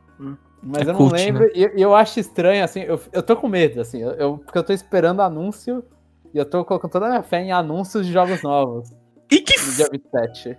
Mas 0.61 0.88
É 0.88 0.89
eu 0.89 0.93
não 0.93 0.99
cult, 0.99 1.13
lembro. 1.13 1.49
E 1.53 1.71
e 1.75 1.81
eu, 1.81 1.93
acho 1.95 2.19
estranho, 2.19 2.63
assim, 2.63 2.81
eu, 2.81 2.99
eu 3.11 3.21
tô 3.23 3.36
com 3.36 3.47
medo, 3.49 3.81
assim, 3.81 4.01
eu, 4.01 4.11
eu- 4.11 4.38
porque 4.38 4.57
eu 4.57 4.63
tô 4.63 4.71
esperando 4.71 5.21
anúncio 5.21 5.84
e 6.34 6.38
eu 6.38 6.45
tô 6.45 6.63
colocando 6.63 6.91
toda 6.91 7.07
a 7.07 7.09
minha 7.09 7.23
fé 7.23 7.41
em 7.41 7.51
anúncios 7.51 8.05
de 8.05 8.13
jogos 8.13 8.41
novos 8.43 8.89
E 9.29 9.41
que, 9.41 9.59
no 9.59 9.73
dia 9.73 9.88
27. 9.91 10.57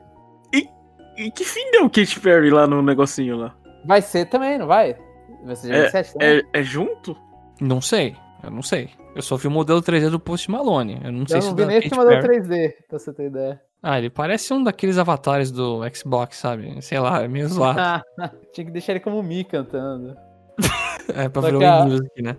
E 1.16 1.30
que 1.30 1.44
fim 1.44 1.70
deu 1.70 1.84
o 1.84 1.90
Katy 1.90 2.18
Perry 2.20 2.50
lá 2.50 2.66
no 2.66 2.82
negocinho 2.82 3.36
lá? 3.36 3.54
Vai 3.86 4.02
ser 4.02 4.26
também, 4.26 4.58
não 4.58 4.66
vai? 4.66 4.96
Vai 5.44 5.56
ser 5.56 5.68
dia 5.68 5.82
27 5.82 6.12
também? 6.14 6.28
É, 6.54 6.60
é 6.60 6.62
junto? 6.62 7.16
Não 7.60 7.80
sei, 7.80 8.16
eu 8.42 8.50
não 8.50 8.62
sei. 8.62 8.90
Eu 9.14 9.22
só 9.22 9.36
vi 9.36 9.46
o 9.46 9.50
modelo 9.50 9.80
3D 9.80 10.10
do 10.10 10.18
Post 10.18 10.50
Malone. 10.50 11.00
Eu 11.04 11.12
não 11.12 11.26
sei 11.26 11.38
Eu 11.38 11.42
se 11.42 11.48
não 11.48 11.54
o 11.54 11.56
vi 11.56 11.66
nem 11.66 11.78
esse 11.78 11.94
modelo 11.94 12.20
Perry- 12.20 12.40
3D, 12.40 12.72
pra 12.88 12.98
você 12.98 13.12
ter 13.12 13.26
ideia. 13.26 13.60
Ah, 13.82 13.98
ele 13.98 14.08
parece 14.10 14.52
um 14.52 14.62
daqueles 14.64 14.96
avatares 14.98 15.50
do 15.50 15.80
Xbox, 15.94 16.38
sabe? 16.38 16.80
Sei 16.82 16.98
lá, 16.98 17.22
é 17.22 17.28
meio 17.28 17.46
zoado. 17.48 18.02
Tinha 18.54 18.64
que 18.64 18.70
deixar 18.72 18.92
ele 18.92 19.00
como 19.00 19.22
Mi 19.22 19.44
cantando. 19.44 20.16
é 21.14 21.28
pra 21.28 21.42
Só 21.42 21.48
a- 21.48 21.80
o 21.80 21.84
Music, 21.88 22.22
né? 22.22 22.36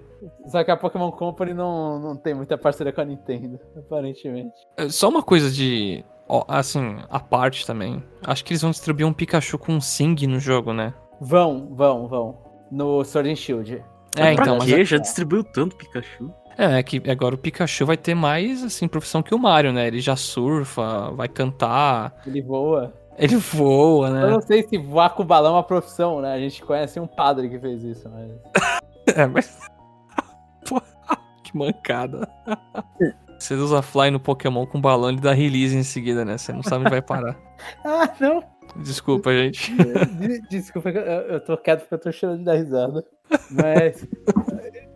Só 0.48 0.64
que 0.64 0.72
a 0.72 0.78
Pokémon 0.78 1.12
Company 1.12 1.54
não, 1.54 2.00
não 2.00 2.16
tem 2.18 2.34
muita 2.34 2.58
parceria 2.58 2.92
com 2.92 3.02
a 3.02 3.06
Nintendo, 3.06 3.60
aparentemente. 3.78 4.54
É, 4.78 4.90
Só 4.90 5.08
uma 5.10 5.22
coisa 5.22 5.52
de. 5.52 6.04
ó, 6.28 6.44
assim, 6.48 6.98
a 7.10 7.20
parte 7.20 7.66
também. 7.66 8.04
Acho 8.26 8.44
que 8.44 8.52
eles 8.54 8.62
vão 8.62 8.72
distribuir 8.72 9.06
um 9.08 9.14
Pikachu 9.14 9.58
com 9.60 9.80
Sing 9.80 10.16
no 10.28 10.40
jogo, 10.40 10.74
né? 10.74 10.94
Vão, 11.20 11.70
vão, 11.72 12.08
vão. 12.08 12.38
No 12.72 13.04
Sword 13.04 13.30
and 13.32 13.36
Shield. 13.36 13.84
É, 14.18 14.34
então, 14.34 14.58
mas 14.58 14.66
quê? 14.68 14.76
é- 14.82 14.86
Já 14.86 14.98
distribuiu 14.98 15.44
tanto 15.44 15.76
Pikachu. 15.76 16.32
É, 16.58 16.80
é 16.80 16.84
que 16.84 17.02
agora 17.10 17.36
o 17.36 17.38
Pikachu 17.38 17.86
vai 17.86 17.98
ter 17.98 18.16
mais, 18.16 18.64
assim, 18.64 18.88
profissão 18.88 19.22
que 19.22 19.36
o 19.36 19.40
Mario, 19.40 19.74
né? 19.74 19.88
Ele 19.88 20.00
já 20.00 20.16
surfa, 20.16 21.12
vai 21.12 21.28
cantar, 21.28 22.14
Ele 22.26 22.42
voa. 22.42 22.94
ele 23.18 23.36
voa, 23.36 24.08
Eu 24.08 24.14
né? 24.14 24.30
não 24.30 24.42
sei 24.42 24.64
se 24.64 24.78
voar 24.78 25.10
com 25.10 25.26
balão 25.26 25.52
é 25.52 25.58
uma 25.58 25.64
profissão, 25.64 26.22
né? 26.22 26.34
A 26.34 26.40
gente 26.40 26.64
conhece 26.64 26.98
um 27.00 27.08
padre 27.08 27.50
que 27.50 27.60
fez 27.60 27.84
isso, 27.84 28.10
mas. 28.10 28.32
É, 29.16 29.28
mas. 29.28 29.60
Pô, 30.68 30.82
que 31.44 31.56
mancada. 31.56 32.28
Você 33.38 33.54
usa 33.54 33.82
fly 33.82 34.10
no 34.10 34.20
Pokémon 34.20 34.66
com 34.66 34.80
balão, 34.82 35.10
ele 35.10 35.20
dá 35.20 35.34
release 35.34 35.76
em 35.78 35.84
seguida, 35.84 36.24
né? 36.26 36.38
Você 36.38 36.54
não 36.54 36.64
sabe 36.64 36.82
onde 36.82 36.90
vai 36.90 37.02
parar. 37.02 37.36
Ah, 37.84 38.10
não! 38.20 38.42
Desculpa, 38.78 39.32
gente. 39.34 39.72
De- 39.74 40.42
Desculpa, 40.50 40.90
eu, 40.90 41.02
eu 41.02 41.40
tô 41.40 41.58
quieto 41.58 41.82
porque 41.82 41.94
eu 41.96 42.00
tô 42.00 42.12
chorando 42.12 42.40
de 42.40 42.46
dar 42.46 42.56
risada. 42.56 43.04
Mas. 43.52 44.08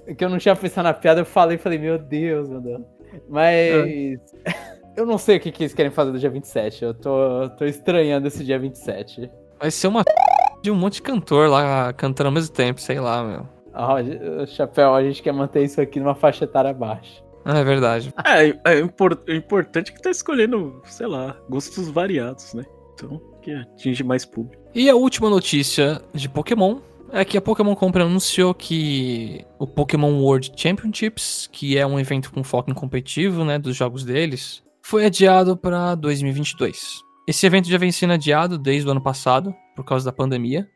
é 0.08 0.14
que 0.14 0.24
eu 0.24 0.30
não 0.30 0.38
tinha 0.38 0.56
pensado 0.56 0.86
na 0.88 0.94
piada, 0.94 1.22
eu 1.22 1.26
falei 1.26 1.58
falei, 1.58 1.78
meu 1.80 1.98
Deus, 1.98 2.50
meu 2.50 2.62
Deus. 2.62 2.82
Mas. 3.28 4.20
Eu 4.98 5.06
não 5.06 5.18
sei 5.18 5.38
o 5.38 5.40
que, 5.40 5.50
que 5.50 5.64
eles 5.64 5.74
querem 5.74 5.92
fazer 5.92 6.12
do 6.12 6.20
dia 6.20 6.30
27. 6.30 6.84
Eu 6.84 6.94
tô, 6.94 7.50
tô 7.58 7.64
estranhando 7.64 8.28
esse 8.28 8.44
dia 8.44 8.60
27. 8.60 9.32
Vai 9.58 9.72
ser 9.72 9.88
uma 9.88 10.04
de 10.62 10.70
um 10.70 10.76
monte 10.76 10.96
de 10.96 11.04
cantor 11.04 11.48
lá 11.50 11.94
cantando 11.94 12.28
ao 12.28 12.34
mesmo 12.34 12.54
tempo, 12.54 12.82
sei 12.82 13.00
lá, 13.00 13.24
meu. 13.24 13.48
Ó, 13.74 13.96
o 14.44 14.46
Chapéu, 14.48 14.94
a 14.94 15.02
gente 15.02 15.24
quer 15.24 15.32
manter 15.32 15.64
isso 15.64 15.80
aqui 15.80 16.02
numa 16.02 16.16
faixa 16.16 16.44
etária 16.44 16.74
baixa. 16.74 17.24
Ah, 17.46 17.60
é 17.60 17.64
verdade. 17.64 18.14
É, 18.26 18.74
é, 18.74 18.80
impor- 18.80 19.24
é 19.26 19.36
importante 19.36 19.94
que 19.94 20.02
tá 20.02 20.10
escolhendo, 20.10 20.82
sei 20.84 21.08
lá, 21.08 21.38
gostos 21.50 21.88
variados, 21.90 22.54
né? 22.54 22.66
Então, 22.96 23.22
que 23.42 23.52
atinge 23.52 24.04
mais 24.04 24.26
público. 24.26 24.62
E 24.74 24.90
a 24.90 24.96
última 24.96 25.30
notícia 25.30 26.02
de 26.14 26.30
Pokémon 26.30 26.80
é 27.12 27.26
que 27.26 27.38
a 27.38 27.42
Pokémon 27.42 27.76
Company 27.76 28.06
anunciou 28.06 28.54
que 28.54 29.46
o 29.58 29.66
Pokémon 29.66 30.22
World 30.22 30.52
Championships, 30.56 31.50
que 31.52 31.78
é 31.78 31.86
um 31.86 32.00
evento 32.00 32.32
com 32.32 32.44
foco 32.44 32.70
em 32.70 32.74
competitivo, 32.74 33.44
né, 33.44 33.58
dos 33.58 33.76
jogos 33.76 34.04
deles, 34.04 34.64
foi 34.82 35.06
adiado 35.06 35.58
para 35.58 35.96
2022. 35.96 37.02
Esse 37.28 37.46
evento 37.46 37.68
já 37.68 37.78
vem 37.78 37.92
sendo 37.92 38.14
adiado 38.14 38.58
desde 38.58 38.88
o 38.88 38.92
ano 38.92 39.02
passado, 39.02 39.54
por 39.76 39.86
causa 39.86 40.06
da 40.06 40.12
pandemia, 40.12 40.68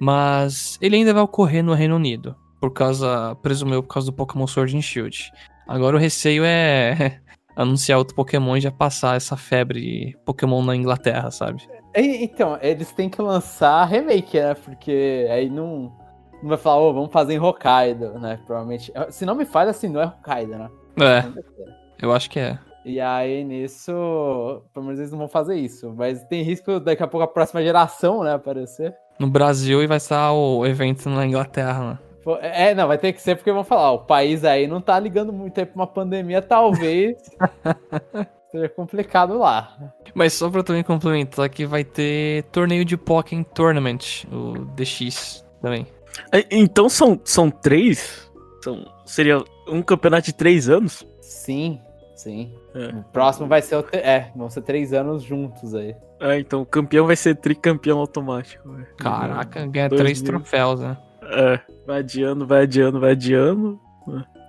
mas 0.00 0.78
ele 0.80 0.96
ainda 0.96 1.14
vai 1.14 1.22
ocorrer 1.22 1.64
no 1.64 1.74
Reino 1.74 1.96
Unido, 1.96 2.36
por 2.60 2.70
causa, 2.72 3.34
presumo 3.36 3.74
eu, 3.74 3.82
por 3.82 3.94
causa 3.94 4.10
do 4.10 4.16
Pokémon 4.16 4.46
Sword 4.46 4.76
and 4.76 4.82
Shield. 4.82 5.30
Agora 5.66 5.96
o 5.96 6.00
receio 6.00 6.44
é 6.44 7.20
anunciar 7.56 7.98
outro 7.98 8.14
Pokémon 8.14 8.56
e 8.56 8.60
já 8.60 8.70
passar 8.70 9.16
essa 9.16 9.36
febre 9.36 10.14
Pokémon 10.24 10.62
na 10.62 10.76
Inglaterra, 10.76 11.30
sabe? 11.30 11.62
Então, 11.96 12.58
eles 12.60 12.92
têm 12.92 13.08
que 13.08 13.22
lançar 13.22 13.84
remake, 13.86 14.38
né? 14.38 14.54
Porque 14.54 15.26
aí 15.30 15.48
não, 15.48 15.92
não 16.42 16.48
vai 16.50 16.58
falar, 16.58 16.80
ô, 16.80 16.92
vamos 16.92 17.10
fazer 17.10 17.34
em 17.34 17.40
Hokkaido, 17.40 18.18
né? 18.18 18.38
Provavelmente. 18.46 18.92
Se 19.10 19.24
não 19.24 19.34
me 19.34 19.44
falha, 19.44 19.70
assim, 19.70 19.88
não 19.88 20.00
é 20.00 20.06
Hokkaido, 20.06 20.56
né? 20.56 20.70
É, 21.00 21.24
eu 22.00 22.12
acho 22.12 22.28
que 22.30 22.38
é. 22.38 22.58
E 22.84 23.00
aí, 23.00 23.42
nisso, 23.42 23.92
pelo 24.72 24.86
menos 24.86 25.00
eles 25.00 25.10
não 25.10 25.18
vão 25.18 25.28
fazer 25.28 25.56
isso. 25.56 25.92
Mas 25.96 26.22
tem 26.24 26.42
risco 26.42 26.78
daqui 26.78 27.02
a 27.02 27.08
pouco 27.08 27.24
a 27.24 27.28
próxima 27.28 27.62
geração, 27.62 28.22
né, 28.22 28.34
aparecer. 28.34 28.94
no 29.18 29.26
Brasil 29.26 29.82
e 29.82 29.86
vai 29.86 29.96
estar 29.96 30.32
o 30.32 30.64
evento 30.66 31.08
na 31.08 31.26
Inglaterra, 31.26 31.92
né? 31.92 31.98
É, 32.40 32.74
não, 32.74 32.88
vai 32.88 32.98
ter 32.98 33.12
que 33.12 33.22
ser 33.22 33.36
porque 33.36 33.52
vão 33.52 33.62
falar, 33.62 33.92
ó, 33.92 33.94
o 33.94 34.04
país 34.04 34.44
aí 34.44 34.66
não 34.66 34.80
tá 34.80 34.98
ligando 34.98 35.32
muito 35.32 35.58
aí 35.58 35.64
pra 35.64 35.76
uma 35.76 35.86
pandemia, 35.86 36.42
talvez 36.42 37.16
seja 38.56 38.68
complicado 38.68 39.38
lá. 39.38 39.76
Mas 40.14 40.32
só 40.32 40.48
pra 40.50 40.62
também 40.62 40.82
complementar 40.82 41.48
que 41.48 41.66
vai 41.66 41.84
ter 41.84 42.44
torneio 42.44 42.84
de 42.84 42.96
Pokémon 42.96 43.42
Tournament, 43.42 44.24
o 44.32 44.64
DX 44.74 45.44
também. 45.60 45.86
É, 46.32 46.44
Então 46.50 46.88
são, 46.88 47.20
são 47.24 47.50
três? 47.50 48.30
São, 48.62 48.84
seria 49.04 49.42
um 49.68 49.82
campeonato 49.82 50.26
de 50.26 50.32
três 50.32 50.68
anos? 50.68 51.06
Sim, 51.20 51.80
sim. 52.14 52.54
É. 52.74 52.88
O 52.96 53.02
próximo 53.04 53.46
vai 53.46 53.62
ser 53.62 53.76
o. 53.76 53.84
É, 53.92 54.30
vão 54.34 54.48
ser 54.50 54.62
três 54.62 54.92
anos 54.92 55.22
juntos 55.22 55.74
aí. 55.74 55.94
É, 56.20 56.38
então 56.38 56.62
o 56.62 56.66
campeão 56.66 57.06
vai 57.06 57.16
ser 57.16 57.34
tricampeão 57.36 57.98
automático. 57.98 58.70
velho. 58.72 58.86
Caraca, 58.96 59.66
ganha 59.66 59.88
Dois 59.88 60.00
três 60.00 60.22
mil. 60.22 60.32
troféus, 60.32 60.80
né? 60.80 60.96
É, 61.22 61.60
vai 61.86 61.98
adiando, 61.98 62.46
vai 62.46 62.62
adiando, 62.62 63.00
vai 63.00 63.10
adiando. 63.12 63.78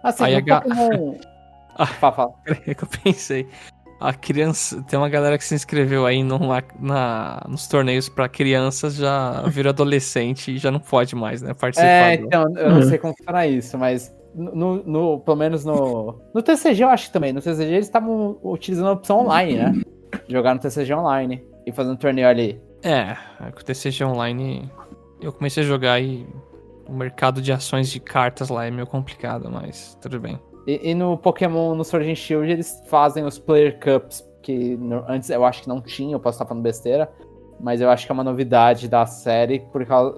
Assim, 0.03 0.23
Aí 0.23 0.35
a 0.35 0.61
Pokémon. 0.61 1.15
Ah. 1.75 1.85
Fala, 1.99 2.13
fala. 2.13 2.33
É 2.65 2.73
que 2.73 2.83
eu 2.83 2.87
pensei. 3.03 3.47
A 3.99 4.13
criança. 4.13 4.83
Tem 4.83 4.97
uma 4.99 5.09
galera 5.09 5.37
que 5.37 5.43
se 5.43 5.55
inscreveu 5.55 6.05
aí 6.05 6.21
numa, 6.23 6.63
na, 6.79 7.43
nos 7.49 7.67
torneios 7.67 8.07
pra 8.07 8.29
crianças, 8.29 8.95
já 8.95 9.41
virou 9.47 9.71
adolescente 9.71 10.51
e 10.51 10.57
já 10.59 10.69
não 10.69 10.79
pode 10.79 11.15
mais, 11.15 11.41
né? 11.41 11.53
Participar. 11.53 11.87
É, 11.87 12.13
então, 12.15 12.43
eu 12.55 12.69
não 12.69 12.77
Uhum. 12.77 12.83
sei 12.89 12.97
como 12.99 13.15
funciona 13.17 13.47
isso, 13.47 13.77
mas 13.77 14.13
no, 14.35 14.83
no- 14.83 15.19
pelo 15.21 15.37
menos 15.37 15.65
no. 15.65 16.21
No 16.33 16.43
TCG 16.43 16.83
eu 16.83 16.89
acho 16.89 17.07
que 17.07 17.13
também. 17.13 17.33
No 17.33 17.41
TCG 17.41 17.63
eles 17.73 17.87
estavam 17.87 18.37
utilizando 18.43 18.89
a 18.89 18.91
opção 18.91 19.21
online, 19.21 19.55
né? 19.55 19.81
Jogar 20.29 20.53
no 20.53 20.59
TCG 20.61 20.93
online 20.93 21.43
e 21.65 21.71
fazer 21.71 21.89
um 21.89 21.95
torneio 21.95 22.27
ali. 22.27 22.61
É, 22.83 23.17
é 23.43 23.49
o 23.49 23.51
TCG 23.63 24.03
Online. 24.05 24.71
Eu 25.19 25.33
comecei 25.33 25.63
a 25.63 25.65
jogar 25.65 25.99
e 25.99 26.27
o 26.87 26.93
mercado 26.93 27.41
de 27.41 27.51
ações 27.51 27.89
de 27.89 27.99
cartas 27.99 28.49
lá 28.49 28.65
é 28.65 28.71
meio 28.71 28.85
complicado, 28.85 29.49
mas 29.51 29.97
tudo 29.99 30.19
bem. 30.19 30.39
E, 30.67 30.91
e 30.91 30.93
no 30.93 31.17
Pokémon, 31.17 31.73
no 31.73 31.83
Sword 31.85 32.11
and 32.11 32.15
Shield, 32.15 32.51
eles 32.51 32.83
fazem 32.87 33.23
os 33.23 33.39
Player 33.39 33.79
Cups, 33.79 34.21
que 34.43 34.75
no- 34.75 35.03
antes 35.07 35.29
eu 35.29 35.43
acho 35.45 35.61
que 35.63 35.69
não 35.69 35.81
tinha, 35.81 36.13
eu 36.13 36.19
posso 36.19 36.35
estar 36.35 36.45
falando 36.45 36.61
besteira, 36.63 37.09
mas 37.59 37.79
eu 37.81 37.89
acho 37.89 38.05
que 38.05 38.11
é 38.11 38.13
uma 38.13 38.23
novidade 38.23 38.87
da 38.87 39.05
série 39.05 39.63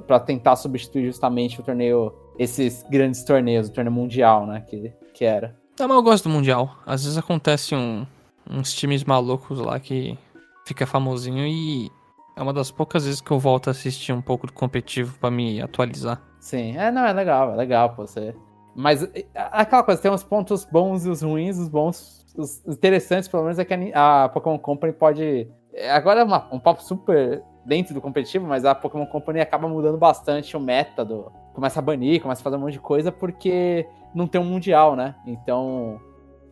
pra 0.07 0.19
tentar 0.19 0.55
substituir 0.55 1.05
justamente 1.05 1.59
o 1.59 1.63
torneio, 1.63 2.11
esses 2.37 2.83
grandes 2.89 3.23
torneios, 3.23 3.69
o 3.69 3.71
torneio 3.73 3.93
mundial, 3.95 4.45
né, 4.47 4.61
que, 4.67 4.91
que 5.13 5.23
era. 5.23 5.55
Não, 5.79 5.87
mas 5.87 5.95
eu 5.97 6.03
gosto 6.03 6.27
do 6.27 6.33
Mundial. 6.35 6.75
Às 6.85 7.03
vezes 7.05 7.17
acontece 7.17 7.73
um, 7.73 8.05
uns 8.49 8.73
times 8.73 9.05
malucos 9.05 9.59
lá 9.59 9.79
que 9.79 10.17
fica 10.65 10.85
famosinho 10.85 11.45
e 11.47 11.89
é 12.35 12.41
uma 12.41 12.51
das 12.51 12.69
poucas 12.69 13.05
vezes 13.05 13.21
que 13.21 13.31
eu 13.31 13.39
volto 13.39 13.69
a 13.69 13.71
assistir 13.71 14.11
um 14.11 14.21
pouco 14.21 14.45
do 14.47 14.51
competitivo 14.51 15.17
pra 15.19 15.31
me 15.31 15.61
atualizar. 15.61 16.21
Sim, 16.39 16.75
é, 16.75 16.91
não, 16.91 17.05
é 17.05 17.13
legal, 17.13 17.53
é 17.53 17.55
legal, 17.55 17.91
pô, 17.91 18.05
você... 18.05 18.35
Mas 18.79 19.05
aquela 19.35 19.83
coisa, 19.83 20.01
tem 20.01 20.09
uns 20.09 20.23
pontos 20.23 20.63
bons 20.63 21.05
e 21.05 21.09
os 21.09 21.21
ruins, 21.21 21.57
os 21.57 21.67
bons, 21.67 22.25
os 22.37 22.65
interessantes, 22.65 23.27
pelo 23.27 23.43
menos, 23.43 23.59
é 23.59 23.65
que 23.65 23.73
a, 23.93 24.23
a 24.23 24.29
Pokémon 24.29 24.57
Company 24.57 24.93
pode... 24.93 25.51
é, 25.73 25.91
Agora 25.91 26.21
é 26.21 26.23
uma- 26.23 26.47
um 26.49 26.59
papo 26.59 26.81
super 26.81 27.43
dentro 27.65 27.93
do 27.93 27.99
competitivo, 27.99 28.47
mas 28.47 28.63
a 28.63 28.73
Pokémon 28.73 29.05
Company 29.05 29.41
acaba 29.41 29.67
mudando 29.67 29.97
bastante 29.97 30.55
o 30.55 30.59
meta 30.61 31.03
do... 31.03 31.29
Começa 31.53 31.79
a 31.79 31.81
banir, 31.81 32.21
começa 32.21 32.41
a 32.41 32.43
fazer 32.43 32.55
um 32.55 32.59
monte 32.59 32.73
de 32.73 32.79
coisa, 32.79 33.11
porque 33.11 33.85
não 34.15 34.25
tem 34.27 34.39
um 34.39 34.45
mundial, 34.45 34.95
né? 34.95 35.13
Então, 35.27 35.99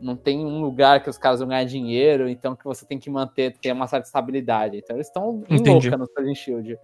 não 0.01 0.17
tem 0.17 0.45
um 0.45 0.59
lugar 0.61 1.01
que 1.01 1.09
os 1.09 1.17
caras 1.17 1.39
vão 1.39 1.47
ganhar 1.47 1.63
dinheiro, 1.63 2.27
então 2.27 2.57
que 2.57 2.65
você 2.65 2.85
tem 2.85 2.99
que 2.99 3.09
manter, 3.09 3.55
ter 3.57 3.71
uma 3.71 3.87
certa 3.87 4.05
estabilidade. 4.05 4.77
Então 4.77 4.97
eles 4.97 5.07
estão 5.07 5.41
em 5.49 5.57
louca 5.71 5.97
no 5.97 6.29
and 6.29 6.35
Shield. 6.35 6.77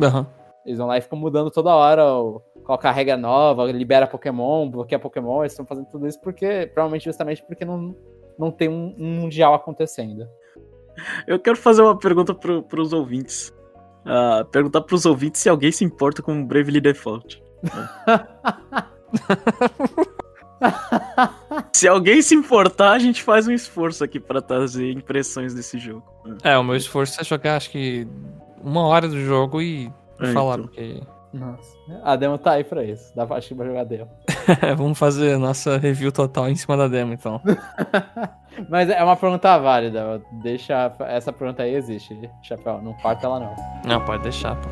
Aham. 0.00 0.26
Eles 0.66 0.76
vão 0.78 0.86
lá 0.88 0.98
e 0.98 1.00
ficam 1.00 1.18
mudando 1.18 1.50
toda 1.50 1.74
hora, 1.74 2.04
o- 2.14 2.42
coloca 2.70 2.88
a 2.88 2.92
regra 2.92 3.16
nova, 3.16 3.64
libera 3.72 4.06
Pokémon, 4.06 4.70
bloqueia 4.70 5.00
Pokémon, 5.00 5.42
eles 5.42 5.52
estão 5.52 5.66
fazendo 5.66 5.86
tudo 5.86 6.06
isso 6.06 6.20
porque, 6.20 6.70
provavelmente 6.72 7.04
justamente 7.04 7.42
porque 7.42 7.64
não, 7.64 7.96
não 8.38 8.52
tem 8.52 8.68
um, 8.68 8.94
um 8.96 9.20
mundial 9.22 9.54
acontecendo. 9.54 10.24
Eu 11.26 11.40
quero 11.40 11.56
fazer 11.56 11.82
uma 11.82 11.98
pergunta 11.98 12.32
pro, 12.32 12.62
pros 12.62 12.92
ouvintes. 12.92 13.52
Ah, 14.04 14.46
perguntar 14.52 14.82
pros 14.82 15.04
ouvintes 15.04 15.40
se 15.40 15.48
alguém 15.48 15.72
se 15.72 15.84
importa 15.84 16.22
com 16.22 16.46
Bravely 16.46 16.80
Default. 16.80 17.42
se 21.72 21.88
alguém 21.88 22.22
se 22.22 22.36
importar, 22.36 22.92
a 22.92 22.98
gente 23.00 23.20
faz 23.20 23.48
um 23.48 23.52
esforço 23.52 24.04
aqui 24.04 24.20
pra 24.20 24.40
trazer 24.40 24.92
impressões 24.92 25.54
desse 25.54 25.76
jogo. 25.76 26.04
É, 26.44 26.56
o 26.56 26.62
meu 26.62 26.76
esforço 26.76 27.20
é 27.20 27.24
jogar 27.24 27.56
acho 27.56 27.70
que 27.70 28.06
uma 28.62 28.86
hora 28.86 29.08
do 29.08 29.20
jogo 29.20 29.60
e 29.60 29.92
É, 30.20 30.32
falar, 30.32 30.60
então. 30.60 30.68
porque. 30.68 31.00
Nossa. 31.32 31.76
A 32.02 32.16
demo 32.16 32.36
tá 32.38 32.52
aí 32.52 32.64
pra 32.64 32.84
isso. 32.84 33.12
Dá 33.14 33.26
pra, 33.26 33.36
acho 33.36 33.48
que 33.48 33.54
vai 33.54 33.66
jogar 33.66 33.84
demo. 33.84 34.10
Vamos 34.76 34.98
fazer 34.98 35.38
nossa 35.38 35.78
review 35.78 36.10
total 36.10 36.48
em 36.48 36.56
cima 36.56 36.76
da 36.76 36.88
demo, 36.88 37.12
então. 37.12 37.40
Mas 38.68 38.90
é 38.90 39.02
uma 39.02 39.16
pergunta 39.16 39.56
válida. 39.58 40.20
Deixa. 40.42 40.92
Essa 41.00 41.32
pergunta 41.32 41.62
aí 41.62 41.74
existe, 41.74 42.28
Chapéu. 42.42 42.82
Não 42.82 42.92
corta 42.94 43.26
ela, 43.26 43.38
não. 43.40 43.54
Não, 43.86 44.04
pode 44.04 44.22
deixar, 44.24 44.56
pô. 44.56 44.68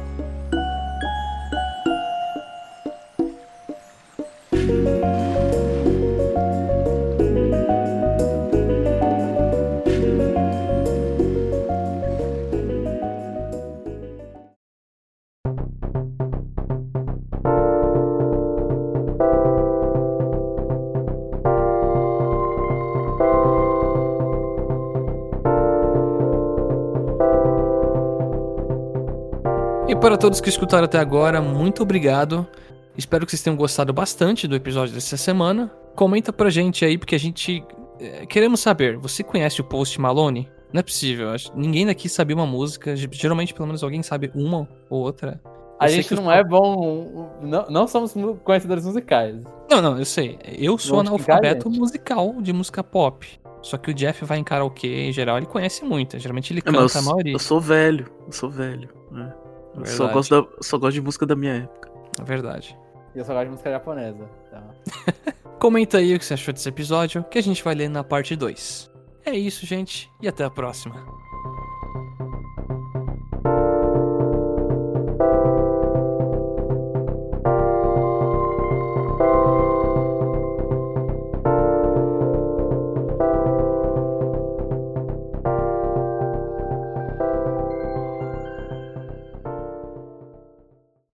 Para 30.08 30.16
todos 30.16 30.40
que 30.40 30.48
escutaram 30.48 30.86
até 30.86 30.98
agora, 30.98 31.38
muito 31.42 31.82
obrigado. 31.82 32.46
Espero 32.96 33.26
que 33.26 33.30
vocês 33.32 33.42
tenham 33.42 33.54
gostado 33.58 33.92
bastante 33.92 34.48
do 34.48 34.56
episódio 34.56 34.94
dessa 34.94 35.18
semana. 35.18 35.70
Comenta 35.94 36.32
pra 36.32 36.48
gente 36.48 36.82
aí, 36.82 36.96
porque 36.96 37.14
a 37.14 37.18
gente. 37.18 37.62
é, 38.00 38.24
queremos 38.24 38.60
saber, 38.60 38.96
você 38.96 39.22
conhece 39.22 39.60
o 39.60 39.64
Post 39.64 40.00
Malone? 40.00 40.48
Não 40.72 40.80
é 40.80 40.82
possível, 40.82 41.28
acho- 41.28 41.52
ninguém 41.54 41.84
daqui 41.84 42.08
sabia 42.08 42.34
uma 42.34 42.46
música. 42.46 42.94
Geralmente, 42.96 43.52
pelo 43.52 43.66
menos, 43.66 43.82
alguém 43.82 44.02
sabe 44.02 44.30
uma 44.34 44.66
ou 44.88 45.02
outra. 45.02 45.38
A 45.78 45.84
Eu 45.84 45.88
sei 45.90 45.96
gente 45.98 46.08
que 46.08 46.14
os 46.14 46.20
não 46.20 46.32
é 46.32 46.42
bom. 46.42 47.30
Não, 47.42 47.66
não 47.68 47.86
somos 47.86 48.14
conhecedores 48.44 48.86
musicais. 48.86 49.36
Não, 49.70 49.82
não, 49.82 49.98
eu 49.98 50.06
sei. 50.06 50.38
Eu 50.58 50.78
sou 50.78 51.00
analfabeto 51.00 51.68
musical 51.70 52.34
de 52.40 52.52
música 52.54 52.82
pop. 52.82 53.28
Só 53.60 53.76
que 53.76 53.90
o 53.90 53.94
Jeff 53.94 54.24
vai 54.24 54.38
em 54.38 54.44
karaokê, 54.44 55.02
em 55.08 55.12
geral, 55.12 55.36
ele 55.36 55.44
conhece 55.46 55.84
muita. 55.84 56.18
Geralmente 56.18 56.50
ele 56.52 56.62
É, 56.64 56.70
mas 56.70 56.92
canta 56.94 56.98
a 56.98 57.02
eu, 57.02 57.04
maioria. 57.12 57.32
eu 57.34 57.38
sou 57.38 57.60
velho, 57.60 58.06
eu 58.26 58.32
sou 58.32 58.48
velho. 58.48 58.88
né? 59.10 59.34
Eu 59.80 59.86
só 59.86 60.06
Verdade. 60.06 60.14
gosto, 60.14 60.42
da, 60.42 60.62
só 60.62 60.78
gosto 60.78 60.94
de 60.94 61.00
música 61.00 61.26
da 61.26 61.36
minha 61.36 61.54
época. 61.54 61.90
É 62.20 62.24
verdade. 62.24 62.78
E 63.14 63.18
eu 63.18 63.24
só 63.24 63.32
gosto 63.32 63.44
de 63.44 63.50
música 63.50 63.70
japonesa. 63.70 64.28
Então. 64.46 64.62
Comenta 65.58 65.98
aí 65.98 66.14
o 66.14 66.18
que 66.18 66.24
você 66.24 66.34
achou 66.34 66.54
desse 66.54 66.68
episódio, 66.68 67.24
que 67.24 67.38
a 67.38 67.42
gente 67.42 67.62
vai 67.64 67.74
ler 67.74 67.88
na 67.88 68.04
parte 68.04 68.36
2. 68.36 68.90
É 69.24 69.32
isso, 69.32 69.66
gente, 69.66 70.10
e 70.22 70.28
até 70.28 70.44
a 70.44 70.50
próxima. 70.50 71.04